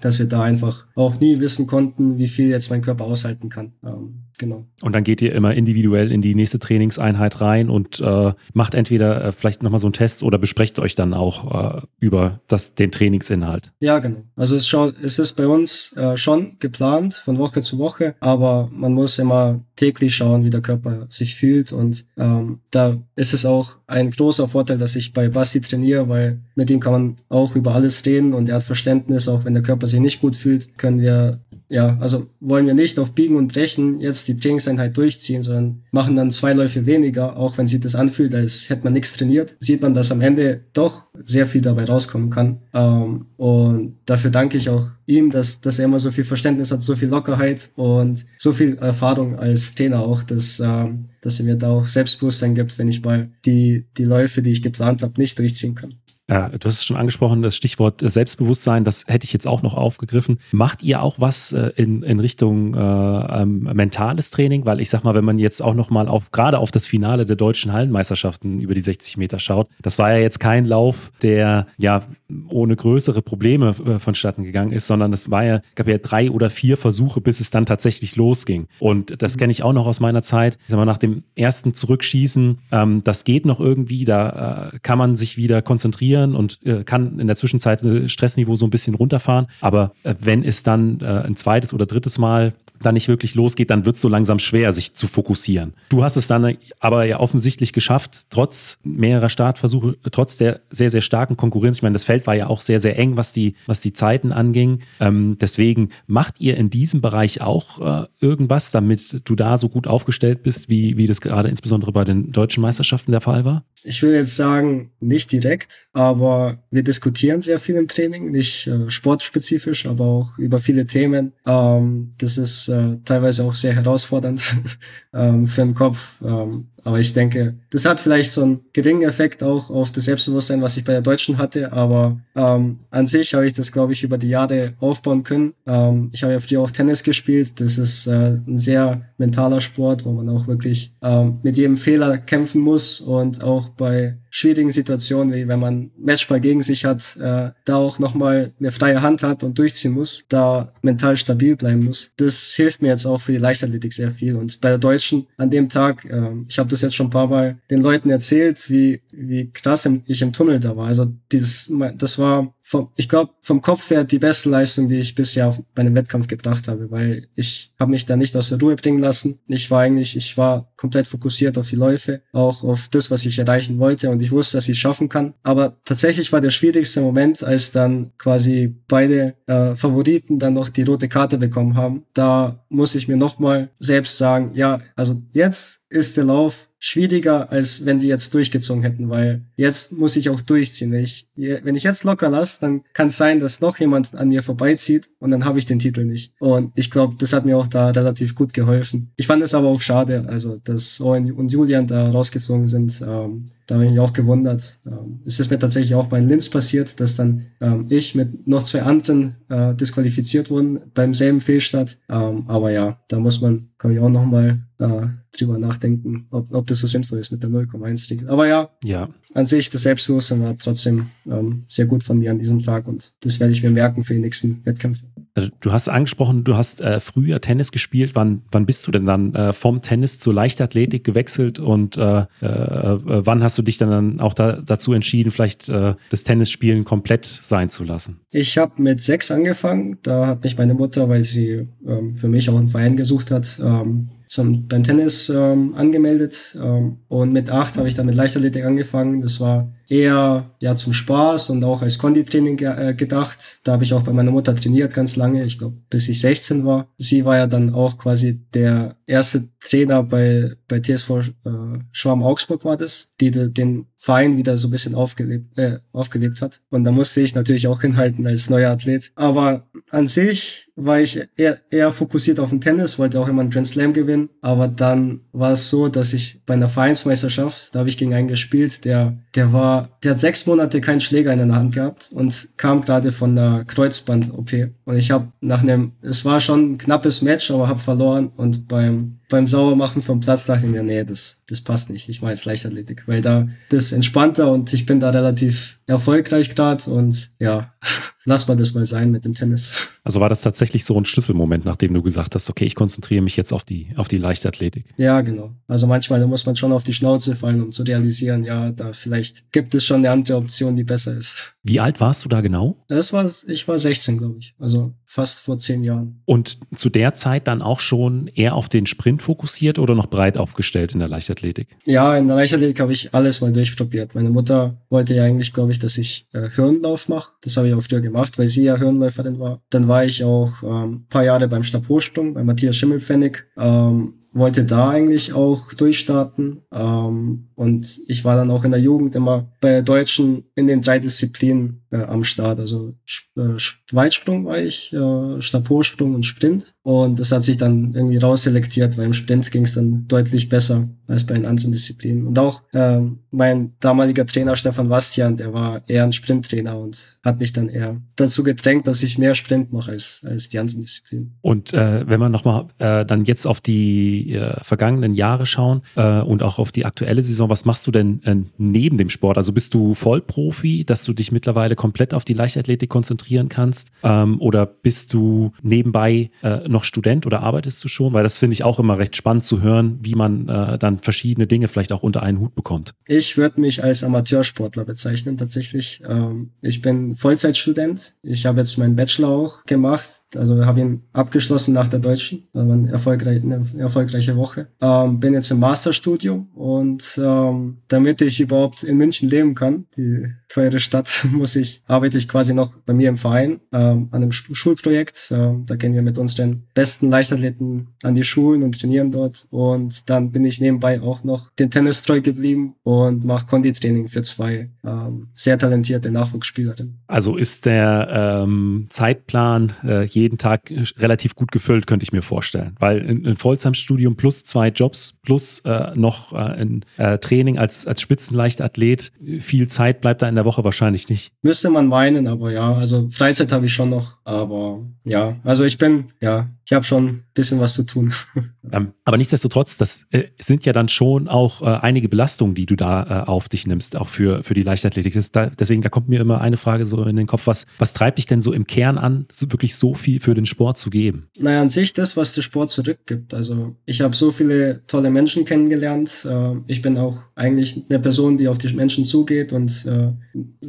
dass 0.00 0.18
wir 0.18 0.26
da 0.26 0.42
einfach 0.42 0.86
auch 0.94 1.18
nie 1.20 1.40
wissen 1.40 1.66
konnten, 1.66 2.18
wie 2.18 2.28
viel 2.28 2.48
jetzt 2.48 2.70
mein 2.70 2.82
Körper 2.82 3.04
aushalten 3.04 3.48
kann. 3.48 3.72
Ähm, 3.84 4.23
Genau. 4.38 4.64
Und 4.82 4.92
dann 4.92 5.04
geht 5.04 5.22
ihr 5.22 5.32
immer 5.32 5.54
individuell 5.54 6.10
in 6.10 6.20
die 6.20 6.34
nächste 6.34 6.58
Trainingseinheit 6.58 7.40
rein 7.40 7.70
und 7.70 8.00
äh, 8.00 8.32
macht 8.52 8.74
entweder 8.74 9.26
äh, 9.26 9.32
vielleicht 9.32 9.62
nochmal 9.62 9.80
so 9.80 9.86
einen 9.86 9.92
Test 9.92 10.22
oder 10.22 10.38
besprecht 10.38 10.78
euch 10.80 10.94
dann 10.94 11.14
auch 11.14 11.76
äh, 11.76 11.82
über 12.00 12.40
das, 12.48 12.74
den 12.74 12.90
Trainingsinhalt. 12.90 13.72
Ja, 13.80 14.00
genau. 14.00 14.24
Also 14.34 14.56
es, 14.56 14.66
schau, 14.66 14.90
es 15.02 15.18
ist 15.18 15.34
bei 15.34 15.46
uns 15.46 15.92
äh, 15.96 16.16
schon 16.16 16.56
geplant 16.58 17.14
von 17.14 17.38
Woche 17.38 17.62
zu 17.62 17.78
Woche, 17.78 18.16
aber 18.18 18.68
man 18.72 18.92
muss 18.92 19.18
immer 19.18 19.60
täglich 19.76 20.16
schauen, 20.16 20.44
wie 20.44 20.50
der 20.50 20.62
Körper 20.62 21.06
sich 21.10 21.36
fühlt 21.36 21.72
und 21.72 22.04
ähm, 22.16 22.60
da 22.70 22.96
ist 23.16 23.34
es 23.34 23.44
auch 23.44 23.76
ein 23.86 24.10
großer 24.10 24.48
Vorteil, 24.48 24.78
dass 24.78 24.96
ich 24.96 25.12
bei 25.12 25.28
Basti 25.28 25.60
trainiere, 25.60 26.08
weil 26.08 26.40
mit 26.54 26.70
ihm 26.70 26.80
kann 26.80 26.92
man 26.92 27.16
auch 27.28 27.54
über 27.56 27.74
alles 27.74 28.04
reden 28.06 28.34
und 28.34 28.48
er 28.48 28.56
hat 28.56 28.62
Verständnis, 28.64 29.28
auch 29.28 29.44
wenn 29.44 29.54
der 29.54 29.62
Körper 29.62 29.86
sich 29.86 30.00
nicht 30.00 30.20
gut 30.20 30.36
fühlt, 30.36 30.78
können 30.78 31.00
wir 31.00 31.40
ja, 31.68 31.96
also 32.00 32.26
wollen 32.40 32.66
wir 32.66 32.74
nicht 32.74 32.98
auf 32.98 33.12
Biegen 33.12 33.36
und 33.36 33.52
Brechen 33.52 33.98
jetzt 33.98 34.28
die 34.28 34.36
Trainingseinheit 34.36 34.96
durchziehen, 34.96 35.42
sondern 35.42 35.82
machen 35.90 36.14
dann 36.14 36.30
zwei 36.30 36.52
Läufe 36.52 36.84
weniger, 36.86 37.36
auch 37.36 37.56
wenn 37.56 37.68
sich 37.68 37.80
das 37.80 37.94
anfühlt, 37.94 38.34
als 38.34 38.68
hätte 38.68 38.84
man 38.84 38.92
nichts 38.92 39.14
trainiert, 39.14 39.56
sieht 39.60 39.80
man, 39.80 39.94
dass 39.94 40.12
am 40.12 40.20
Ende 40.20 40.60
doch 40.74 41.08
sehr 41.22 41.46
viel 41.46 41.62
dabei 41.62 41.84
rauskommen 41.84 42.30
kann. 42.30 42.58
Ähm, 42.74 43.26
und 43.38 43.96
dafür 44.04 44.30
danke 44.30 44.58
ich 44.58 44.68
auch 44.68 44.88
ihm, 45.06 45.30
dass, 45.30 45.60
dass 45.60 45.78
er 45.78 45.86
immer 45.86 46.00
so 46.00 46.10
viel 46.10 46.24
Verständnis 46.24 46.70
hat, 46.70 46.82
so 46.82 46.96
viel 46.96 47.08
Lockerheit 47.08 47.70
und 47.76 48.24
so 48.36 48.52
viel 48.52 48.76
Erfahrung 48.78 49.38
als 49.38 49.74
Trainer 49.74 50.00
auch, 50.00 50.22
dass, 50.22 50.60
ähm, 50.60 51.06
dass 51.22 51.38
er 51.38 51.46
mir 51.46 51.56
da 51.56 51.70
auch 51.70 51.86
Selbstbewusstsein 51.86 52.54
gibt, 52.54 52.78
wenn 52.78 52.88
ich 52.88 53.02
mal 53.02 53.30
die, 53.46 53.86
die 53.96 54.04
Läufe, 54.04 54.42
die 54.42 54.52
ich 54.52 54.62
geplant 54.62 55.02
habe, 55.02 55.20
nicht 55.20 55.38
durchziehen 55.38 55.74
kann. 55.74 55.94
Äh, 56.26 56.58
du 56.58 56.66
hast 56.66 56.74
es 56.74 56.84
schon 56.84 56.96
angesprochen, 56.96 57.42
das 57.42 57.54
Stichwort 57.54 58.02
äh, 58.02 58.08
Selbstbewusstsein, 58.08 58.84
das 58.84 59.04
hätte 59.06 59.24
ich 59.24 59.32
jetzt 59.32 59.46
auch 59.46 59.62
noch 59.62 59.74
aufgegriffen. 59.74 60.38
Macht 60.52 60.82
ihr 60.82 61.02
auch 61.02 61.16
was 61.18 61.52
äh, 61.52 61.70
in, 61.76 62.02
in 62.02 62.18
Richtung 62.18 62.74
äh, 62.74 62.78
ähm, 62.78 63.68
mentales 63.74 64.30
Training? 64.30 64.64
Weil 64.64 64.80
ich 64.80 64.88
sag 64.88 65.04
mal, 65.04 65.14
wenn 65.14 65.24
man 65.24 65.38
jetzt 65.38 65.62
auch 65.62 65.74
noch 65.74 65.90
mal 65.90 66.08
auf, 66.08 66.30
gerade 66.30 66.58
auf 66.58 66.70
das 66.70 66.86
Finale 66.86 67.26
der 67.26 67.36
deutschen 67.36 67.72
Hallenmeisterschaften 67.72 68.60
über 68.60 68.74
die 68.74 68.80
60 68.80 69.18
Meter 69.18 69.38
schaut, 69.38 69.68
das 69.82 69.98
war 69.98 70.12
ja 70.12 70.18
jetzt 70.18 70.40
kein 70.40 70.64
Lauf, 70.64 71.12
der 71.20 71.66
ja 71.76 72.02
ohne 72.48 72.74
größere 72.74 73.20
Probleme 73.20 73.74
äh, 73.86 73.98
vonstatten 73.98 74.44
gegangen 74.44 74.72
ist, 74.72 74.86
sondern 74.86 75.12
es 75.12 75.30
war 75.30 75.44
ja, 75.44 75.60
gab 75.74 75.88
ja 75.88 75.98
drei 75.98 76.30
oder 76.30 76.48
vier 76.48 76.78
Versuche, 76.78 77.20
bis 77.20 77.40
es 77.40 77.50
dann 77.50 77.66
tatsächlich 77.66 78.16
losging. 78.16 78.66
Und 78.78 79.22
das 79.22 79.36
kenne 79.36 79.50
ich 79.50 79.62
auch 79.62 79.74
noch 79.74 79.86
aus 79.86 80.00
meiner 80.00 80.22
Zeit. 80.22 80.56
Ich 80.64 80.70
sag 80.70 80.78
mal, 80.78 80.86
nach 80.86 80.96
dem 80.96 81.22
ersten 81.36 81.74
Zurückschießen, 81.74 82.58
ähm, 82.72 83.02
das 83.04 83.24
geht 83.24 83.44
noch 83.44 83.60
irgendwie, 83.60 84.06
da 84.06 84.72
kann 84.82 84.98
man 84.98 85.16
sich 85.16 85.36
wieder 85.36 85.60
konzentrieren 85.60 86.13
und 86.14 86.58
äh, 86.64 86.84
kann 86.84 87.18
in 87.18 87.26
der 87.26 87.36
Zwischenzeit 87.36 87.84
das 87.84 88.12
Stressniveau 88.12 88.54
so 88.54 88.66
ein 88.66 88.70
bisschen 88.70 88.94
runterfahren. 88.94 89.46
Aber 89.60 89.92
äh, 90.02 90.14
wenn 90.20 90.44
es 90.44 90.62
dann 90.62 91.00
äh, 91.00 91.04
ein 91.04 91.36
zweites 91.36 91.74
oder 91.74 91.86
drittes 91.86 92.18
Mal 92.18 92.54
dann 92.82 92.94
nicht 92.94 93.08
wirklich 93.08 93.34
losgeht, 93.34 93.70
dann 93.70 93.84
wird 93.84 93.96
es 93.96 94.02
so 94.02 94.08
langsam 94.08 94.38
schwer, 94.38 94.72
sich 94.72 94.94
zu 94.94 95.06
fokussieren. 95.06 95.74
Du 95.88 96.02
hast 96.02 96.16
es 96.16 96.26
dann 96.26 96.56
aber 96.80 97.04
ja 97.04 97.20
offensichtlich 97.20 97.72
geschafft, 97.72 98.26
trotz 98.30 98.78
mehrerer 98.82 99.28
Startversuche, 99.28 99.96
trotz 100.10 100.36
der 100.36 100.60
sehr, 100.70 100.90
sehr 100.90 101.00
starken 101.00 101.36
Konkurrenz. 101.36 101.78
Ich 101.78 101.82
meine, 101.82 101.94
das 101.94 102.04
Feld 102.04 102.26
war 102.26 102.34
ja 102.34 102.48
auch 102.48 102.60
sehr, 102.60 102.80
sehr 102.80 102.98
eng, 102.98 103.16
was 103.16 103.32
die, 103.32 103.54
was 103.66 103.80
die 103.80 103.92
Zeiten 103.92 104.32
anging. 104.32 104.80
Ähm, 105.00 105.36
deswegen 105.40 105.90
macht 106.06 106.40
ihr 106.40 106.56
in 106.56 106.70
diesem 106.70 107.00
Bereich 107.00 107.40
auch 107.40 107.80
äh, 107.80 108.06
irgendwas, 108.20 108.70
damit 108.70 109.20
du 109.24 109.34
da 109.34 109.56
so 109.56 109.68
gut 109.68 109.86
aufgestellt 109.86 110.42
bist, 110.42 110.68
wie, 110.68 110.96
wie 110.96 111.06
das 111.06 111.20
gerade 111.20 111.48
insbesondere 111.48 111.92
bei 111.92 112.04
den 112.04 112.32
deutschen 112.32 112.60
Meisterschaften 112.60 113.12
der 113.12 113.20
Fall 113.20 113.44
war? 113.44 113.64
Ich 113.86 114.02
will 114.02 114.14
jetzt 114.14 114.34
sagen, 114.34 114.90
nicht 114.98 115.30
direkt, 115.30 115.88
aber 115.92 116.58
wir 116.70 116.82
diskutieren 116.82 117.42
sehr 117.42 117.58
viel 117.58 117.76
im 117.76 117.86
Training, 117.86 118.30
nicht 118.30 118.66
äh, 118.66 118.90
sportspezifisch, 118.90 119.84
aber 119.84 120.06
auch 120.06 120.38
über 120.38 120.58
viele 120.58 120.86
Themen. 120.86 121.34
Ähm, 121.46 122.12
das 122.18 122.38
ist 122.38 122.68
äh, 122.68 122.96
teilweise 123.04 123.44
auch 123.44 123.54
sehr 123.54 123.74
herausfordernd 123.74 124.56
ähm, 125.12 125.46
für 125.46 125.60
den 125.60 125.74
Kopf. 125.74 126.16
Ähm, 126.24 126.68
aber 126.84 127.00
ich 127.00 127.14
denke, 127.14 127.54
das 127.70 127.86
hat 127.86 127.98
vielleicht 127.98 128.30
so 128.30 128.42
einen 128.42 128.60
geringen 128.72 129.02
Effekt 129.02 129.42
auch 129.42 129.70
auf 129.70 129.90
das 129.90 130.04
Selbstbewusstsein, 130.04 130.60
was 130.60 130.76
ich 130.76 130.84
bei 130.84 130.92
der 130.92 131.00
Deutschen 131.00 131.38
hatte. 131.38 131.72
Aber 131.72 132.20
ähm, 132.36 132.80
an 132.90 133.06
sich 133.06 133.32
habe 133.34 133.46
ich 133.46 133.54
das, 133.54 133.72
glaube 133.72 133.94
ich, 133.94 134.04
über 134.04 134.18
die 134.18 134.28
Jahre 134.28 134.74
aufbauen 134.80 135.22
können. 135.22 135.54
Ähm, 135.66 136.10
ich 136.12 136.22
habe 136.22 136.34
ja 136.34 136.40
früher 136.40 136.60
auch 136.60 136.70
Tennis 136.70 137.02
gespielt. 137.02 137.58
Das 137.60 137.78
ist 137.78 138.06
äh, 138.06 138.38
ein 138.46 138.58
sehr 138.58 139.02
mentaler 139.16 139.62
Sport, 139.62 140.04
wo 140.04 140.12
man 140.12 140.28
auch 140.28 140.46
wirklich 140.46 140.92
ähm, 141.02 141.38
mit 141.42 141.56
jedem 141.56 141.78
Fehler 141.78 142.18
kämpfen 142.18 142.60
muss 142.60 143.00
und 143.00 143.42
auch 143.42 143.70
bei 143.70 144.18
schwierigen 144.36 144.72
Situationen, 144.72 145.32
wie 145.32 145.46
wenn 145.46 145.60
man 145.60 145.92
Matchball 145.96 146.40
gegen 146.40 146.64
sich 146.64 146.84
hat, 146.84 147.16
äh, 147.20 147.52
da 147.64 147.76
auch 147.76 148.00
nochmal 148.00 148.52
eine 148.58 148.72
freie 148.72 149.00
Hand 149.00 149.22
hat 149.22 149.44
und 149.44 149.56
durchziehen 149.56 149.92
muss, 149.92 150.24
da 150.28 150.72
mental 150.82 151.16
stabil 151.16 151.54
bleiben 151.54 151.84
muss. 151.84 152.10
Das 152.16 152.52
hilft 152.54 152.82
mir 152.82 152.88
jetzt 152.88 153.06
auch 153.06 153.20
für 153.20 153.30
die 153.30 153.38
Leichtathletik 153.38 153.92
sehr 153.92 154.10
viel. 154.10 154.34
Und 154.34 154.60
bei 154.60 154.70
der 154.70 154.78
Deutschen 154.78 155.28
an 155.36 155.50
dem 155.50 155.68
Tag, 155.68 156.04
äh, 156.06 156.32
ich 156.48 156.58
habe 156.58 156.68
das 156.68 156.80
jetzt 156.80 156.96
schon 156.96 157.06
ein 157.06 157.10
paar 157.10 157.28
Mal 157.28 157.58
den 157.70 157.80
Leuten 157.80 158.10
erzählt, 158.10 158.68
wie, 158.70 159.02
wie 159.12 159.52
krass 159.52 159.88
ich 160.06 160.20
im 160.20 160.32
Tunnel 160.32 160.58
da 160.58 160.76
war. 160.76 160.88
Also 160.88 161.12
dieses, 161.30 161.72
das 161.96 162.18
war 162.18 162.52
vom, 162.66 162.88
ich 162.96 163.10
glaube, 163.10 163.30
vom 163.42 163.60
Kopf 163.60 163.90
her 163.90 164.04
die 164.04 164.18
beste 164.18 164.48
Leistung, 164.48 164.88
die 164.88 164.96
ich 164.96 165.14
bisher 165.14 165.48
auf 165.48 165.60
meinem 165.76 165.94
Wettkampf 165.94 166.28
gebracht 166.28 166.66
habe, 166.66 166.90
weil 166.90 167.28
ich 167.34 167.70
habe 167.78 167.90
mich 167.90 168.06
da 168.06 168.16
nicht 168.16 168.34
aus 168.36 168.48
der 168.48 168.58
Ruhe 168.58 168.74
bringen 168.74 169.00
lassen. 169.00 169.38
Ich 169.48 169.70
war 169.70 169.82
eigentlich, 169.82 170.16
ich 170.16 170.38
war 170.38 170.72
komplett 170.78 171.06
fokussiert 171.06 171.58
auf 171.58 171.68
die 171.68 171.76
Läufe, 171.76 172.22
auch 172.32 172.64
auf 172.64 172.88
das, 172.88 173.10
was 173.10 173.26
ich 173.26 173.38
erreichen 173.38 173.78
wollte 173.78 174.08
und 174.08 174.22
ich 174.22 174.32
wusste, 174.32 174.56
dass 174.56 174.64
ich 174.68 174.78
es 174.78 174.78
schaffen 174.78 175.10
kann. 175.10 175.34
Aber 175.42 175.76
tatsächlich 175.84 176.32
war 176.32 176.40
der 176.40 176.50
schwierigste 176.50 177.02
Moment, 177.02 177.44
als 177.44 177.70
dann 177.70 178.12
quasi 178.16 178.74
beide 178.88 179.34
äh, 179.46 179.76
Favoriten 179.76 180.38
dann 180.38 180.54
noch 180.54 180.70
die 180.70 180.84
rote 180.84 181.08
Karte 181.08 181.36
bekommen 181.36 181.76
haben. 181.76 182.04
Da 182.14 182.64
muss 182.70 182.94
ich 182.94 183.08
mir 183.08 183.18
nochmal 183.18 183.68
selbst 183.78 184.16
sagen, 184.16 184.52
ja, 184.54 184.80
also 184.96 185.20
jetzt 185.32 185.82
ist 185.90 186.16
der 186.16 186.24
Lauf 186.24 186.68
schwieriger, 186.86 187.50
als 187.50 187.86
wenn 187.86 187.98
die 187.98 188.08
jetzt 188.08 188.34
durchgezogen 188.34 188.82
hätten, 188.82 189.08
weil 189.08 189.40
jetzt 189.56 189.92
muss 189.92 190.16
ich 190.16 190.28
auch 190.28 190.42
durchziehen. 190.42 190.92
Ich, 190.92 191.26
wenn 191.34 191.76
ich 191.76 191.82
jetzt 191.82 192.04
locker 192.04 192.28
lasse, 192.28 192.60
dann 192.60 192.82
kann 192.92 193.08
es 193.08 193.16
sein, 193.16 193.40
dass 193.40 193.62
noch 193.62 193.78
jemand 193.78 194.14
an 194.14 194.28
mir 194.28 194.42
vorbeizieht 194.42 195.08
und 195.18 195.30
dann 195.30 195.46
habe 195.46 195.58
ich 195.58 195.64
den 195.64 195.78
Titel 195.78 196.04
nicht. 196.04 196.34
Und 196.40 196.72
ich 196.74 196.90
glaube, 196.90 197.14
das 197.18 197.32
hat 197.32 197.46
mir 197.46 197.56
auch 197.56 197.68
da 197.68 197.88
relativ 197.88 198.34
gut 198.34 198.52
geholfen. 198.52 199.12
Ich 199.16 199.26
fand 199.26 199.42
es 199.42 199.54
aber 199.54 199.68
auch 199.68 199.80
schade, 199.80 200.26
also 200.28 200.60
dass 200.62 201.00
Owen 201.00 201.32
und 201.32 201.50
Julian 201.50 201.86
da 201.86 202.10
rausgeflogen 202.10 202.68
sind. 202.68 203.00
Ähm, 203.00 203.46
da 203.66 203.78
bin 203.78 203.94
ich 203.94 203.98
auch 203.98 204.12
gewundert. 204.12 204.78
Ähm, 204.84 205.20
es 205.24 205.40
ist 205.40 205.50
mir 205.50 205.58
tatsächlich 205.58 205.94
auch 205.94 206.08
bei 206.08 206.20
Linz 206.20 206.50
passiert, 206.50 207.00
dass 207.00 207.16
dann 207.16 207.46
ähm, 207.62 207.86
ich 207.88 208.14
mit 208.14 208.46
noch 208.46 208.62
zwei 208.62 208.82
anderen 208.82 209.36
äh, 209.48 209.74
disqualifiziert 209.74 210.50
wurden 210.50 210.80
beim 210.92 211.14
selben 211.14 211.40
Fehlstart. 211.40 211.96
Ähm, 212.10 212.44
aber 212.46 212.72
ja, 212.72 212.98
da 213.08 213.18
muss 213.18 213.40
man, 213.40 213.70
kann 213.78 213.90
ich 213.90 214.00
auch 214.00 214.10
nochmal 214.10 214.58
äh, 214.78 215.06
drüber 215.36 215.58
nachdenken, 215.58 216.26
ob, 216.30 216.52
ob 216.54 216.66
das 216.66 216.80
so 216.80 216.86
sinnvoll 216.86 217.18
ist 217.18 217.32
mit 217.32 217.42
der 217.42 217.50
0,1-Regel. 217.50 218.28
Aber 218.28 218.46
ja, 218.46 218.70
ja, 218.82 219.08
an 219.34 219.46
sich, 219.46 219.70
das 219.70 219.82
Selbstbewusstsein 219.82 220.42
war 220.42 220.56
trotzdem 220.56 221.06
ähm, 221.26 221.64
sehr 221.68 221.86
gut 221.86 222.04
von 222.04 222.18
mir 222.18 222.30
an 222.30 222.38
diesem 222.38 222.62
Tag 222.62 222.86
und 222.86 223.12
das 223.20 223.40
werde 223.40 223.52
ich 223.52 223.62
mir 223.62 223.70
merken 223.70 224.04
für 224.04 224.14
die 224.14 224.20
nächsten 224.20 224.64
Wettkämpfe. 224.64 225.04
Also, 225.36 225.50
du 225.60 225.72
hast 225.72 225.88
angesprochen, 225.88 226.44
du 226.44 226.56
hast 226.56 226.80
äh, 226.80 227.00
früher 227.00 227.40
Tennis 227.40 227.72
gespielt. 227.72 228.12
Wann, 228.14 228.42
wann 228.52 228.66
bist 228.66 228.86
du 228.86 228.92
denn 228.92 229.04
dann 229.04 229.34
äh, 229.34 229.52
vom 229.52 229.82
Tennis 229.82 230.20
zur 230.20 230.32
Leichtathletik 230.32 231.02
gewechselt 231.02 231.58
und 231.58 231.96
äh, 231.96 232.20
äh, 232.20 232.26
wann 232.40 233.42
hast 233.42 233.58
du 233.58 233.62
dich 233.62 233.76
dann 233.76 234.20
auch 234.20 234.32
da, 234.32 234.52
dazu 234.52 234.92
entschieden, 234.92 235.32
vielleicht 235.32 235.68
äh, 235.68 235.94
das 236.10 236.22
Tennisspielen 236.22 236.84
komplett 236.84 237.24
sein 237.24 237.68
zu 237.68 237.82
lassen? 237.82 238.20
Ich 238.30 238.58
habe 238.58 238.80
mit 238.80 239.00
sechs 239.00 239.32
angefangen. 239.32 239.98
Da 240.02 240.28
hat 240.28 240.44
mich 240.44 240.56
meine 240.56 240.74
Mutter, 240.74 241.08
weil 241.08 241.24
sie 241.24 241.66
ähm, 241.84 242.14
für 242.14 242.28
mich 242.28 242.48
auch 242.48 242.56
einen 242.56 242.68
Verein 242.68 242.96
gesucht 242.96 243.32
hat, 243.32 243.58
ähm, 243.60 244.10
zum, 244.26 244.68
beim 244.68 244.84
Tennis 244.84 245.28
ähm, 245.28 245.74
angemeldet 245.74 246.56
ähm, 246.62 246.98
und 247.08 247.32
mit 247.32 247.50
acht 247.50 247.76
habe 247.76 247.88
ich 247.88 247.94
dann 247.94 248.06
mit 248.06 248.14
Leichtathletik 248.14 248.64
angefangen. 248.64 249.20
Das 249.20 249.40
war 249.40 249.73
eher 249.88 250.50
ja 250.60 250.76
zum 250.76 250.92
Spaß 250.92 251.50
und 251.50 251.64
auch 251.64 251.82
als 251.82 251.98
Konditraining 251.98 252.58
äh, 252.58 252.94
gedacht. 252.94 253.60
Da 253.64 253.72
habe 253.72 253.84
ich 253.84 253.92
auch 253.92 254.02
bei 254.02 254.12
meiner 254.12 254.30
Mutter 254.30 254.54
trainiert 254.54 254.94
ganz 254.94 255.16
lange, 255.16 255.44
ich 255.44 255.58
glaube 255.58 255.76
bis 255.90 256.08
ich 256.08 256.20
16 256.20 256.64
war. 256.64 256.88
Sie 256.98 257.24
war 257.24 257.36
ja 257.36 257.46
dann 257.46 257.72
auch 257.72 257.98
quasi 257.98 258.40
der 258.52 258.96
erste 259.06 259.48
Trainer 259.60 260.02
bei 260.02 260.52
bei 260.68 260.80
TSV 260.80 261.10
äh, 261.10 261.50
Schwarm 261.92 262.22
Augsburg 262.22 262.64
war 262.64 262.76
das, 262.76 263.08
die 263.20 263.30
de, 263.30 263.48
den 263.48 263.86
Verein 263.96 264.36
wieder 264.36 264.58
so 264.58 264.68
ein 264.68 264.70
bisschen 264.70 264.94
aufgelebt, 264.94 265.56
äh, 265.56 265.78
aufgelebt 265.92 266.42
hat. 266.42 266.60
Und 266.68 266.84
da 266.84 266.92
musste 266.92 267.22
ich 267.22 267.34
natürlich 267.34 267.66
auch 267.68 267.80
hinhalten 267.80 268.26
als 268.26 268.50
neuer 268.50 268.70
Athlet. 268.70 269.12
Aber 269.14 269.66
an 269.90 270.08
sich 270.08 270.70
war 270.76 271.00
ich 271.00 271.20
eher, 271.36 271.60
eher 271.70 271.90
fokussiert 271.90 272.38
auf 272.38 272.50
den 272.50 272.60
Tennis, 272.60 272.98
wollte 272.98 273.18
auch 273.18 273.28
immer 273.28 273.40
einen 273.40 273.50
Grand 273.50 273.66
Slam 273.66 273.94
gewinnen. 273.94 274.28
Aber 274.42 274.68
dann 274.68 275.20
war 275.32 275.52
es 275.52 275.70
so, 275.70 275.88
dass 275.88 276.12
ich 276.12 276.42
bei 276.44 276.52
einer 276.52 276.68
Vereinsmeisterschaft, 276.68 277.74
da 277.74 277.78
habe 277.78 277.88
ich 277.88 277.96
gegen 277.96 278.12
einen 278.12 278.28
gespielt, 278.28 278.84
der, 278.84 279.16
der 279.34 279.52
war, 279.52 279.88
der 280.02 280.12
hat 280.12 280.20
sechs 280.20 280.46
Monate 280.46 280.80
keinen 280.80 281.00
Schläger 281.00 281.32
in 281.32 281.38
der 281.38 281.56
Hand 281.56 281.74
gehabt 281.74 282.10
und 282.12 282.48
kam 282.56 282.82
gerade 282.82 283.10
von 283.10 283.36
einer 283.36 283.64
Kreuzband-OP. 283.64 284.52
Und 284.84 284.96
ich 284.96 285.10
habe 285.10 285.28
nach 285.40 285.62
einem, 285.62 285.92
es 286.02 286.24
war 286.24 286.40
schon 286.40 286.72
ein 286.72 286.78
knappes 286.78 287.20
Match, 287.22 287.50
aber 287.50 287.68
habe 287.68 287.80
verloren. 287.80 288.30
Und 288.36 288.68
beim 288.68 289.18
beim 289.28 289.46
Sauermachen 289.46 290.02
vom 290.02 290.20
Platz 290.20 290.46
dachte 290.46 290.66
ich 290.66 290.72
mir, 290.72 290.82
nee, 290.82 291.04
das, 291.04 291.36
das 291.48 291.60
passt 291.60 291.90
nicht. 291.90 292.08
Ich 292.08 292.22
mache 292.22 292.32
jetzt 292.32 292.44
Leichtathletik, 292.44 293.04
weil 293.06 293.20
da 293.20 293.48
das 293.70 293.84
ist 293.84 293.92
entspannter 293.92 294.50
und 294.50 294.72
ich 294.72 294.86
bin 294.86 295.00
da 295.00 295.10
relativ 295.10 295.78
erfolgreich 295.86 296.54
gerade 296.54 296.90
und 296.90 297.30
ja, 297.38 297.74
lass 298.24 298.48
mal 298.48 298.56
das 298.56 298.74
mal 298.74 298.86
sein 298.86 299.10
mit 299.10 299.24
dem 299.24 299.34
Tennis. 299.34 299.88
Also 300.02 300.20
war 300.20 300.28
das 300.28 300.42
tatsächlich 300.42 300.84
so 300.84 300.98
ein 300.98 301.04
Schlüsselmoment, 301.04 301.64
nachdem 301.64 301.94
du 301.94 302.02
gesagt 302.02 302.34
hast, 302.34 302.48
okay, 302.50 302.64
ich 302.64 302.74
konzentriere 302.74 303.22
mich 303.22 303.36
jetzt 303.36 303.52
auf 303.52 303.64
die, 303.64 303.92
auf 303.96 304.08
die 304.08 304.18
Leichtathletik? 304.18 304.86
Ja, 304.96 305.20
genau. 305.20 305.54
Also 305.66 305.86
manchmal 305.86 306.26
muss 306.26 306.46
man 306.46 306.56
schon 306.56 306.72
auf 306.72 306.84
die 306.84 306.94
Schnauze 306.94 307.36
fallen, 307.36 307.62
um 307.62 307.72
zu 307.72 307.82
realisieren, 307.82 308.44
ja, 308.44 308.70
da 308.70 308.92
vielleicht 308.92 309.50
gibt 309.52 309.74
es 309.74 309.84
schon 309.84 309.98
eine 309.98 310.10
andere 310.10 310.36
Option, 310.36 310.76
die 310.76 310.84
besser 310.84 311.16
ist. 311.16 311.54
Wie 311.62 311.80
alt 311.80 312.00
warst 312.00 312.24
du 312.24 312.28
da 312.28 312.40
genau? 312.40 312.84
Das 312.88 313.12
war, 313.12 313.30
ich 313.46 313.68
war 313.68 313.78
16, 313.78 314.18
glaube 314.18 314.36
ich. 314.38 314.54
Also 314.58 314.94
fast 315.14 315.42
vor 315.42 315.58
zehn 315.58 315.84
Jahren. 315.84 316.20
Und 316.24 316.58
zu 316.74 316.90
der 316.90 317.14
Zeit 317.14 317.46
dann 317.46 317.62
auch 317.62 317.78
schon 317.78 318.26
eher 318.26 318.56
auf 318.56 318.68
den 318.68 318.86
Sprint 318.86 319.22
fokussiert 319.22 319.78
oder 319.78 319.94
noch 319.94 320.06
breit 320.06 320.36
aufgestellt 320.36 320.92
in 320.92 320.98
der 320.98 321.06
Leichtathletik? 321.06 321.68
Ja, 321.84 322.16
in 322.16 322.26
der 322.26 322.36
Leichtathletik 322.36 322.80
habe 322.80 322.92
ich 322.92 323.14
alles 323.14 323.40
mal 323.40 323.52
durchprobiert. 323.52 324.16
Meine 324.16 324.30
Mutter 324.30 324.76
wollte 324.90 325.14
ja 325.14 325.22
eigentlich, 325.22 325.52
glaube 325.52 325.70
ich, 325.70 325.78
dass 325.78 325.98
ich 325.98 326.26
äh, 326.32 326.48
Hirnlauf 326.50 327.08
mache. 327.08 327.30
Das 327.42 327.56
habe 327.56 327.68
ich 327.68 327.74
auch 327.74 327.82
früher 327.82 328.00
gemacht, 328.00 328.38
weil 328.38 328.48
sie 328.48 328.64
ja 328.64 328.76
Hirnläuferin 328.76 329.38
war. 329.38 329.62
Dann 329.70 329.86
war 329.86 330.04
ich 330.04 330.24
auch 330.24 330.62
ähm, 330.64 331.06
paar 331.08 331.22
Jahre 331.24 331.46
beim 331.46 331.62
Stabhochsprung 331.62 332.34
bei 332.34 332.42
Matthias 332.42 332.76
Schimmelpfennig. 332.76 333.44
Ähm, 333.56 334.14
wollte 334.32 334.64
da 334.64 334.90
eigentlich 334.90 335.32
auch 335.32 335.72
durchstarten. 335.72 336.62
Ähm, 336.72 337.50
und 337.54 338.00
ich 338.06 338.24
war 338.24 338.36
dann 338.36 338.50
auch 338.50 338.64
in 338.64 338.70
der 338.70 338.80
Jugend 338.80 339.14
immer 339.14 339.48
bei 339.60 339.82
Deutschen 339.82 340.44
in 340.54 340.66
den 340.66 340.82
drei 340.82 340.98
Disziplinen 340.98 341.82
äh, 341.90 342.02
am 342.02 342.24
Start. 342.24 342.58
Also 342.58 342.94
äh, 343.36 343.56
Weitsprung 343.92 344.44
war 344.46 344.58
ich, 344.58 344.92
äh, 344.92 345.40
Stabhochsprung 345.40 346.14
und 346.14 346.24
Sprint. 346.24 346.74
Und 346.82 347.20
das 347.20 347.32
hat 347.32 347.44
sich 347.44 347.56
dann 347.56 347.94
irgendwie 347.94 348.18
rausselektiert, 348.18 348.98
weil 348.98 349.06
im 349.06 349.14
Sprint 349.14 349.50
ging 349.50 349.64
es 349.64 349.74
dann 349.74 350.06
deutlich 350.08 350.48
besser. 350.48 350.88
als 351.06 351.24
bei 351.24 351.34
den 351.34 351.44
anderen 351.44 351.72
Disziplinen. 351.72 352.26
Und 352.26 352.38
auch 352.38 352.62
ähm, 352.72 353.18
mein 353.30 353.74
damaliger 353.80 354.26
Trainer 354.26 354.56
Stefan 354.56 354.88
Bastian, 354.88 355.36
der 355.36 355.52
war 355.52 355.82
eher 355.86 356.04
ein 356.04 356.12
Sprinttrainer 356.12 356.78
und 356.78 357.18
hat 357.24 357.40
mich 357.40 357.52
dann 357.52 357.68
eher 357.68 358.00
dazu 358.16 358.42
gedrängt, 358.42 358.86
dass 358.86 359.02
ich 359.02 359.18
mehr 359.18 359.34
Sprint 359.34 359.72
mache 359.72 359.92
als, 359.92 360.24
als 360.28 360.48
die 360.48 360.58
anderen 360.58 360.80
Disziplinen. 360.80 361.36
Und 361.42 361.74
äh, 361.74 362.08
wenn 362.08 362.20
wir 362.20 362.28
nochmal 362.28 362.68
äh, 362.78 363.04
dann 363.04 363.24
jetzt 363.24 363.46
auf 363.46 363.60
die 363.60 364.32
äh, 364.32 364.56
vergangenen 364.62 365.14
Jahre 365.14 365.46
schauen 365.46 365.82
äh, 365.96 366.20
und 366.20 366.42
auch 366.42 366.58
auf 366.58 366.72
die 366.72 366.86
aktuelle 366.86 367.22
Saison, 367.22 367.43
was 367.48 367.64
machst 367.64 367.86
du 367.86 367.90
denn 367.90 368.22
äh, 368.24 368.36
neben 368.58 368.96
dem 368.96 369.08
Sport? 369.08 369.36
Also 369.36 369.52
bist 369.52 369.74
du 369.74 369.94
Vollprofi, 369.94 370.84
dass 370.84 371.04
du 371.04 371.12
dich 371.12 371.32
mittlerweile 371.32 371.76
komplett 371.76 372.14
auf 372.14 372.24
die 372.24 372.34
Leichtathletik 372.34 372.90
konzentrieren 372.90 373.48
kannst? 373.48 373.90
Ähm, 374.02 374.40
oder 374.40 374.66
bist 374.66 375.12
du 375.12 375.52
nebenbei 375.62 376.30
äh, 376.42 376.68
noch 376.68 376.84
Student 376.84 377.26
oder 377.26 377.40
arbeitest 377.42 377.82
du 377.84 377.88
schon? 377.88 378.12
Weil 378.12 378.22
das 378.22 378.38
finde 378.38 378.54
ich 378.54 378.64
auch 378.64 378.78
immer 378.78 378.98
recht 378.98 379.16
spannend 379.16 379.44
zu 379.44 379.60
hören, 379.60 379.98
wie 380.02 380.14
man 380.14 380.48
äh, 380.48 380.78
dann 380.78 380.98
verschiedene 381.00 381.46
Dinge 381.46 381.68
vielleicht 381.68 381.92
auch 381.92 382.02
unter 382.02 382.22
einen 382.22 382.40
Hut 382.40 382.54
bekommt. 382.54 382.94
Ich 383.06 383.36
würde 383.36 383.60
mich 383.60 383.82
als 383.82 384.04
Amateursportler 384.04 384.84
bezeichnen 384.84 385.36
tatsächlich. 385.36 386.02
Ähm, 386.08 386.52
ich 386.60 386.82
bin 386.82 387.14
Vollzeitstudent. 387.14 388.14
Ich 388.22 388.46
habe 388.46 388.60
jetzt 388.60 388.78
meinen 388.78 388.96
Bachelor 388.96 389.28
auch 389.28 389.64
gemacht. 389.64 390.22
Also 390.36 390.64
habe 390.64 390.80
ihn 390.80 391.02
abgeschlossen 391.12 391.74
nach 391.74 391.88
der 391.88 392.00
Deutschen. 392.00 392.48
Das 392.52 392.66
war 392.66 392.74
eine 392.74 392.90
erfolgreiche, 392.90 393.42
eine 393.42 393.64
erfolgreiche 393.78 394.36
Woche. 394.36 394.68
Ähm, 394.80 395.20
bin 395.20 395.34
jetzt 395.34 395.50
im 395.50 395.58
Masterstudium 395.58 396.48
und 396.54 397.18
ähm, 397.34 397.78
damit 397.88 398.20
ich 398.20 398.40
überhaupt 398.40 398.82
in 398.82 398.96
München 398.96 399.28
leben 399.28 399.54
kann, 399.54 399.86
die 399.96 400.26
teure 400.48 400.80
Stadt, 400.80 401.26
muss 401.32 401.56
ich, 401.56 401.82
arbeite 401.86 402.18
ich 402.18 402.28
quasi 402.28 402.54
noch 402.54 402.76
bei 402.86 402.92
mir 402.92 403.08
im 403.08 403.18
Verein 403.18 403.60
ähm, 403.72 404.08
an 404.10 404.22
einem 404.22 404.32
Schulprojekt. 404.32 405.32
Ähm, 405.32 405.64
da 405.66 405.76
gehen 405.76 405.94
wir 405.94 406.02
mit 406.02 406.16
unseren 406.18 406.64
besten 406.74 407.10
Leichtathleten 407.10 407.88
an 408.02 408.14
die 408.14 408.24
Schulen 408.24 408.62
und 408.62 408.80
trainieren 408.80 409.10
dort. 409.10 409.46
Und 409.50 410.08
dann 410.08 410.30
bin 410.30 410.44
ich 410.44 410.60
nebenbei 410.60 411.00
auch 411.00 411.24
noch 411.24 411.50
den 411.58 411.70
Tennis 411.70 412.02
treu 412.02 412.20
geblieben 412.20 412.74
und 412.82 413.24
mache 413.24 413.46
Konditraining 413.46 414.08
für 414.08 414.22
zwei 414.22 414.70
ähm, 414.84 415.28
sehr 415.34 415.58
talentierte 415.58 416.10
Nachwuchsspielerinnen. 416.10 417.00
Also 417.06 417.36
ist 417.36 417.66
der 417.66 418.42
ähm, 418.44 418.86
Zeitplan 418.90 419.72
äh, 419.82 420.04
jeden 420.04 420.38
Tag 420.38 420.72
relativ 420.98 421.34
gut 421.34 421.50
gefüllt, 421.50 421.86
könnte 421.86 422.04
ich 422.04 422.12
mir 422.12 422.22
vorstellen. 422.22 422.76
Weil 422.78 423.00
ein, 423.00 423.36
Vollzeitstudium 423.36 424.16
plus 424.16 424.44
zwei 424.44 424.68
Jobs 424.68 425.18
plus 425.22 425.60
äh, 425.64 425.92
noch 425.96 426.32
äh, 426.32 426.36
ein 426.36 426.84
äh, 426.96 427.18
Training 427.24 427.58
als, 427.58 427.86
als 427.86 428.00
Spitzenleichtathlet, 428.00 429.12
viel 429.40 429.68
Zeit 429.68 430.00
bleibt 430.00 430.22
da 430.22 430.28
in 430.28 430.34
der 430.34 430.44
Woche 430.44 430.64
wahrscheinlich 430.64 431.08
nicht. 431.08 431.32
Müsste 431.42 431.70
man 431.70 431.86
meinen, 431.86 432.26
aber 432.26 432.52
ja, 432.52 432.74
also 432.74 433.08
Freizeit 433.10 433.52
habe 433.52 433.66
ich 433.66 433.72
schon 433.72 433.90
noch, 433.90 434.18
aber 434.24 434.84
ja, 435.04 435.36
also 435.44 435.64
ich 435.64 435.78
bin, 435.78 436.06
ja, 436.20 436.48
ich 436.66 436.72
habe 436.72 436.84
schon 436.84 437.06
ein 437.06 437.24
bisschen 437.34 437.60
was 437.60 437.74
zu 437.74 437.84
tun. 437.84 438.12
Ähm, 438.72 438.94
aber 439.04 439.18
nichtsdestotrotz, 439.18 439.76
das 439.76 440.06
äh, 440.10 440.24
sind 440.40 440.64
ja 440.64 440.72
dann 440.72 440.88
schon 440.88 441.28
auch 441.28 441.60
äh, 441.60 441.66
einige 441.66 442.08
Belastungen, 442.08 442.54
die 442.54 442.64
du 442.64 442.76
da 442.76 443.24
äh, 443.24 443.28
auf 443.28 443.50
dich 443.50 443.66
nimmst, 443.66 443.94
auch 443.94 444.08
für, 444.08 444.42
für 444.42 444.54
die 444.54 444.62
Leichtathletik. 444.62 445.14
Da, 445.32 445.50
deswegen, 445.50 445.82
da 445.82 445.90
kommt 445.90 446.08
mir 446.08 446.18
immer 446.18 446.40
eine 446.40 446.56
Frage 446.56 446.86
so 446.86 447.04
in 447.04 447.14
den 447.14 447.26
Kopf, 447.26 447.46
was, 447.46 447.66
was 447.78 447.92
treibt 447.92 448.16
dich 448.16 448.24
denn 448.24 448.40
so 448.40 448.54
im 448.54 448.66
Kern 448.66 448.96
an, 448.96 449.26
wirklich 449.38 449.76
so 449.76 449.92
viel 449.92 450.18
für 450.18 450.32
den 450.32 450.46
Sport 450.46 450.78
zu 450.78 450.88
geben? 450.88 451.28
Naja, 451.38 451.60
an 451.60 451.68
sich 451.68 451.92
das, 451.92 452.16
was 452.16 452.32
der 452.32 452.40
Sport 452.40 452.70
zurückgibt. 452.70 453.34
Also 453.34 453.76
ich 453.84 454.00
habe 454.00 454.16
so 454.16 454.32
viele 454.32 454.80
tolle 454.86 455.10
Menschen 455.10 455.44
kennengelernt. 455.44 456.26
Ich 456.66 456.80
bin 456.80 456.96
auch 456.96 457.13
eigentlich 457.34 457.84
eine 457.88 457.98
Person, 457.98 458.38
die 458.38 458.48
auf 458.48 458.58
die 458.58 458.72
Menschen 458.72 459.04
zugeht 459.04 459.52
und 459.52 459.86
äh, 459.86 460.12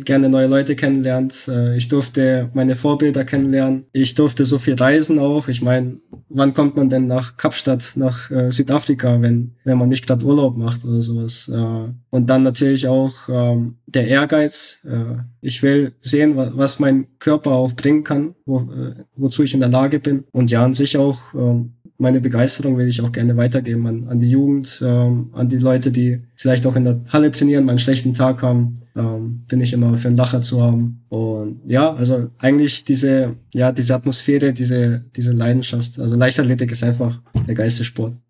gerne 0.03 0.29
neue 0.29 0.47
Leute 0.47 0.75
kennenlernt. 0.75 1.47
Äh, 1.47 1.77
ich 1.77 1.87
durfte 1.87 2.49
meine 2.53 2.75
Vorbilder 2.75 3.23
kennenlernen. 3.23 3.85
Ich 3.91 4.15
durfte 4.15 4.45
so 4.45 4.57
viel 4.57 4.75
reisen 4.75 5.19
auch. 5.19 5.47
Ich 5.47 5.61
meine, 5.61 5.97
wann 6.29 6.53
kommt 6.53 6.75
man 6.75 6.89
denn 6.89 7.07
nach 7.07 7.37
Kapstadt, 7.37 7.93
nach 7.95 8.31
äh, 8.31 8.51
Südafrika, 8.51 9.21
wenn, 9.21 9.55
wenn 9.63 9.77
man 9.77 9.89
nicht 9.89 10.07
gerade 10.07 10.25
Urlaub 10.25 10.57
macht 10.57 10.85
oder 10.85 11.01
sowas? 11.01 11.49
Äh, 11.53 11.91
und 12.09 12.29
dann 12.29 12.43
natürlich 12.43 12.87
auch 12.87 13.13
ähm, 13.29 13.75
der 13.85 14.07
Ehrgeiz. 14.07 14.77
Äh, 14.83 15.21
ich 15.41 15.61
will 15.63 15.93
sehen, 15.99 16.35
wa 16.35 16.51
was 16.55 16.79
mein 16.79 17.07
Körper 17.19 17.51
auch 17.51 17.73
bringen 17.73 18.03
kann, 18.03 18.35
wo, 18.45 18.61
äh, 18.61 18.95
wozu 19.15 19.43
ich 19.43 19.53
in 19.53 19.59
der 19.59 19.69
Lage 19.69 19.99
bin. 19.99 20.23
Und 20.31 20.51
ja, 20.51 20.63
an 20.63 20.73
sich 20.73 20.97
auch 20.97 21.19
ähm, 21.33 21.75
meine 21.97 22.19
Begeisterung 22.19 22.77
will 22.77 22.87
ich 22.87 23.01
auch 23.01 23.11
gerne 23.11 23.37
weitergeben 23.37 23.87
an, 23.87 24.07
an 24.07 24.19
die 24.19 24.29
Jugend, 24.29 24.81
ähm, 24.85 25.29
an 25.33 25.49
die 25.49 25.57
Leute, 25.57 25.91
die 25.91 26.21
vielleicht 26.35 26.65
auch 26.65 26.75
in 26.75 26.85
der 26.85 27.01
Halle 27.09 27.31
trainieren, 27.31 27.65
mal 27.65 27.71
einen 27.71 27.79
schlechten 27.79 28.13
Tag 28.13 28.41
haben, 28.41 28.81
ähm, 28.95 29.45
bin 29.47 29.61
ich 29.61 29.73
immer 29.73 29.97
für 29.97 30.07
einen 30.07 30.17
Lacher 30.17 30.41
zu 30.41 30.61
haben. 30.61 31.03
Und 31.09 31.61
ja, 31.65 31.93
also 31.93 32.29
eigentlich 32.39 32.83
diese, 32.83 33.35
ja, 33.53 33.71
diese 33.71 33.95
Atmosphäre, 33.95 34.53
diese, 34.53 35.03
diese 35.15 35.31
Leidenschaft. 35.31 35.99
Also 35.99 36.15
Leichtathletik 36.15 36.71
ist 36.71 36.83
einfach 36.83 37.21
der 37.47 37.55
geilste 37.55 37.83
Sport. 37.83 38.15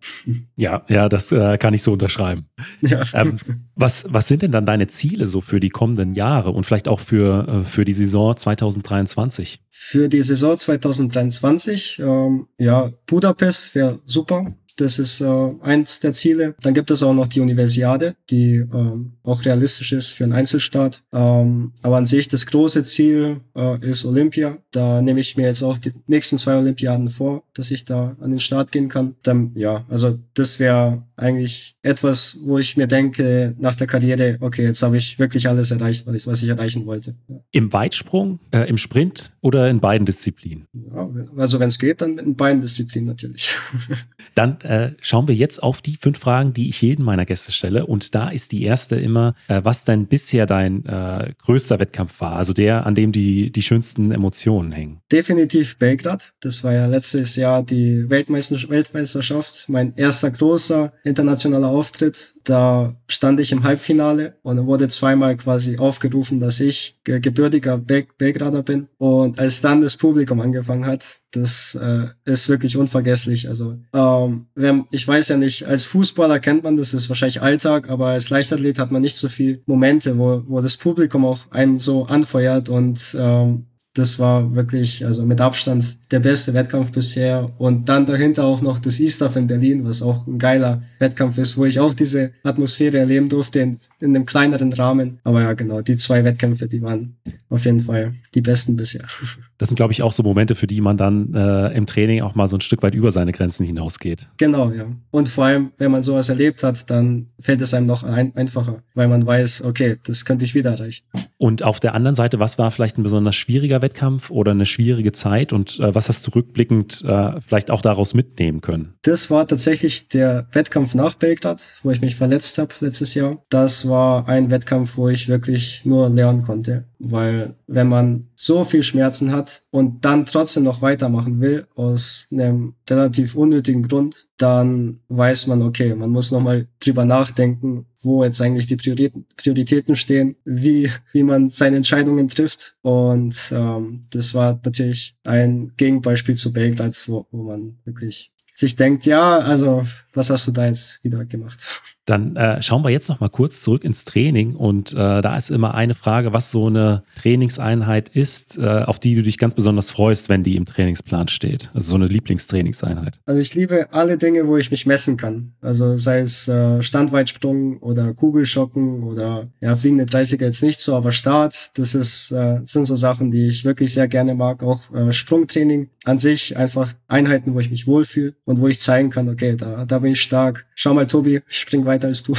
Ja, 0.57 0.85
ja, 0.87 1.09
das 1.09 1.33
äh, 1.33 1.57
kann 1.57 1.73
ich 1.73 1.83
so 1.83 1.91
unterschreiben. 1.91 2.45
Ja. 2.81 3.03
Ähm, 3.13 3.37
was, 3.75 4.05
was 4.07 4.29
sind 4.29 4.41
denn 4.41 4.51
dann 4.51 4.65
deine 4.65 4.87
Ziele 4.87 5.27
so 5.27 5.41
für 5.41 5.59
die 5.59 5.69
kommenden 5.69 6.13
Jahre 6.13 6.51
und 6.51 6.65
vielleicht 6.65 6.87
auch 6.87 7.01
für, 7.01 7.47
äh, 7.47 7.63
für 7.65 7.83
die 7.83 7.91
Saison 7.91 8.37
2023? 8.37 9.59
Für 9.69 10.07
die 10.07 10.21
Saison 10.21 10.57
2023, 10.57 11.99
ähm, 11.99 12.47
ja, 12.57 12.89
Budapest 13.05 13.75
wäre 13.75 13.99
super. 14.05 14.55
Das 14.77 14.99
ist 14.99 15.21
äh, 15.21 15.53
eins 15.61 15.99
der 15.99 16.13
Ziele. 16.13 16.55
Dann 16.61 16.73
gibt 16.73 16.91
es 16.91 17.01
auch 17.03 17.13
noch 17.13 17.27
die 17.27 17.39
Universiade, 17.39 18.15
die 18.29 18.55
ähm, 18.55 19.14
auch 19.25 19.45
realistisch 19.45 19.91
ist 19.91 20.11
für 20.11 20.23
einen 20.23 20.33
Einzelstaat. 20.33 21.03
Ähm, 21.13 21.73
aber 21.81 21.97
an 21.97 22.05
sich 22.05 22.27
das 22.27 22.45
große 22.45 22.83
Ziel 22.83 23.41
äh, 23.55 23.79
ist 23.85 24.05
Olympia. 24.05 24.57
Da 24.71 25.01
nehme 25.01 25.19
ich 25.19 25.37
mir 25.37 25.47
jetzt 25.47 25.63
auch 25.63 25.77
die 25.77 25.93
nächsten 26.07 26.37
zwei 26.37 26.55
Olympiaden 26.57 27.09
vor, 27.09 27.43
dass 27.53 27.71
ich 27.71 27.85
da 27.85 28.15
an 28.19 28.31
den 28.31 28.39
Start 28.39 28.71
gehen 28.71 28.89
kann. 28.89 29.15
Dann, 29.23 29.51
ja, 29.55 29.85
also 29.89 30.19
das 30.33 30.59
wäre 30.59 31.03
eigentlich 31.15 31.75
etwas, 31.81 32.37
wo 32.41 32.57
ich 32.57 32.77
mir 32.77 32.87
denke, 32.87 33.55
nach 33.59 33.75
der 33.75 33.87
Karriere, 33.87 34.37
okay, 34.41 34.63
jetzt 34.63 34.81
habe 34.83 34.97
ich 34.97 35.17
wirklich 35.19 35.47
alles 35.47 35.71
erreicht, 35.71 36.05
was 36.05 36.15
ich, 36.15 36.27
was 36.27 36.43
ich 36.43 36.49
erreichen 36.49 36.85
wollte. 36.85 37.15
Ja. 37.27 37.35
Im 37.51 37.71
Weitsprung, 37.71 38.39
äh, 38.51 38.67
im 38.67 38.77
Sprint 38.77 39.31
oder 39.41 39.69
in 39.69 39.79
beiden 39.79 40.05
Disziplinen? 40.05 40.65
Ja, 40.73 41.09
also 41.37 41.59
wenn 41.59 41.69
es 41.69 41.79
geht, 41.79 42.01
dann 42.01 42.17
in 42.17 42.35
beiden 42.35 42.61
Disziplinen 42.61 43.07
natürlich. 43.07 43.55
Dann 44.35 44.59
äh, 44.61 44.91
schauen 45.01 45.29
wir 45.29 45.35
jetzt 45.35 45.63
auf 45.63 45.81
die 45.81 45.95
fünf 45.95 46.19
Fragen, 46.19 46.53
die 46.53 46.67
ich 46.67 46.81
jedem 46.81 47.05
meiner 47.05 47.25
Gäste 47.25 47.53
stelle. 47.53 47.85
Und 47.85 48.13
da 48.15 48.27
ist 48.27 48.51
die 48.51 48.63
erste 48.63 48.97
immer, 48.97 49.14
äh, 49.15 49.61
was 49.63 49.85
denn 49.85 50.07
bisher 50.07 50.45
dein 50.45 50.85
äh, 50.85 51.33
größter 51.43 51.79
Wettkampf 51.79 52.19
war, 52.21 52.35
also 52.35 52.53
der, 52.53 52.85
an 52.85 52.95
dem 52.95 53.11
die, 53.11 53.51
die 53.51 53.61
schönsten 53.61 54.11
Emotionen 54.11 54.71
hängen. 54.71 55.01
Definitiv 55.11 55.77
Belgrad. 55.77 56.33
Das 56.41 56.63
war 56.63 56.73
ja 56.73 56.85
letztes 56.85 57.35
Jahr 57.35 57.63
die 57.63 58.09
Weltmeister 58.09 58.57
Weltmeisterschaft, 58.69 59.69
mein 59.69 59.95
erster 59.95 60.31
großer 60.31 60.93
internationaler 61.03 61.67
Auftritt. 61.67 62.34
Da 62.45 62.95
stand 63.07 63.39
ich 63.39 63.51
im 63.51 63.63
Halbfinale 63.63 64.37
und 64.43 64.65
wurde 64.65 64.87
zweimal 64.87 65.35
quasi 65.35 65.77
aufgerufen, 65.77 66.39
dass 66.39 66.59
ich 66.59 66.99
gebürtiger 67.03 67.77
Bel 67.77 68.05
Belgrader 68.17 68.63
bin. 68.63 68.87
Und 68.97 69.39
als 69.39 69.61
dann 69.61 69.81
das 69.81 69.97
Publikum 69.97 70.39
angefangen 70.39 70.85
hat, 70.85 71.21
das 71.31 71.75
äh, 71.75 72.07
ist 72.23 72.47
wirklich 72.47 72.77
unvergesslich. 72.77 73.49
Also 73.49 73.77
ähm, 73.93 74.45
wenn, 74.55 74.85
ich 74.91 75.07
weiß 75.07 75.29
ja 75.29 75.37
nicht, 75.37 75.65
als 75.65 75.85
Fußballer 75.85 76.39
kennt 76.39 76.63
man 76.63 76.77
das, 76.77 76.93
ist 76.93 77.09
wahrscheinlich 77.09 77.41
Alltag, 77.41 77.89
aber 77.89 78.09
als 78.09 78.29
Leichtathlet 78.29 78.79
hat 78.79 78.91
man 78.91 79.01
nicht 79.01 79.17
so 79.17 79.27
viel 79.27 79.63
Momente, 79.65 80.17
wo, 80.17 80.43
wo 80.47 80.61
das 80.61 80.77
Publikum 80.77 81.25
auch 81.25 81.51
einen 81.51 81.79
so 81.79 82.05
anfeuert 82.05 82.69
und 82.69 83.15
ähm, 83.19 83.65
das 83.95 84.19
war 84.19 84.53
wirklich, 84.53 85.05
also 85.05 85.25
mit 85.25 85.41
Abstand 85.41 86.04
der 86.15 86.21
beste 86.21 86.53
Wettkampf 86.53 86.91
bisher. 86.91 87.51
Und 87.57 87.89
dann 87.89 88.05
dahinter 88.05 88.45
auch 88.45 88.61
noch 88.61 88.79
das 88.79 89.01
E-Stuff 89.01 89.35
in 89.35 89.47
Berlin, 89.47 89.83
was 89.83 90.01
auch 90.01 90.25
ein 90.25 90.39
geiler 90.39 90.81
Wettkampf 90.97 91.37
ist, 91.37 91.57
wo 91.57 91.65
ich 91.65 91.77
auch 91.81 91.93
diese 91.93 92.31
Atmosphäre 92.41 92.97
erleben 92.97 93.27
durfte 93.27 93.59
in, 93.59 93.79
in 93.99 94.15
einem 94.15 94.25
kleineren 94.25 94.71
Rahmen. 94.71 95.19
Aber 95.25 95.41
ja, 95.41 95.51
genau, 95.51 95.81
die 95.81 95.97
zwei 95.97 96.23
Wettkämpfe, 96.23 96.69
die 96.69 96.81
waren 96.81 97.17
auf 97.49 97.65
jeden 97.65 97.81
Fall 97.81 98.13
die 98.33 98.41
besten 98.41 98.75
bisher. 98.77 99.05
Das 99.57 99.69
sind, 99.69 99.77
glaube 99.77 99.93
ich, 99.93 100.03
auch 100.03 100.11
so 100.11 100.21
Momente, 100.21 100.53
für 100.53 100.67
die 100.67 100.81
man 100.81 100.97
dann 100.97 101.33
äh, 101.33 101.69
im 101.69 101.85
Training 101.85 102.21
auch 102.21 102.35
mal 102.35 102.49
so 102.49 102.57
ein 102.57 102.61
Stück 102.61 102.83
weit 102.83 102.93
über 102.93 103.13
seine 103.13 103.31
Grenzen 103.31 103.65
hinausgeht. 103.65 104.27
Genau, 104.35 104.69
ja. 104.71 104.83
Und 105.11 105.29
vor 105.29 105.45
allem, 105.45 105.71
wenn 105.77 105.91
man 105.91 106.03
sowas 106.03 106.27
erlebt 106.27 106.61
hat, 106.61 106.89
dann 106.89 107.27
fällt 107.39 107.61
es 107.61 107.73
einem 107.73 107.85
noch 107.85 108.03
ein 108.03 108.35
einfacher, 108.35 108.83
weil 108.95 109.07
man 109.07 109.25
weiß, 109.25 109.63
okay, 109.63 109.95
das 110.05 110.25
könnte 110.25 110.43
ich 110.43 110.55
wieder 110.55 110.71
erreichen. 110.71 111.05
Und 111.37 111.63
auf 111.63 111.79
der 111.79 111.95
anderen 111.95 112.15
Seite, 112.15 112.37
was 112.37 112.57
war 112.57 112.69
vielleicht 112.69 112.97
ein 112.97 113.03
besonders 113.03 113.37
schwieriger 113.37 113.81
Wettkampf 113.81 114.29
oder 114.29 114.51
eine 114.51 114.65
schwierige 114.65 115.13
Zeit 115.13 115.53
und 115.53 115.79
äh, 115.79 115.95
was 115.95 116.04
hast 116.09 116.27
du 116.27 116.31
rückblickend 116.31 117.03
äh, 117.05 117.39
vielleicht 117.41 117.71
auch 117.71 117.81
daraus 117.81 118.13
mitnehmen 118.13 118.61
können? 118.61 118.95
Das 119.03 119.29
war 119.29 119.47
tatsächlich 119.47 120.07
der 120.07 120.47
Wettkampf 120.51 120.95
nach 120.95 121.15
Belgrad, 121.15 121.67
wo 121.83 121.91
ich 121.91 122.01
mich 122.01 122.15
verletzt 122.15 122.57
habe 122.57 122.73
letztes 122.79 123.13
Jahr. 123.13 123.43
Das 123.49 123.87
war 123.87 124.27
ein 124.27 124.49
Wettkampf, 124.51 124.97
wo 124.97 125.09
ich 125.09 125.27
wirklich 125.27 125.85
nur 125.85 126.09
lernen 126.09 126.43
konnte, 126.43 126.85
weil 126.99 127.55
wenn 127.67 127.87
man 127.87 128.27
so 128.35 128.63
viel 128.63 128.83
Schmerzen 128.83 129.31
hat 129.31 129.63
und 129.71 130.05
dann 130.05 130.25
trotzdem 130.25 130.63
noch 130.63 130.81
weitermachen 130.81 131.39
will, 131.39 131.67
aus 131.75 132.27
einem 132.31 132.75
relativ 132.89 133.35
unnötigen 133.35 133.83
Grund, 133.83 134.27
dann 134.37 134.99
weiß 135.07 135.47
man, 135.47 135.61
okay, 135.61 135.95
man 135.95 136.09
muss 136.09 136.31
nochmal 136.31 136.67
drüber 136.79 137.05
nachdenken, 137.05 137.85
wo 138.01 138.23
jetzt 138.23 138.41
eigentlich 138.41 138.67
die 138.67 138.75
Prioritäten 138.75 139.95
stehen, 139.95 140.35
wie, 140.45 140.89
wie 141.11 141.23
man 141.23 141.49
seine 141.49 141.77
Entscheidungen 141.77 142.27
trifft. 142.27 142.75
Und 142.81 143.51
ähm, 143.51 144.05
das 144.11 144.33
war 144.33 144.59
natürlich 144.63 145.15
ein 145.25 145.73
Gegenbeispiel 145.77 146.35
zu 146.35 146.53
Belgrad, 146.53 146.95
wo, 147.07 147.25
wo 147.31 147.43
man 147.43 147.77
wirklich 147.83 148.31
sich 148.55 148.75
denkt, 148.75 149.05
ja, 149.05 149.39
also 149.39 149.85
was 150.15 150.29
hast 150.29 150.47
du 150.47 150.51
da 150.51 150.65
jetzt 150.65 151.03
wieder 151.03 151.25
gemacht? 151.25 151.59
Dann 152.05 152.35
äh, 152.35 152.61
schauen 152.61 152.83
wir 152.83 152.91
jetzt 152.91 153.09
noch 153.09 153.19
mal 153.19 153.29
kurz 153.29 153.61
zurück 153.61 153.83
ins 153.83 154.05
Training 154.05 154.55
und 154.55 154.93
äh, 154.93 155.21
da 155.21 155.35
ist 155.37 155.49
immer 155.49 155.73
eine 155.73 155.95
Frage, 155.95 156.33
was 156.33 156.51
so 156.51 156.67
eine 156.67 157.03
Trainingseinheit 157.15 158.09
ist, 158.09 158.59
äh, 158.59 158.83
auf 158.85 158.99
die 158.99 159.15
du 159.15 159.23
dich 159.23 159.39
ganz 159.39 159.55
besonders 159.55 159.89
freust, 159.89 160.29
wenn 160.29 160.43
die 160.43 160.55
im 160.55 160.67
Trainingsplan 160.67 161.29
steht. 161.29 161.71
Also 161.73 161.89
so 161.89 161.95
eine 161.95 162.05
Lieblingstrainingseinheit. 162.05 163.19
Also 163.25 163.41
ich 163.41 163.55
liebe 163.55 163.87
alle 163.91 164.17
Dinge, 164.17 164.47
wo 164.47 164.55
ich 164.57 164.69
mich 164.69 164.85
messen 164.85 165.17
kann. 165.17 165.53
Also 165.61 165.97
sei 165.97 166.19
es 166.19 166.47
äh, 166.47 166.83
Standweitsprung 166.83 167.79
oder 167.79 168.13
Kugelschocken 168.13 169.01
oder 169.03 169.47
ja 169.59 169.75
fliegende 169.75 170.05
30er 170.05 170.43
jetzt 170.43 170.61
nicht 170.61 170.79
so, 170.79 170.95
aber 170.95 171.11
Start, 171.11 171.71
das 171.79 171.95
ist 171.95 172.31
äh, 172.31 172.59
sind 172.63 172.85
so 172.85 172.95
Sachen, 172.95 173.31
die 173.31 173.47
ich 173.47 173.65
wirklich 173.65 173.93
sehr 173.93 174.07
gerne 174.07 174.35
mag. 174.35 174.61
Auch 174.61 174.93
äh, 174.93 175.11
Sprungtraining 175.11 175.89
an 176.03 176.19
sich 176.19 176.55
einfach 176.55 176.93
Einheiten, 177.07 177.55
wo 177.55 177.59
ich 177.59 177.71
mich 177.71 177.87
wohlfühle 177.87 178.35
und 178.45 178.59
wo 178.59 178.67
ich 178.67 178.79
zeigen 178.79 179.09
kann, 179.09 179.27
okay, 179.27 179.55
da 179.55 179.85
da 179.85 180.03
bin 180.05 180.13
ich 180.13 180.21
stark. 180.21 180.67
Schau 180.75 180.93
mal, 180.93 181.07
Tobi, 181.07 181.41
ich 181.47 181.57
spring 181.57 181.83
weiter 181.85 182.07
als 182.07 182.21
du. 182.21 182.35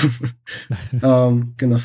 ähm, 1.03 1.55
genau. 1.57 1.79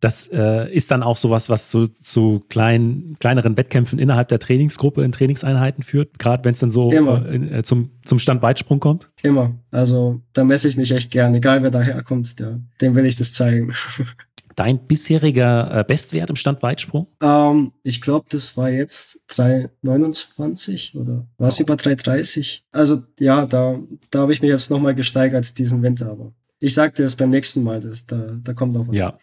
Das 0.00 0.28
äh, 0.32 0.68
ist 0.74 0.90
dann 0.90 1.04
auch 1.04 1.16
sowas, 1.16 1.48
was 1.48 1.68
zu, 1.68 1.86
zu 1.86 2.44
kleinen, 2.48 3.16
kleineren 3.20 3.56
Wettkämpfen 3.56 4.00
innerhalb 4.00 4.26
der 4.26 4.40
Trainingsgruppe 4.40 5.04
in 5.04 5.12
Trainingseinheiten 5.12 5.84
führt, 5.84 6.18
gerade 6.18 6.44
wenn 6.44 6.54
es 6.54 6.58
dann 6.58 6.72
so 6.72 6.90
äh, 6.90 7.62
zum, 7.62 7.92
zum 8.04 8.18
Standweitsprung 8.18 8.80
kommt? 8.80 9.10
Immer. 9.22 9.54
Also 9.70 10.20
da 10.32 10.42
messe 10.42 10.66
ich 10.66 10.76
mich 10.76 10.90
echt 10.90 11.12
gern, 11.12 11.36
egal 11.36 11.62
wer 11.62 11.70
daherkommt, 11.70 12.40
der, 12.40 12.58
dem 12.80 12.96
will 12.96 13.06
ich 13.06 13.14
das 13.14 13.32
zeigen. 13.32 13.72
Dein 14.58 14.88
bisheriger 14.88 15.70
äh, 15.72 15.84
Bestwert 15.84 16.30
im 16.30 16.36
Standweitsprung? 16.36 17.06
Ähm, 17.22 17.70
ich 17.84 18.00
glaube, 18.00 18.26
das 18.28 18.56
war 18.56 18.70
jetzt 18.70 19.20
3,29 19.30 20.96
oder 20.96 21.28
war 21.38 21.48
es 21.48 21.60
oh. 21.60 21.62
über 21.62 21.74
3,30? 21.74 22.62
Also 22.72 23.04
ja, 23.20 23.46
da, 23.46 23.78
da 24.10 24.18
habe 24.18 24.32
ich 24.32 24.42
mich 24.42 24.50
jetzt 24.50 24.68
nochmal 24.68 24.96
gesteigert 24.96 25.56
diesen 25.58 25.80
Winter, 25.84 26.10
aber 26.10 26.32
ich 26.58 26.74
sag 26.74 26.96
dir 26.96 27.04
das 27.04 27.14
beim 27.14 27.30
nächsten 27.30 27.62
Mal, 27.62 27.78
das, 27.78 28.04
da, 28.04 28.36
da 28.42 28.52
kommt 28.52 28.74
noch 28.74 28.88
was. 28.88 28.96
Ja. 28.96 29.16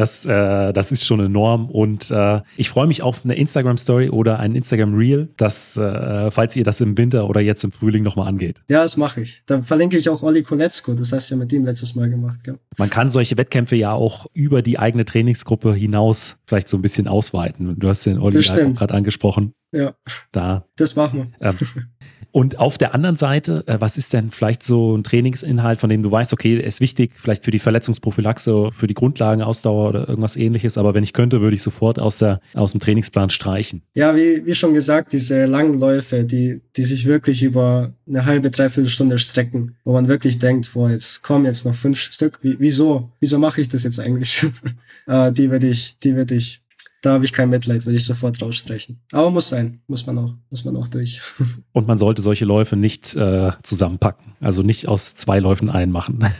Das, 0.00 0.24
äh, 0.24 0.72
das 0.72 0.92
ist 0.92 1.04
schon 1.04 1.20
enorm 1.20 1.68
und 1.68 2.10
äh, 2.10 2.40
ich 2.56 2.70
freue 2.70 2.86
mich 2.86 3.02
auf 3.02 3.22
eine 3.22 3.34
Instagram-Story 3.34 4.08
oder 4.08 4.38
ein 4.38 4.54
Instagram-Reel, 4.54 5.28
dass, 5.36 5.76
äh, 5.76 6.30
falls 6.30 6.56
ihr 6.56 6.64
das 6.64 6.80
im 6.80 6.96
Winter 6.96 7.28
oder 7.28 7.42
jetzt 7.42 7.64
im 7.64 7.70
Frühling 7.70 8.02
nochmal 8.02 8.26
angeht. 8.26 8.62
Ja, 8.70 8.82
das 8.82 8.96
mache 8.96 9.20
ich. 9.20 9.42
Da 9.44 9.60
verlinke 9.60 9.98
ich 9.98 10.08
auch 10.08 10.22
Olli 10.22 10.42
Koletzko, 10.42 10.94
das 10.94 11.12
hast 11.12 11.30
du 11.30 11.34
ja 11.34 11.38
mit 11.40 11.52
ihm 11.52 11.66
letztes 11.66 11.94
Mal 11.96 12.08
gemacht. 12.08 12.42
Gell? 12.44 12.58
Man 12.78 12.88
kann 12.88 13.10
solche 13.10 13.36
Wettkämpfe 13.36 13.76
ja 13.76 13.92
auch 13.92 14.24
über 14.32 14.62
die 14.62 14.78
eigene 14.78 15.04
Trainingsgruppe 15.04 15.74
hinaus 15.74 16.38
vielleicht 16.46 16.70
so 16.70 16.78
ein 16.78 16.82
bisschen 16.82 17.06
ausweiten. 17.06 17.78
Du 17.78 17.86
hast 17.86 18.06
den 18.06 18.18
Olli 18.18 18.42
halt 18.42 18.78
gerade 18.78 18.94
angesprochen. 18.94 19.52
Ja. 19.70 19.92
Da. 20.32 20.64
Das 20.76 20.96
machen 20.96 21.34
wir. 21.38 21.48
Ähm, 21.50 21.58
und 22.32 22.58
auf 22.58 22.78
der 22.78 22.94
anderen 22.94 23.16
Seite, 23.16 23.64
äh, 23.66 23.76
was 23.80 23.96
ist 23.96 24.12
denn 24.12 24.30
vielleicht 24.30 24.62
so 24.62 24.96
ein 24.96 25.04
Trainingsinhalt, 25.04 25.80
von 25.80 25.90
dem 25.90 26.02
du 26.02 26.10
weißt, 26.10 26.32
okay, 26.32 26.56
ist 26.58 26.80
wichtig, 26.80 27.12
vielleicht 27.16 27.44
für 27.44 27.50
die 27.50 27.58
Verletzungsprophylaxe, 27.58 28.70
für 28.72 28.86
die 28.86 28.94
Grundlagenausdauer 28.94 29.88
oder 29.88 30.08
irgendwas 30.08 30.36
ähnliches, 30.36 30.78
aber 30.78 30.94
wenn 30.94 31.02
ich 31.02 31.12
könnte, 31.12 31.40
würde 31.40 31.54
ich 31.54 31.62
sofort 31.62 31.98
aus, 31.98 32.16
der, 32.18 32.40
aus 32.54 32.72
dem 32.72 32.80
Trainingsplan 32.80 33.30
streichen. 33.30 33.82
Ja, 33.94 34.14
wie, 34.14 34.44
wie 34.46 34.54
schon 34.54 34.74
gesagt, 34.74 35.12
diese 35.12 35.46
langen 35.46 35.78
Läufe, 35.78 36.24
die, 36.24 36.60
die 36.76 36.84
sich 36.84 37.06
wirklich 37.06 37.42
über 37.42 37.92
eine 38.08 38.26
halbe, 38.26 38.50
dreiviertel 38.50 38.90
Stunde 38.90 39.18
strecken, 39.18 39.76
wo 39.84 39.92
man 39.92 40.08
wirklich 40.08 40.38
denkt, 40.38 40.72
boah, 40.72 40.90
jetzt 40.90 41.22
kommen 41.22 41.44
jetzt 41.44 41.64
noch 41.64 41.74
fünf 41.74 41.98
Stück, 41.98 42.38
wie, 42.42 42.56
wieso? 42.58 43.10
Wieso 43.20 43.38
mache 43.38 43.60
ich 43.60 43.68
das 43.68 43.82
jetzt 43.84 43.98
eigentlich? 43.98 44.46
äh, 45.06 45.32
die 45.32 45.50
würde 45.50 45.68
ich, 45.68 45.96
die 46.02 46.14
würde 46.16 46.34
ich 46.34 46.59
da 47.00 47.12
habe 47.14 47.24
ich 47.24 47.32
kein 47.32 47.48
Mitleid, 47.50 47.86
würde 47.86 47.96
ich 47.96 48.04
sofort 48.04 48.40
rausstreichen. 48.42 49.00
Aber 49.12 49.30
muss 49.30 49.48
sein, 49.48 49.80
muss 49.86 50.06
man 50.06 50.18
auch, 50.18 50.34
muss 50.50 50.64
man 50.64 50.76
auch 50.76 50.88
durch. 50.88 51.20
Und 51.72 51.86
man 51.86 51.98
sollte 51.98 52.22
solche 52.22 52.44
Läufe 52.44 52.76
nicht 52.76 53.14
äh, 53.16 53.52
zusammenpacken, 53.62 54.32
also 54.40 54.62
nicht 54.62 54.86
aus 54.88 55.14
zwei 55.14 55.38
Läufen 55.38 55.70
einen 55.70 55.92
machen. 55.92 56.24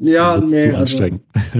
Ja, 0.00 0.38
nee, 0.38 0.70
also, 0.70 0.96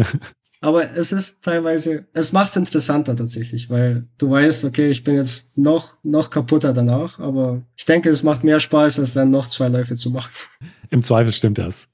aber 0.60 0.96
es 0.96 1.10
ist 1.10 1.42
teilweise, 1.42 2.06
es 2.12 2.32
macht 2.32 2.50
es 2.50 2.56
interessanter 2.56 3.16
tatsächlich, 3.16 3.68
weil 3.68 4.06
du 4.16 4.30
weißt, 4.30 4.64
okay, 4.64 4.88
ich 4.90 5.02
bin 5.02 5.16
jetzt 5.16 5.58
noch, 5.58 5.94
noch 6.04 6.30
kaputter 6.30 6.72
danach, 6.72 7.18
aber 7.18 7.62
ich 7.76 7.84
denke, 7.84 8.10
es 8.10 8.22
macht 8.22 8.44
mehr 8.44 8.60
Spaß, 8.60 9.00
als 9.00 9.14
dann 9.14 9.30
noch 9.30 9.48
zwei 9.48 9.68
Läufe 9.68 9.96
zu 9.96 10.10
machen. 10.10 10.30
Im 10.90 11.02
Zweifel 11.02 11.32
stimmt 11.32 11.58
das. 11.58 11.88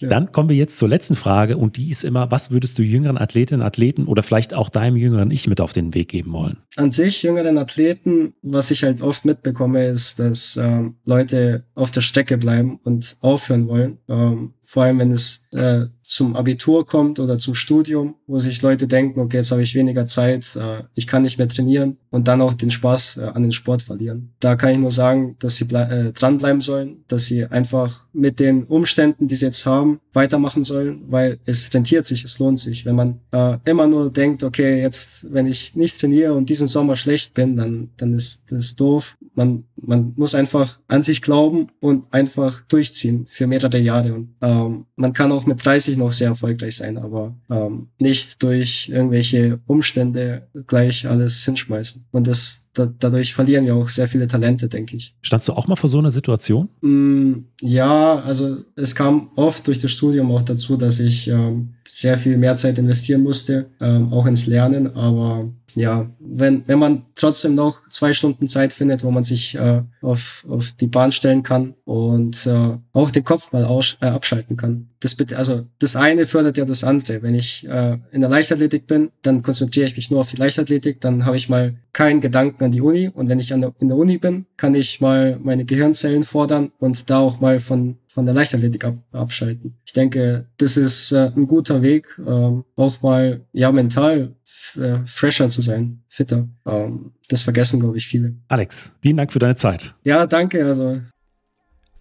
Ja. 0.00 0.08
Dann 0.08 0.32
kommen 0.32 0.48
wir 0.48 0.56
jetzt 0.56 0.78
zur 0.78 0.88
letzten 0.88 1.14
Frage 1.14 1.56
und 1.56 1.76
die 1.76 1.90
ist 1.90 2.04
immer, 2.04 2.30
was 2.30 2.50
würdest 2.50 2.78
du 2.78 2.82
jüngeren 2.82 3.18
Athletinnen, 3.18 3.62
Athleten 3.62 4.06
oder 4.06 4.22
vielleicht 4.22 4.54
auch 4.54 4.68
deinem 4.68 4.96
jüngeren 4.96 5.30
Ich 5.30 5.46
mit 5.48 5.60
auf 5.60 5.72
den 5.72 5.94
Weg 5.94 6.08
geben 6.08 6.32
wollen? 6.32 6.58
An 6.76 6.90
sich 6.90 7.22
jüngeren 7.22 7.58
Athleten, 7.58 8.34
was 8.42 8.70
ich 8.70 8.82
halt 8.82 9.02
oft 9.02 9.24
mitbekomme, 9.24 9.86
ist, 9.86 10.18
dass 10.18 10.56
ähm, 10.56 10.96
Leute 11.04 11.64
auf 11.74 11.90
der 11.90 12.00
Strecke 12.00 12.38
bleiben 12.38 12.78
und 12.84 13.16
aufhören 13.20 13.68
wollen. 13.68 13.98
Ähm, 14.08 14.54
vor 14.62 14.84
allem, 14.84 14.98
wenn 14.98 15.12
es 15.12 15.42
äh, 15.52 15.86
zum 16.06 16.36
Abitur 16.36 16.86
kommt 16.86 17.18
oder 17.18 17.36
zum 17.36 17.56
Studium, 17.56 18.14
wo 18.28 18.38
sich 18.38 18.62
Leute 18.62 18.86
denken, 18.86 19.18
okay, 19.18 19.38
jetzt 19.38 19.50
habe 19.50 19.62
ich 19.64 19.74
weniger 19.74 20.06
Zeit, 20.06 20.54
äh, 20.54 20.84
ich 20.94 21.08
kann 21.08 21.24
nicht 21.24 21.36
mehr 21.36 21.48
trainieren 21.48 21.96
und 22.10 22.28
dann 22.28 22.40
auch 22.40 22.54
den 22.54 22.70
Spaß 22.70 23.16
äh, 23.16 23.20
an 23.34 23.42
den 23.42 23.50
Sport 23.50 23.82
verlieren. 23.82 24.32
Da 24.38 24.54
kann 24.54 24.70
ich 24.70 24.78
nur 24.78 24.92
sagen, 24.92 25.34
dass 25.40 25.56
sie 25.56 25.64
äh, 25.64 26.12
dranbleiben 26.12 26.60
sollen, 26.60 27.04
dass 27.08 27.26
sie 27.26 27.44
einfach 27.46 28.06
mit 28.12 28.38
den 28.38 28.64
Umständen, 28.64 29.26
die 29.26 29.34
sie 29.34 29.46
jetzt 29.46 29.66
haben, 29.66 29.98
weitermachen 30.12 30.62
sollen, 30.62 31.02
weil 31.08 31.40
es 31.44 31.74
rentiert 31.74 32.06
sich, 32.06 32.22
es 32.22 32.38
lohnt 32.38 32.60
sich. 32.60 32.86
Wenn 32.86 32.94
man 32.94 33.20
äh, 33.32 33.58
immer 33.64 33.88
nur 33.88 34.12
denkt, 34.12 34.44
okay, 34.44 34.80
jetzt, 34.80 35.32
wenn 35.32 35.46
ich 35.46 35.74
nicht 35.74 36.00
trainiere 36.00 36.34
und 36.34 36.48
diesen 36.48 36.68
Sommer 36.68 36.94
schlecht 36.94 37.34
bin, 37.34 37.56
dann, 37.56 37.90
dann 37.96 38.14
ist 38.14 38.42
das 38.48 38.76
doof. 38.76 39.16
Man, 39.34 39.64
man 39.74 40.12
muss 40.16 40.36
einfach 40.36 40.78
an 40.86 41.02
sich 41.02 41.20
glauben 41.20 41.66
und 41.80 42.04
einfach 42.12 42.62
durchziehen 42.68 43.26
für 43.26 43.48
mehrere 43.48 43.78
Jahre. 43.78 44.14
Und 44.14 44.34
ähm, 44.40 44.85
man 44.96 45.12
kann 45.12 45.30
auch 45.30 45.46
mit 45.46 45.64
30 45.64 45.96
natürlich 45.96 45.98
noch 45.98 46.12
sehr 46.12 46.28
erfolgreich 46.28 46.76
sein, 46.76 46.98
aber 46.98 47.34
ähm, 47.50 47.88
nicht 47.98 48.42
durch 48.42 48.88
irgendwelche 48.88 49.60
Umstände 49.66 50.48
gleich 50.66 51.08
alles 51.08 51.44
hinschmeißen. 51.44 52.06
Und 52.12 52.26
das 52.26 52.62
da, 52.72 52.86
dadurch 52.86 53.32
verlieren 53.32 53.64
wir 53.64 53.74
auch 53.74 53.88
sehr 53.88 54.06
viele 54.06 54.26
Talente, 54.26 54.68
denke 54.68 54.96
ich. 54.96 55.14
Standst 55.22 55.48
du 55.48 55.54
auch 55.54 55.66
mal 55.66 55.76
vor 55.76 55.88
so 55.88 55.98
einer 55.98 56.10
Situation? 56.10 56.68
Mm, 56.82 57.46
ja, 57.62 58.22
also 58.26 58.56
es 58.74 58.94
kam 58.94 59.30
oft 59.36 59.66
durch 59.66 59.78
das 59.78 59.92
Studium 59.92 60.30
auch 60.30 60.42
dazu, 60.42 60.76
dass 60.76 60.98
ich 60.98 61.28
ähm, 61.28 61.75
sehr 61.88 62.18
viel 62.18 62.36
mehr 62.36 62.56
Zeit 62.56 62.78
investieren 62.78 63.22
musste, 63.22 63.66
ähm, 63.80 64.12
auch 64.12 64.26
ins 64.26 64.46
Lernen. 64.46 64.94
Aber 64.94 65.50
ja, 65.76 66.10
wenn, 66.18 66.66
wenn 66.66 66.78
man 66.78 67.04
trotzdem 67.14 67.54
noch 67.54 67.86
zwei 67.90 68.14
Stunden 68.14 68.48
Zeit 68.48 68.72
findet, 68.72 69.04
wo 69.04 69.10
man 69.10 69.24
sich 69.24 69.56
äh, 69.56 69.82
auf, 70.00 70.46
auf 70.48 70.72
die 70.72 70.86
Bahn 70.86 71.12
stellen 71.12 71.42
kann 71.42 71.74
und 71.84 72.46
äh, 72.46 72.78
auch 72.94 73.10
den 73.10 73.24
Kopf 73.24 73.52
mal 73.52 73.64
aus, 73.64 73.98
äh, 74.00 74.06
abschalten 74.06 74.56
kann. 74.56 74.88
Das, 75.00 75.14
also 75.34 75.66
das 75.78 75.94
eine 75.94 76.26
fördert 76.26 76.56
ja 76.56 76.64
das 76.64 76.82
andere. 76.82 77.22
Wenn 77.22 77.34
ich 77.34 77.68
äh, 77.68 77.98
in 78.10 78.22
der 78.22 78.30
Leichtathletik 78.30 78.86
bin, 78.86 79.10
dann 79.20 79.42
konzentriere 79.42 79.86
ich 79.86 79.96
mich 79.96 80.10
nur 80.10 80.20
auf 80.20 80.30
die 80.30 80.38
Leichtathletik, 80.38 81.02
dann 81.02 81.26
habe 81.26 81.36
ich 81.36 81.50
mal 81.50 81.74
keinen 81.96 82.20
Gedanken 82.20 82.62
an 82.62 82.72
die 82.72 82.82
Uni 82.82 83.08
und 83.08 83.30
wenn 83.30 83.40
ich 83.40 83.54
an 83.54 83.62
der, 83.62 83.72
in 83.78 83.88
der 83.88 83.96
Uni 83.96 84.18
bin, 84.18 84.44
kann 84.58 84.74
ich 84.74 85.00
mal 85.00 85.40
meine 85.42 85.64
Gehirnzellen 85.64 86.24
fordern 86.24 86.70
und 86.78 87.08
da 87.08 87.20
auch 87.20 87.40
mal 87.40 87.58
von, 87.58 87.96
von 88.06 88.26
der 88.26 88.34
Leichtathletik 88.34 88.84
ab, 88.84 88.96
abschalten. 89.12 89.78
Ich 89.86 89.94
denke, 89.94 90.44
das 90.58 90.76
ist 90.76 91.12
äh, 91.12 91.32
ein 91.34 91.46
guter 91.46 91.80
Weg, 91.80 92.06
ähm, 92.18 92.64
auch 92.76 93.00
mal 93.00 93.46
ja 93.54 93.72
mental 93.72 94.34
äh, 94.76 94.98
fresher 95.06 95.48
zu 95.48 95.62
sein, 95.62 96.02
fitter. 96.06 96.46
Ähm, 96.66 97.12
das 97.28 97.40
vergessen, 97.40 97.80
glaube 97.80 97.96
ich, 97.96 98.06
viele. 98.06 98.34
Alex, 98.48 98.92
vielen 99.00 99.16
Dank 99.16 99.32
für 99.32 99.38
deine 99.38 99.56
Zeit. 99.56 99.94
Ja, 100.04 100.26
danke. 100.26 100.66
Also. 100.66 101.00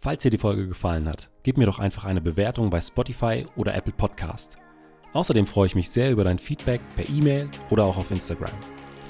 Falls 0.02 0.24
dir 0.24 0.30
die 0.30 0.38
Folge 0.38 0.68
gefallen 0.68 1.08
hat, 1.08 1.30
gib 1.44 1.56
mir 1.56 1.68
doch 1.68 1.80
einfach 1.80 2.04
eine 2.04 2.20
Bewertung 2.20 2.70
bei 2.70 2.82
Spotify 2.82 3.46
oder 3.56 3.74
Apple 3.74 3.94
Podcast. 3.96 4.58
Außerdem 5.14 5.48
freue 5.48 5.68
ich 5.68 5.76
mich 5.76 5.90
sehr 5.90 6.12
über 6.12 6.26
dein 6.26 6.38
Feedback 6.38 6.82
per 6.98 7.08
E-Mail 7.08 7.48
oder 7.70 7.86
auch 7.86 7.96
auf 7.96 8.12
Instagram. 8.12 8.52